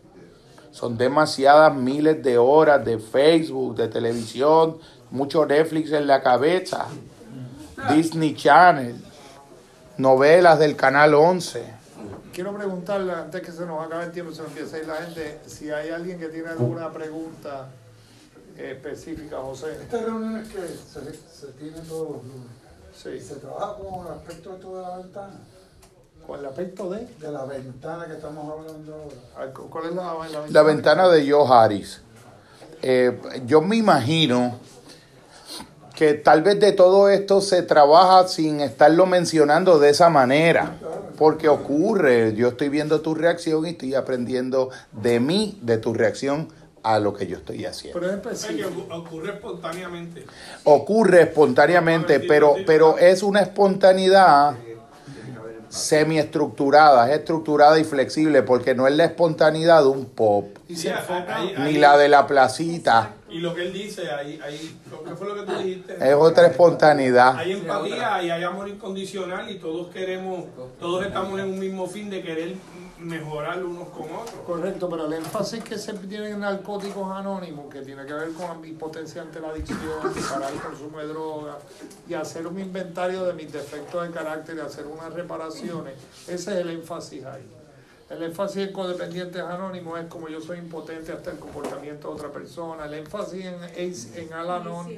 [0.71, 4.79] Son demasiadas miles de horas de Facebook, de televisión,
[5.11, 6.87] mucho Netflix en la cabeza,
[7.93, 8.95] Disney Channel,
[9.97, 11.65] novelas del Canal 11.
[12.33, 14.95] Quiero preguntarle, antes que se nos acabe el tiempo, se nos empiece a ir la
[14.97, 17.69] gente, si hay alguien que tiene alguna pregunta
[18.57, 19.73] específica, José.
[19.83, 22.47] Estas reuniones que se, se tienen todos los lunes,
[22.95, 23.19] Sí.
[23.21, 25.41] se trabaja con el aspecto de toda la ventana,
[26.31, 27.09] ¿Con el aspecto de?
[27.19, 29.53] de la ventana que estamos hablando ahora.
[29.53, 32.03] ¿Cuál es la, la La ventana de Joe Harris.
[32.83, 34.61] Eh, yo me imagino
[35.97, 40.77] que tal vez de todo esto se trabaja sin estarlo mencionando de esa manera.
[41.19, 46.47] Porque ocurre, yo estoy viendo tu reacción y estoy aprendiendo de mí, de tu reacción
[46.85, 47.99] a lo que yo estoy haciendo.
[47.99, 50.25] Pero es que ocurre espontáneamente.
[50.63, 54.55] Ocurre espontáneamente, pero, pero es una espontaneidad
[55.71, 61.37] semiestructurada, es estructurada y flexible, porque no es la espontaneidad de un pop, Y enfoca.
[61.37, 64.77] ahí- ni la de la placita, Y lo que él dice, ahí, ahí,
[65.07, 65.95] ¿qué fue lo que tú dijiste?
[66.01, 67.37] es otra espontaneidad.
[67.37, 70.47] Hay empatía y hay amor incondicional y todos queremos,
[70.81, 72.55] todos estamos en un mismo fin de querer
[73.01, 74.35] mejorar unos con otros.
[74.47, 78.61] Correcto, pero el énfasis que se tiene en narcóticos anónimos, que tiene que ver con
[78.61, 79.79] mi potencia ante la adicción,
[80.31, 81.57] parar el consumo de drogas
[82.09, 85.95] y hacer un inventario de mis defectos de carácter y hacer unas reparaciones,
[86.29, 87.47] ese es el énfasis ahí.
[88.11, 92.29] El énfasis en codependientes anónimos es como yo soy impotente hasta el comportamiento de otra
[92.31, 92.87] persona.
[92.87, 94.89] El énfasis en, Ace- en Alanon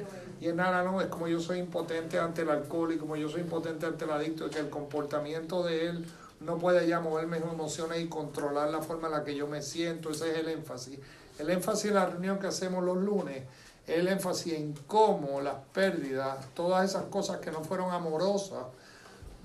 [0.41, 3.41] y en Alanon es como yo soy impotente ante el alcohol y como yo soy
[3.41, 6.05] impotente ante el adicto, y que el comportamiento de él
[6.43, 9.61] no puede ya mover mis emociones y controlar la forma en la que yo me
[9.61, 10.11] siento.
[10.11, 10.99] Ese es el énfasis.
[11.39, 13.43] El énfasis en la reunión que hacemos los lunes
[13.87, 18.65] es el énfasis en cómo las pérdidas, todas esas cosas que no fueron amorosas,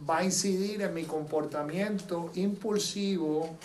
[0.08, 3.56] va a incidir en mi comportamiento impulsivo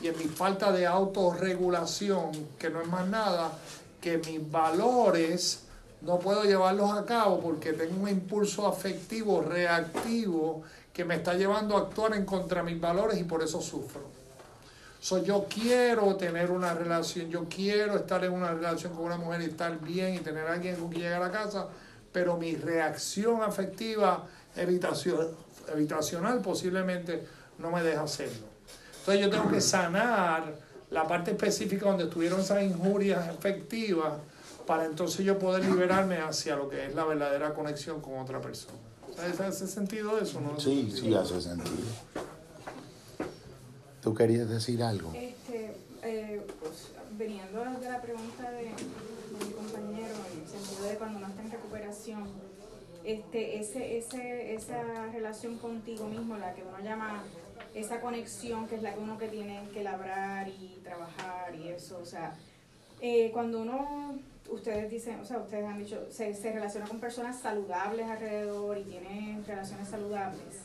[0.00, 3.52] y en mi falta de autorregulación, que no es más nada
[4.00, 5.64] que mis valores
[6.04, 10.62] no puedo llevarlos a cabo porque tengo un impulso afectivo reactivo
[10.94, 14.02] que me está llevando a actuar en contra de mis valores y por eso sufro.
[15.00, 19.42] So, yo quiero tener una relación, yo quiero estar en una relación con una mujer
[19.42, 21.66] y estar bien y tener a alguien con quien llegar a casa,
[22.10, 24.24] pero mi reacción afectiva
[24.56, 25.36] evitación,
[25.74, 27.26] evitacional posiblemente
[27.58, 28.46] no me deja hacerlo.
[29.00, 30.54] Entonces yo tengo que sanar
[30.90, 34.12] la parte específica donde estuvieron esas injurias efectivas
[34.66, 38.78] para entonces yo poder liberarme hacia lo que es la verdadera conexión con otra persona.
[39.18, 40.40] ¿Hace sentido eso?
[40.40, 40.58] No?
[40.58, 41.86] Sí, sí, hace sentido.
[44.02, 45.12] ¿Tú querías decir algo?
[45.14, 50.96] Este, eh, pues, veniendo de la pregunta de, de mi compañero, en el sentido de
[50.96, 52.24] cuando uno está en recuperación,
[53.04, 57.22] este, ese, ese, esa relación contigo mismo, la que uno llama
[57.74, 61.98] esa conexión, que es la que uno que tiene que labrar y trabajar y eso,
[61.98, 62.36] o sea,
[63.00, 64.18] eh, cuando uno,
[64.50, 68.84] ustedes dicen, o sea, ustedes han dicho, se, se relaciona con personas saludables alrededor y
[68.84, 70.60] tiene relaciones saludables.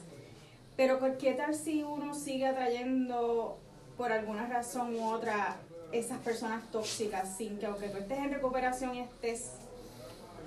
[0.75, 3.57] Pero ¿qué tal si uno sigue atrayendo
[3.97, 5.57] por alguna razón u otra
[5.91, 9.51] esas personas tóxicas sin que aunque tú estés en recuperación y estés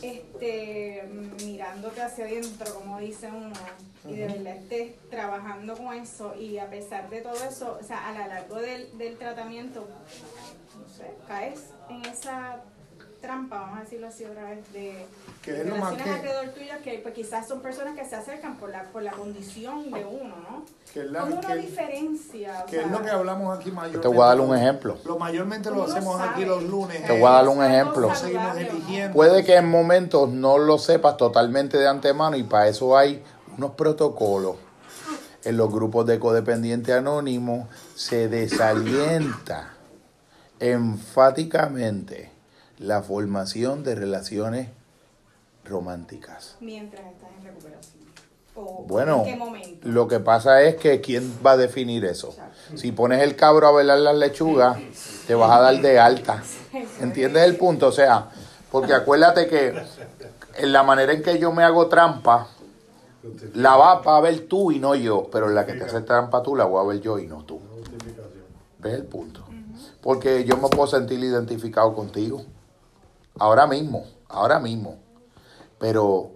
[0.00, 1.02] este
[1.44, 3.52] mirándote hacia adentro, como dice uno,
[4.08, 8.08] y de verdad estés trabajando con eso y a pesar de todo eso, o sea,
[8.08, 9.86] a lo largo del, del tratamiento,
[10.92, 12.60] sé, caes en esa
[13.20, 15.06] trampa, vamos a decirlo así otra vez, de
[15.42, 18.16] Que es lo más relaciones que- alrededor tuyo que pues, quizás son personas que se
[18.16, 20.64] acercan por la, por la condición de uno, ¿no?
[20.92, 21.40] Que la- ¿Cómo uno
[22.66, 24.08] que- es lo que hablamos aquí mayormente.
[24.08, 24.98] Te voy a dar un ejemplo.
[25.04, 26.30] Lo mayormente lo hacemos sabe.
[26.30, 27.06] aquí los lunes.
[27.06, 28.12] Te voy a dar un ejemplo.
[28.12, 29.14] Seguimos eligiendo.
[29.14, 33.22] Puede que en momentos no lo sepas totalmente de antemano y para eso hay
[33.56, 34.56] unos protocolos.
[35.44, 39.74] En los grupos de codependiente anónimo se desalienta
[40.62, 42.30] enfáticamente
[42.78, 44.68] la formación de relaciones
[45.64, 46.56] románticas.
[46.60, 48.02] Mientras estás en recuperación.
[48.54, 49.88] O Bueno, ¿En qué momento?
[49.88, 52.34] lo que pasa es que ¿quién va a definir eso?
[52.76, 54.78] Si pones el cabro a velar las lechugas,
[55.26, 56.42] te vas a dar de alta.
[57.00, 57.88] ¿Entiendes el punto?
[57.88, 58.30] O sea,
[58.70, 59.74] porque acuérdate que
[60.58, 62.48] en la manera en que yo me hago trampa,
[63.54, 66.42] la vas a ver tú y no yo, pero en la que te hace trampa
[66.42, 67.60] tú la voy a ver yo y no tú.
[68.78, 69.41] ¿Ves el punto?
[70.02, 72.44] Porque yo me puedo sentir identificado contigo.
[73.38, 74.98] Ahora mismo, ahora mismo.
[75.78, 76.32] Pero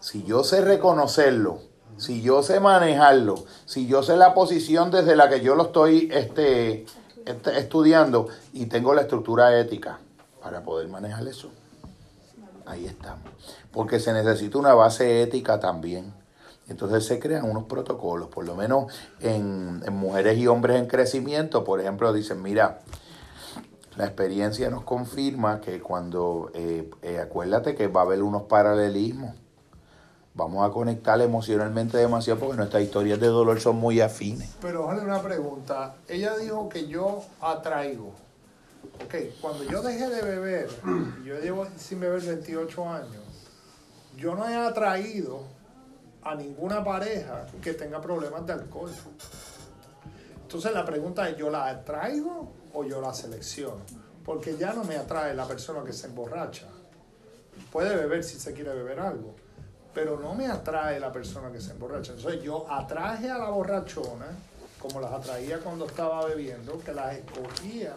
[0.00, 1.60] si yo sé reconocerlo,
[1.96, 6.08] si yo sé manejarlo, si yo sé la posición desde la que yo lo estoy
[6.12, 6.86] este,
[7.26, 9.98] este, estudiando y tengo la estructura ética
[10.40, 11.50] para poder manejar eso,
[12.66, 13.28] ahí estamos.
[13.72, 16.14] Porque se necesita una base ética también.
[16.68, 21.64] Entonces se crean unos protocolos, por lo menos en, en mujeres y hombres en crecimiento,
[21.64, 22.80] por ejemplo, dicen, mira,
[23.98, 29.34] la experiencia nos confirma que cuando, eh, eh, acuérdate que va a haber unos paralelismos.
[30.34, 34.54] Vamos a conectar emocionalmente demasiado porque nuestras historias de dolor son muy afines.
[34.60, 35.96] Pero Jorge, una pregunta.
[36.06, 38.12] Ella dijo que yo atraigo.
[39.04, 40.68] Ok, cuando yo dejé de beber,
[41.24, 43.24] yo llevo sin beber 28 años,
[44.16, 45.40] yo no he atraído
[46.28, 48.90] a ninguna pareja que tenga problemas de alcohol.
[50.42, 53.80] Entonces la pregunta es, ¿yo la atraigo o yo la selecciono?
[54.24, 56.66] Porque ya no me atrae la persona que se emborracha.
[57.72, 59.34] Puede beber si se quiere beber algo,
[59.94, 62.12] pero no me atrae la persona que se emborracha.
[62.12, 64.26] Entonces yo atraje a la borrachona,
[64.78, 67.94] como las atraía cuando estaba bebiendo, que las escogía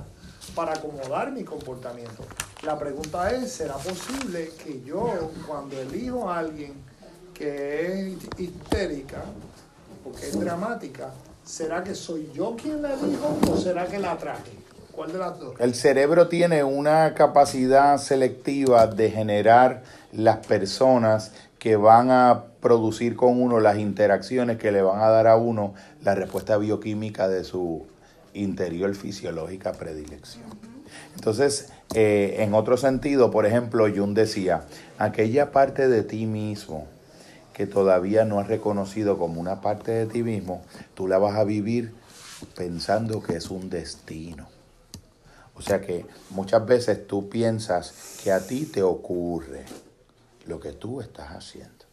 [0.55, 2.23] para acomodar mi comportamiento.
[2.63, 6.90] La pregunta es, ¿será posible que yo, cuando elijo a alguien
[7.41, 9.23] que es histérica
[10.05, 11.09] o que es dramática,
[11.43, 14.51] ¿será que soy yo quien la elijo o será que la atraje?
[14.91, 15.59] ¿Cuál de las dos?
[15.59, 19.81] El cerebro tiene una capacidad selectiva de generar
[20.11, 25.25] las personas que van a producir con uno las interacciones que le van a dar
[25.25, 25.73] a uno
[26.03, 27.87] la respuesta bioquímica de su
[28.35, 30.45] interior fisiológica predilección.
[31.15, 34.61] Entonces, eh, en otro sentido, por ejemplo, Jung decía,
[34.99, 36.87] aquella parte de ti mismo
[37.61, 40.63] que todavía no has reconocido como una parte de ti mismo,
[40.95, 41.93] tú la vas a vivir
[42.55, 44.47] pensando que es un destino.
[45.53, 49.65] O sea que muchas veces tú piensas que a ti te ocurre
[50.47, 51.85] lo que tú estás haciendo.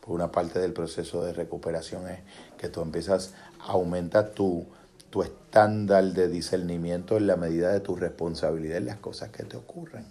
[0.00, 2.18] Por una parte del proceso de recuperación es
[2.58, 4.66] que tú empiezas, aumenta tu,
[5.10, 9.56] tu estándar de discernimiento en la medida de tu responsabilidad en las cosas que te
[9.56, 10.06] ocurren.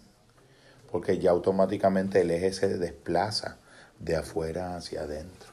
[0.90, 3.58] Porque ya automáticamente el eje se desplaza
[4.00, 5.50] de afuera hacia adentro.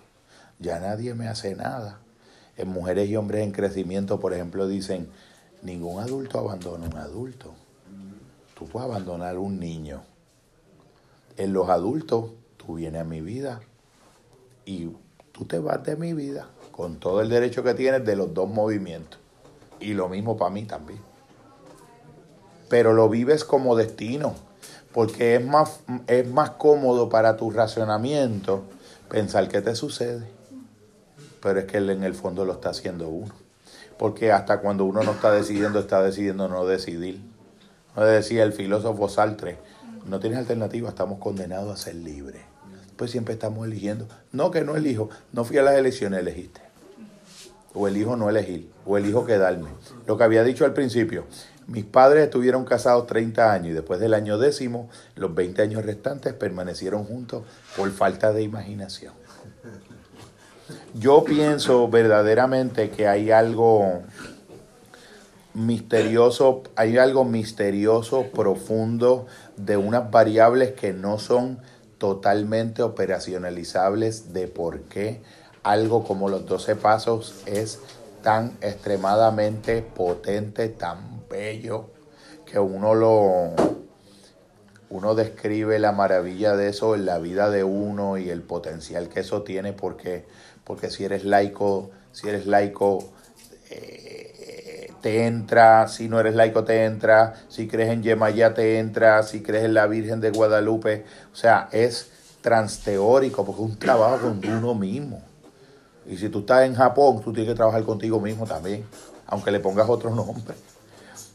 [0.58, 2.00] Ya nadie me hace nada.
[2.56, 5.08] En mujeres y hombres en crecimiento, por ejemplo, dicen,
[5.62, 7.54] ningún adulto abandona un adulto.
[8.56, 10.02] Tú puedes abandonar un niño.
[11.36, 13.60] En los adultos, tú vienes a mi vida
[14.64, 14.90] y
[15.32, 18.48] tú te vas de mi vida con todo el derecho que tienes de los dos
[18.48, 19.18] movimientos.
[19.80, 21.00] Y lo mismo para mí también.
[22.68, 24.34] Pero lo vives como destino,
[24.94, 28.62] porque es más, es más cómodo para tu racionamiento
[29.10, 30.24] pensar que te sucede.
[31.42, 33.34] Pero es que en el fondo lo está haciendo uno.
[33.98, 37.20] Porque hasta cuando uno no está decidiendo, está decidiendo no decidir.
[37.96, 39.58] No decía el filósofo Sartre,
[40.06, 42.42] no tienes alternativa, estamos condenados a ser libres.
[42.96, 44.06] Pues siempre estamos eligiendo.
[44.30, 46.60] No que no elijo, no fui a las elecciones, elegiste.
[47.74, 49.70] O elijo no elegir, o elijo quedarme.
[50.06, 51.24] Lo que había dicho al principio,
[51.66, 56.32] mis padres estuvieron casados 30 años y después del año décimo, los 20 años restantes
[56.34, 57.44] permanecieron juntos
[57.76, 59.14] por falta de imaginación.
[60.94, 64.02] Yo pienso verdaderamente que hay algo
[65.54, 69.26] misterioso, hay algo misterioso, profundo,
[69.56, 71.58] de unas variables que no son
[71.98, 75.22] totalmente operacionalizables de por qué
[75.62, 77.80] algo como los 12 pasos es
[78.22, 81.90] tan extremadamente potente, tan bello,
[82.47, 83.55] que uno lo
[84.90, 89.20] uno describe la maravilla de eso en la vida de uno y el potencial que
[89.20, 90.24] eso tiene porque
[90.62, 92.98] porque si eres laico, si eres laico,
[93.70, 99.23] eh, te entra, si no eres laico te entra, si crees en Yemayá te entra,
[99.24, 102.09] si crees en la Virgen de Guadalupe, o sea, es
[102.40, 105.23] transteórico porque es un trabajo con uno mismo.
[106.06, 108.85] Y si tú estás en Japón, tú tienes que trabajar contigo mismo también,
[109.27, 110.55] aunque le pongas otro nombre.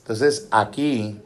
[0.10, 1.22] Entonces, aquí,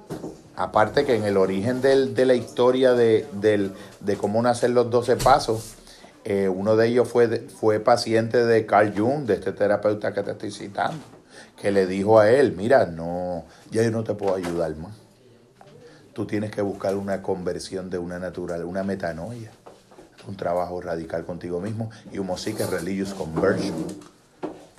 [0.57, 4.91] aparte que en el origen del, de la historia de, del, de cómo nacen los
[4.91, 5.75] 12 pasos,
[6.25, 10.51] eh, uno de ellos fue, paciente de Carl Jung, de este terapeuta que te estoy
[10.51, 11.01] citando,
[11.61, 14.91] que le dijo a él, mira, no, ya yo no te puedo ayudar más.
[16.11, 19.49] Tú tienes que buscar una conversión de una natural, una metanoia,
[20.27, 24.12] un trabajo radical contigo mismo y un que religious conversion.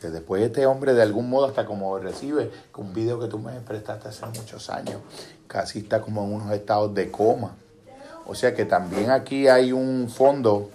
[0.05, 3.53] Que después este hombre de algún modo hasta como recibe un video que tú me
[3.61, 5.01] prestaste hace muchos años,
[5.47, 7.57] casi está como en unos estados de coma.
[8.27, 10.69] O sea que también aquí hay un fondo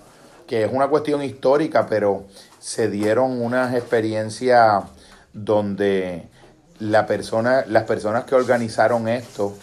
[0.48, 2.24] que es una cuestión histórica, pero
[2.58, 4.86] se dieron unas experiencias
[5.32, 6.28] donde
[6.80, 9.54] la persona, las personas que organizaron esto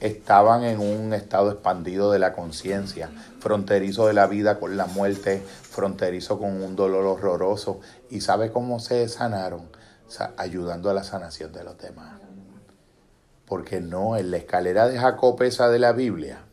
[0.00, 3.08] estaban en un estado expandido de la conciencia,
[3.40, 5.42] fronterizo de la vida con la muerte,
[5.74, 7.80] fronterizo con un dolor horroroso.
[8.08, 9.68] ¿Y sabe cómo se sanaron?
[10.36, 12.20] ayudando a la sanación de los demás.
[13.46, 16.44] Porque no, en la escalera de Jacob esa de la Biblia,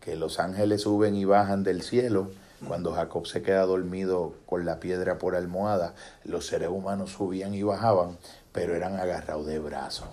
[0.00, 2.30] que los ángeles suben y bajan del cielo,
[2.66, 7.62] cuando Jacob se queda dormido con la piedra por almohada, los seres humanos subían y
[7.62, 8.16] bajaban,
[8.52, 10.08] pero eran agarrados de brazos.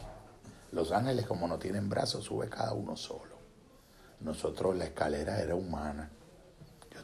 [0.73, 3.31] Los ángeles, como no tienen brazos, sube cada uno solo.
[4.19, 6.09] Nosotros la escalera era humana.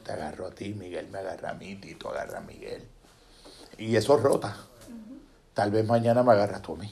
[0.07, 2.81] Te agarro a ti, Miguel me agarra a mí, Tito agarra a Miguel.
[3.77, 4.55] Y eso rota.
[5.53, 6.89] Tal vez mañana me agarras tú a mí.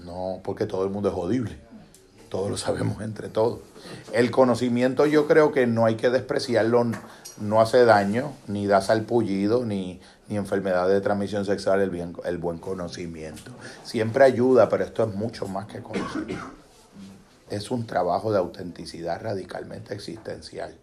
[0.00, 1.56] No, porque todo el mundo es jodible.
[2.28, 3.60] Todos lo sabemos entre todos.
[4.12, 6.84] El conocimiento yo creo que no hay que despreciarlo
[7.38, 9.98] no hace daño, ni da salpullido, ni,
[10.28, 13.50] ni enfermedad de transmisión sexual, el, bien, el buen conocimiento.
[13.82, 16.52] Siempre ayuda, pero esto es mucho más que conocimiento.
[17.48, 20.76] Es un trabajo de autenticidad radicalmente existencial.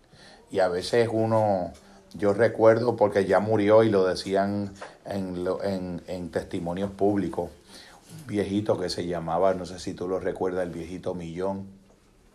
[0.51, 1.71] Y a veces uno,
[2.13, 4.73] yo recuerdo, porque ya murió y lo decían
[5.05, 7.49] en, en, en testimonios públicos,
[8.11, 11.65] un viejito que se llamaba, no sé si tú lo recuerdas, el viejito Millón.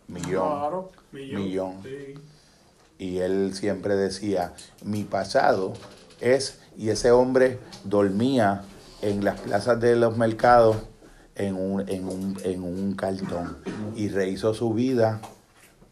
[0.07, 0.47] Millón.
[0.47, 0.91] Claro.
[1.11, 1.43] Millón.
[1.43, 1.73] Millón.
[1.83, 2.15] Sí.
[2.99, 4.53] Y él siempre decía,
[4.83, 5.73] mi pasado
[6.19, 8.63] es, y ese hombre dormía
[9.01, 10.77] en las plazas de los mercados
[11.35, 13.57] en un, en un, en un cartón
[13.95, 15.21] y rehizo su vida,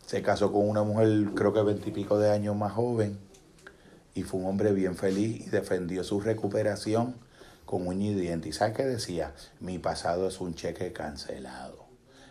[0.06, 3.18] se casó con una mujer creo que veintipico de años más joven
[4.14, 7.16] y fue un hombre bien feliz y defendió su recuperación
[7.66, 8.50] con un y diente.
[8.50, 9.34] ¿Y sabe qué decía?
[9.60, 11.86] Mi pasado es un cheque cancelado.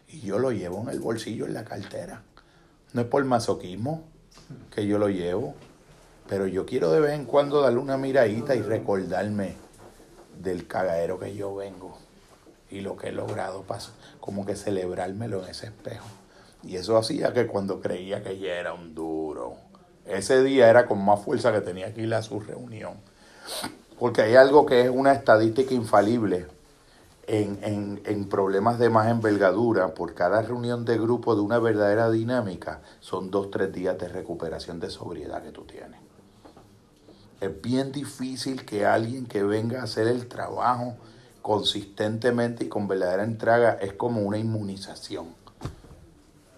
[0.09, 2.22] Y yo lo llevo en el bolsillo, en la cartera.
[2.92, 4.05] No es por masoquismo,
[4.74, 5.55] que yo lo llevo,
[6.28, 9.56] pero yo quiero de vez en cuando darle una miradita y recordarme
[10.40, 11.98] del cagadero que yo vengo.
[12.70, 16.06] y lo que he logrado pasó, como que celebrármelo en ese espejo.
[16.66, 19.57] Y eso hacía que cuando creía que ya era un duro,
[20.07, 22.95] ese día era con más fuerza que tenía que ir a su reunión.
[23.99, 26.47] Porque hay algo que es una estadística infalible
[27.27, 29.95] en, en, en problemas de más envergadura.
[29.95, 34.81] Por cada reunión de grupo de una verdadera dinámica, son dos, tres días de recuperación
[34.81, 36.01] de sobriedad que tú tienes.
[37.41, 40.95] Es bien difícil que alguien que venga a hacer el trabajo
[41.43, 45.44] consistentemente y con verdadera entrega es como una inmunización.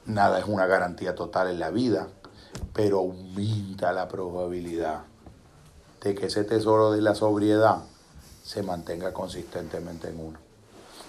[0.06, 2.08] Nada es una garantía total en la vida,
[2.72, 5.02] pero aumenta la probabilidad
[6.02, 7.78] de que ese tesoro de la sobriedad
[8.44, 10.38] se mantenga consistentemente en uno.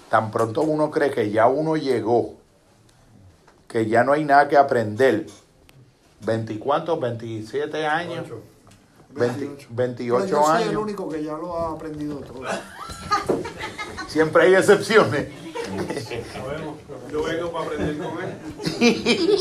[0.09, 2.35] Tan pronto uno cree que ya uno llegó,
[3.67, 5.27] que ya no hay nada que aprender,
[6.25, 8.27] 24, 27 años,
[9.11, 10.69] 20 28 Pero yo soy años.
[10.69, 12.41] el único que ya lo ha aprendido todo.
[14.07, 15.46] Siempre hay excepciones.
[17.11, 19.37] Yo vengo para aprender con él.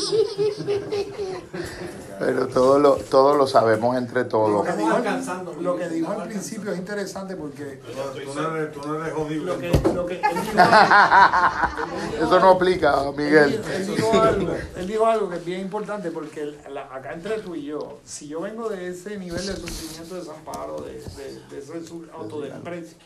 [2.18, 4.66] Pero todo lo, todo lo sabemos entre Lo todos.
[4.66, 7.80] que dijo al- lo que dijo al principio es interesante porque
[8.24, 9.44] Tú no eres, tú no eres jodido.
[9.44, 10.56] Lo que, lo que él dijo,
[12.26, 13.62] Eso no aplica, él, Miguel.
[13.74, 17.38] él dijo algo, él dijo algo que es bien importante porque el- la- acá entre
[17.40, 21.40] tú y yo, si yo vengo de ese nivel de sufrimiento, de desamparo, de, de,
[21.50, 21.72] de ese
[22.14, 22.96] autodesprecio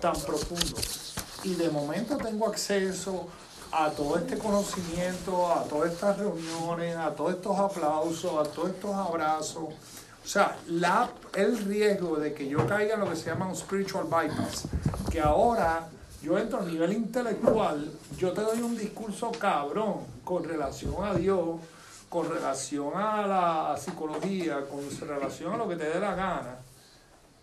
[0.00, 0.76] tan profundo,
[1.44, 3.28] y de momento tengo acceso
[3.70, 8.94] a todo este conocimiento, a todas estas reuniones, a todos estos aplausos, a todos estos
[8.94, 9.64] abrazos.
[9.64, 13.56] O sea, la, el riesgo de que yo caiga en lo que se llama un
[13.56, 14.64] spiritual bypass,
[15.10, 15.88] que ahora
[16.22, 21.60] yo entro a nivel intelectual, yo te doy un discurso cabrón con relación a Dios,
[22.08, 26.57] con relación a la psicología, con relación a lo que te dé la gana,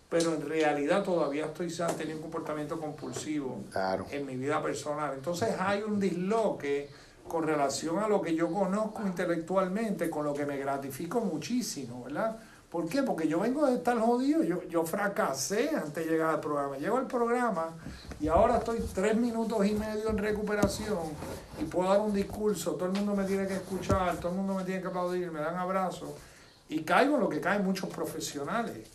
[0.08, 4.06] pero en realidad todavía estoy teniendo un comportamiento compulsivo Claro.
[4.10, 5.14] en mi vida personal.
[5.14, 6.88] Entonces hay un disloque
[7.28, 12.36] con relación a lo que yo conozco intelectualmente, con lo que me gratifico muchísimo, ¿verdad?
[12.70, 13.02] ¿Por qué?
[13.02, 16.76] Porque yo vengo de estar jodido, yo, yo fracasé antes de llegar al programa.
[16.76, 17.70] Llego al programa
[18.20, 20.98] y ahora estoy tres minutos y medio en recuperación
[21.60, 24.54] y puedo dar un discurso, todo el mundo me tiene que escuchar, todo el mundo
[24.54, 26.10] me tiene que aplaudir, me dan abrazos
[26.68, 28.88] y caigo en lo que caen muchos profesionales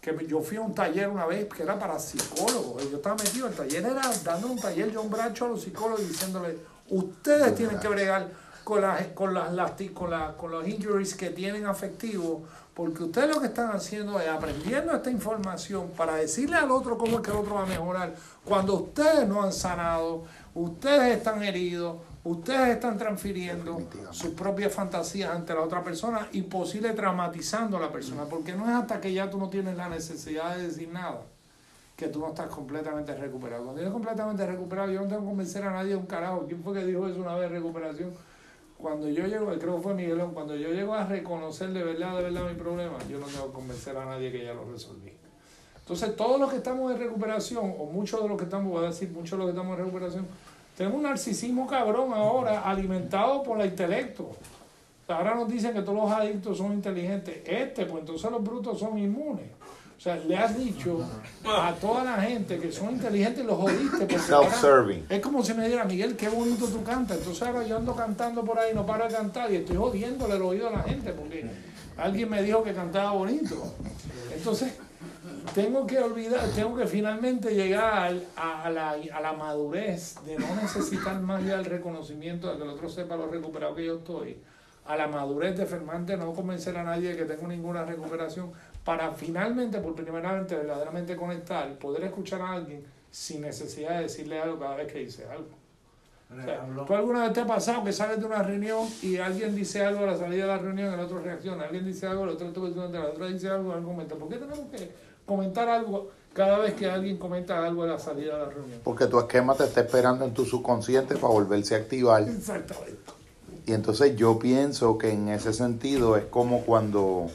[0.00, 2.90] que yo fui a un taller una vez que era para psicólogos.
[2.90, 6.00] Yo estaba metido, el taller era dando un taller, yo un bracho a los psicólogos
[6.00, 6.58] y diciéndole,
[6.88, 8.28] ustedes tienen que bregar
[8.64, 9.50] con las, con las
[9.94, 12.42] con la- con los injuries que tienen afectivos,
[12.74, 17.16] porque ustedes lo que están haciendo es aprendiendo esta información para decirle al otro cómo
[17.18, 18.14] es que el otro va a mejorar.
[18.44, 20.24] Cuando ustedes no han sanado,
[20.54, 23.80] ustedes están heridos, ustedes están transfiriendo
[24.10, 28.68] sus propias fantasías ante la otra persona y posible traumatizando a la persona, porque no
[28.68, 31.22] es hasta que ya tú no tienes la necesidad de decir nada
[31.96, 33.64] que tú no estás completamente recuperado.
[33.64, 36.46] Cuando eres completamente recuperado, yo no tengo que convencer a nadie de un carajo.
[36.46, 38.10] ¿Quién fue que dijo eso una vez, recuperación?
[38.78, 42.22] Cuando yo llego, creo que fue Miguelón, cuando yo llego a reconocer de verdad, de
[42.22, 45.12] verdad mi problema, yo no tengo que convencer a nadie que ya lo resolví.
[45.80, 48.88] Entonces, todos los que estamos en recuperación, o muchos de los que estamos, voy a
[48.88, 50.26] decir, muchos de los que estamos en recuperación,
[50.80, 54.30] tenemos un narcisismo cabrón ahora, alimentado por el intelecto.
[55.08, 57.42] Ahora nos dicen que todos los adictos son inteligentes.
[57.44, 59.44] Este, pues entonces los brutos son inmunes.
[59.98, 61.04] O sea, le has dicho
[61.44, 64.08] a toda la gente que son inteligentes y los jodiste.
[64.08, 65.04] Self-serving.
[65.10, 67.18] Es como si me dijera, Miguel, qué bonito tú cantas.
[67.18, 70.42] Entonces ahora yo ando cantando por ahí, no paro de cantar y estoy jodiéndole el
[70.42, 71.46] oído a la gente porque
[71.98, 73.74] alguien me dijo que cantaba bonito.
[74.34, 74.72] Entonces,
[75.54, 80.54] tengo que olvidar, tengo que finalmente llegar a, a la, a la madurez de no
[80.56, 84.38] necesitar más ya el reconocimiento de que el otro sepa lo recuperado que yo estoy,
[84.86, 88.52] a la madurez de Fermante no convencer a nadie de que tengo ninguna recuperación,
[88.84, 94.40] para finalmente, por primera vez, verdaderamente conectar, poder escuchar a alguien sin necesidad de decirle
[94.40, 95.60] algo cada vez que dice algo.
[96.32, 99.54] O sea, ¿Tú alguna vez te ha pasado que sales de una reunión y alguien
[99.54, 102.30] dice algo a la salida de la reunión, el otro reacciona, alguien dice algo, el
[102.30, 104.14] otro, el otro, el otro dice algo, otro comenta?
[104.14, 104.90] ¿Por qué tenemos que
[105.30, 108.80] comentar algo cada vez que alguien comenta algo a la salida de la reunión?
[108.82, 112.22] Porque tu esquema te está esperando en tu subconsciente para volverse a activar.
[112.28, 113.12] Exactamente.
[113.64, 117.28] Y entonces yo pienso que en ese sentido es como cuando,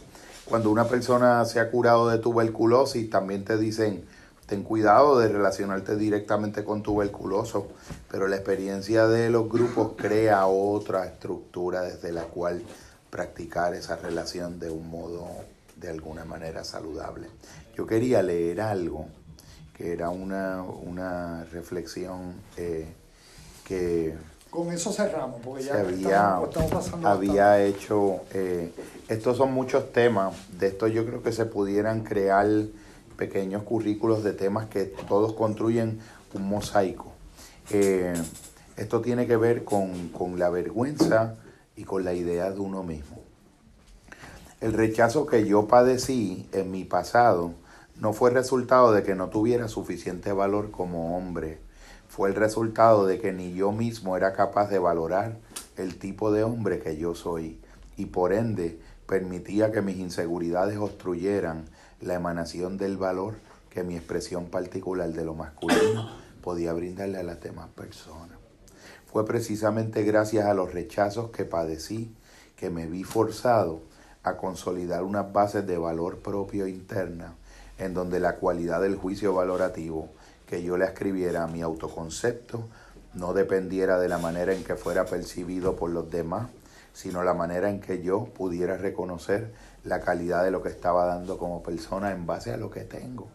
[0.43, 4.03] cuando una persona se ha curado de tuberculosis, también te dicen,
[4.45, 7.67] ten cuidado de relacionarte directamente con tuberculoso,
[8.11, 12.61] pero la experiencia de los grupos crea otra estructura desde la cual
[13.09, 15.29] practicar esa relación de un modo,
[15.75, 17.27] de alguna manera saludable.
[17.75, 19.07] Yo quería leer algo
[19.75, 22.87] que era una, una reflexión eh,
[23.65, 24.15] que
[24.49, 28.71] Con eso cerramos, porque ya había, estamos, pasando había hecho, eh,
[29.09, 32.47] estos son muchos temas, de esto yo creo que se pudieran crear
[33.17, 35.99] pequeños currículos de temas que todos construyen
[36.33, 37.11] un mosaico.
[37.71, 38.13] Eh,
[38.77, 41.35] esto tiene que ver con, con la vergüenza
[41.75, 43.24] y con la idea de uno mismo.
[44.61, 47.53] El rechazo que yo padecí en mi pasado
[47.99, 51.59] no fue resultado de que no tuviera suficiente valor como hombre,
[52.07, 55.37] fue el resultado de que ni yo mismo era capaz de valorar
[55.75, 57.59] el tipo de hombre que yo soy
[57.97, 61.65] y por ende permitía que mis inseguridades obstruyeran
[61.99, 63.35] la emanación del valor
[63.69, 66.09] que mi expresión particular de lo masculino
[66.41, 68.37] podía brindarle a las demás personas.
[69.05, 72.15] Fue precisamente gracias a los rechazos que padecí
[72.55, 73.81] que me vi forzado
[74.25, 77.35] a consolidar unas bases de valor propio interna
[77.77, 80.09] en donde la cualidad del juicio valorativo
[80.47, 82.67] que yo le escribiera a mi autoconcepto
[83.13, 86.49] no dependiera de la manera en que fuera percibido por los demás,
[86.93, 89.53] sino la manera en que yo pudiera reconocer
[89.83, 93.27] la calidad de lo que estaba dando como persona en base a lo que tengo.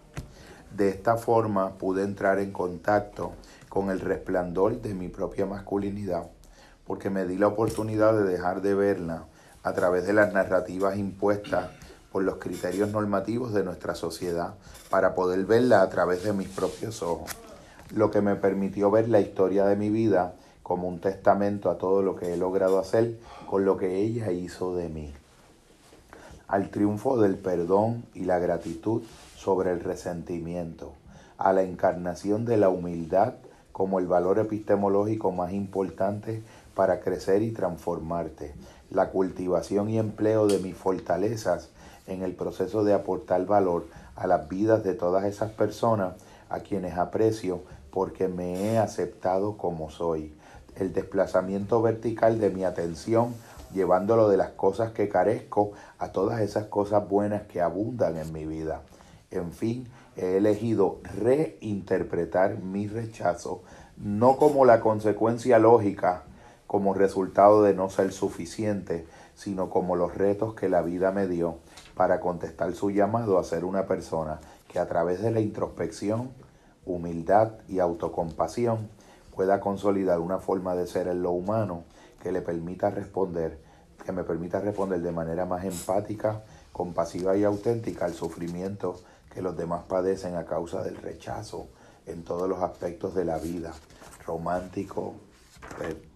[0.76, 3.32] De esta forma pude entrar en contacto
[3.68, 6.26] con el resplandor de mi propia masculinidad,
[6.84, 9.24] porque me di la oportunidad de dejar de verla
[9.62, 11.70] a través de las narrativas impuestas
[12.12, 14.54] por los criterios normativos de nuestra sociedad
[14.88, 17.30] para poder verla a través de mis propios ojos,
[17.94, 22.02] lo que me permitió ver la historia de mi vida como un testamento a todo
[22.02, 23.18] lo que he logrado hacer
[23.48, 25.12] con lo que ella hizo de mí.
[26.48, 29.02] Al triunfo del perdón y la gratitud
[29.36, 30.92] sobre el resentimiento,
[31.38, 33.34] a la encarnación de la humildad
[33.72, 36.42] como el valor epistemológico más importante
[36.74, 38.54] para crecer y transformarte,
[38.90, 41.68] la cultivación y empleo de mis fortalezas
[42.06, 43.86] en el proceso de aportar valor
[44.16, 46.14] a las vidas de todas esas personas
[46.48, 50.34] a quienes aprecio porque me he aceptado como soy.
[50.76, 53.34] El desplazamiento vertical de mi atención
[53.72, 58.46] llevándolo de las cosas que carezco a todas esas cosas buenas que abundan en mi
[58.46, 58.82] vida.
[59.30, 59.86] En fin,
[60.16, 63.62] he elegido reinterpretar mi rechazo
[63.96, 66.22] no como la consecuencia lógica,
[66.70, 71.56] como resultado de no ser suficiente, sino como los retos que la vida me dio
[71.96, 74.38] para contestar su llamado a ser una persona
[74.68, 76.30] que a través de la introspección,
[76.86, 78.88] humildad y autocompasión
[79.34, 81.82] pueda consolidar una forma de ser en lo humano
[82.22, 83.58] que le permita responder,
[84.04, 88.94] que me permita responder de manera más empática, compasiva y auténtica al sufrimiento
[89.34, 91.66] que los demás padecen a causa del rechazo
[92.06, 93.72] en todos los aspectos de la vida,
[94.24, 95.16] romántico,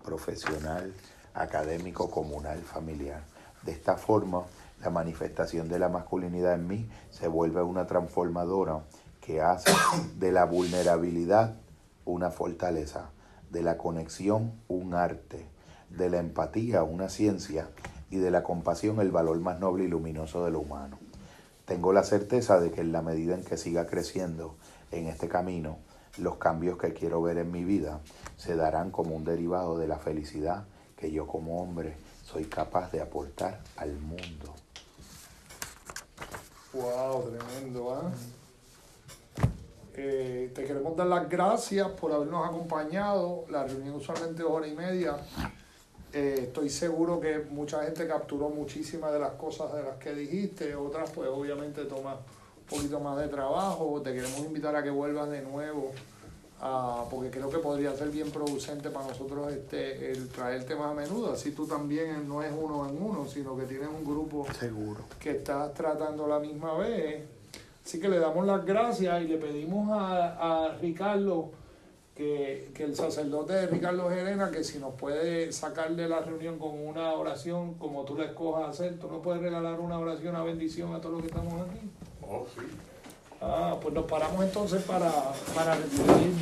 [0.04, 0.92] profesional,
[1.34, 3.22] académico, comunal, familiar.
[3.62, 4.44] De esta forma,
[4.82, 8.80] la manifestación de la masculinidad en mí se vuelve una transformadora
[9.20, 9.72] que hace
[10.18, 11.56] de la vulnerabilidad
[12.04, 13.10] una fortaleza,
[13.50, 15.46] de la conexión un arte,
[15.88, 17.68] de la empatía una ciencia
[18.10, 20.98] y de la compasión el valor más noble y luminoso de lo humano.
[21.64, 24.56] Tengo la certeza de que en la medida en que siga creciendo
[24.90, 25.78] en este camino,
[26.18, 28.00] los cambios que quiero ver en mi vida
[28.36, 30.64] se darán como un derivado de la felicidad
[30.96, 34.54] que yo como hombre soy capaz de aportar al mundo.
[36.72, 38.10] Wow, tremendo, ¿ah?
[39.96, 43.44] Eh, te queremos dar las gracias por habernos acompañado.
[43.48, 45.16] La reunión usualmente hora y media.
[46.12, 50.74] Eh, estoy seguro que mucha gente capturó muchísimas de las cosas de las que dijiste.
[50.74, 52.16] Otras, pues obviamente toma
[52.70, 54.00] un poquito más de trabajo.
[54.02, 55.92] Te queremos invitar a que vuelvas de nuevo.
[57.10, 61.32] porque creo que podría ser bien producente para nosotros este el traer temas a menudo.
[61.32, 65.02] Así tú también no es uno en uno, sino que tienes un grupo Seguro.
[65.20, 67.24] que estás tratando la misma vez.
[67.84, 71.50] Así que le damos las gracias y le pedimos a, a Ricardo,
[72.14, 76.58] que, que, el sacerdote de Ricardo Gerena, que si nos puede sacar de la reunión
[76.58, 80.44] con una oración, como tú le escojas hacer, tú nos puedes regalar una oración, una
[80.44, 81.90] bendición a todos los que estamos aquí.
[82.28, 82.62] Oh, sí.
[83.40, 85.10] Ah, pues nos paramos entonces para,
[85.54, 86.32] para recibir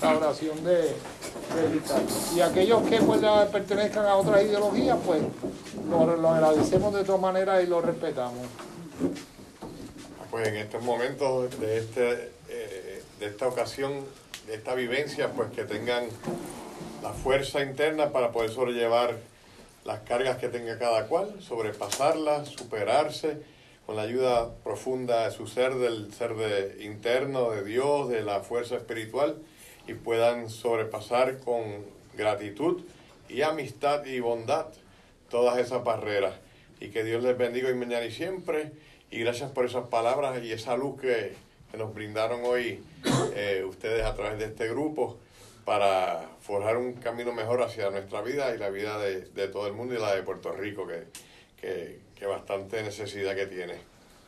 [0.00, 2.06] la oración de, de Ricardo.
[2.36, 5.22] Y aquellos que pues, pertenezcan a otras ideologías, pues
[5.90, 8.46] lo, lo agradecemos de todas maneras y lo respetamos.
[10.30, 13.92] Pues en estos momentos de, este, eh, de esta ocasión,
[14.46, 16.04] de esta vivencia, pues que tengan
[17.02, 19.16] la fuerza interna para poder sobrellevar
[19.84, 23.53] las cargas que tenga cada cual, sobrepasarlas, superarse
[23.86, 28.40] con la ayuda profunda de su ser, del ser de, interno, de Dios, de la
[28.40, 29.36] fuerza espiritual,
[29.86, 31.84] y puedan sobrepasar con
[32.16, 32.82] gratitud
[33.28, 34.66] y amistad y bondad
[35.28, 36.34] todas esas barreras.
[36.80, 38.72] Y que Dios les bendiga hoy, mañana y siempre.
[39.10, 41.34] Y gracias por esas palabras y esa luz que,
[41.70, 42.82] que nos brindaron hoy
[43.34, 45.18] eh, ustedes a través de este grupo
[45.64, 49.72] para forjar un camino mejor hacia nuestra vida y la vida de, de todo el
[49.72, 51.04] mundo y la de Puerto Rico, que,
[51.60, 53.74] que, bastante necesidad que tiene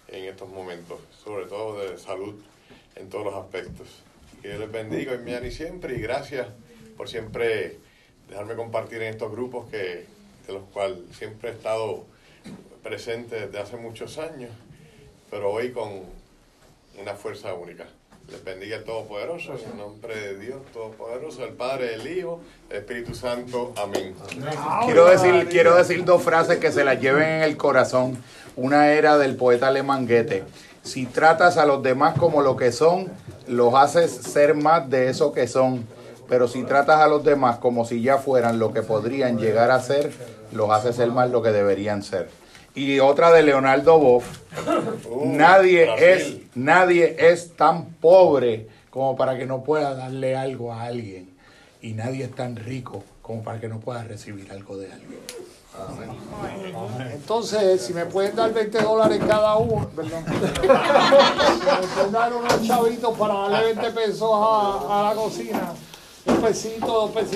[0.08, 2.34] en estos momentos, sobre todo de salud
[2.94, 3.88] en todos los aspectos.
[4.42, 5.96] Que Dios les bendiga hoy, mañana y siempre.
[5.96, 6.48] Y gracias
[6.96, 7.78] por siempre
[8.28, 10.06] dejarme compartir en estos grupos que,
[10.46, 12.04] de los cuales siempre he estado
[12.82, 14.50] presente desde hace muchos años,
[15.30, 16.02] pero hoy con
[17.00, 17.86] una fuerza única.
[18.30, 22.40] Les bendiga el Todopoderoso, en el nombre de Dios Todopoderoso, el Padre, el Hijo,
[22.70, 23.72] el Espíritu Santo.
[23.76, 24.16] Amén.
[24.84, 28.18] Quiero decir, quiero decir dos frases que se las lleven en el corazón.
[28.56, 30.42] Una era del poeta alemán Goethe.
[30.82, 33.12] Si tratas a los demás como lo que son,
[33.46, 35.86] los haces ser más de eso que son.
[36.28, 39.80] Pero si tratas a los demás como si ya fueran lo que podrían llegar a
[39.80, 40.12] ser,
[40.50, 42.28] los haces ser más lo que deberían ser.
[42.76, 44.24] Y otra de Leonardo Boff.
[45.08, 46.06] Uh, nadie Brasil.
[46.06, 51.34] es, nadie es tan pobre como para que no pueda darle algo a alguien.
[51.80, 55.20] Y nadie es tan rico como para que no pueda recibir algo de alguien.
[57.12, 60.24] Entonces, si me pueden dar 20 dólares cada uno, perdón.
[60.30, 65.72] Si me pueden dar unos chavitos para darle 20 pesos a, a la cocina,
[66.26, 67.34] un pesito, dos pesitos.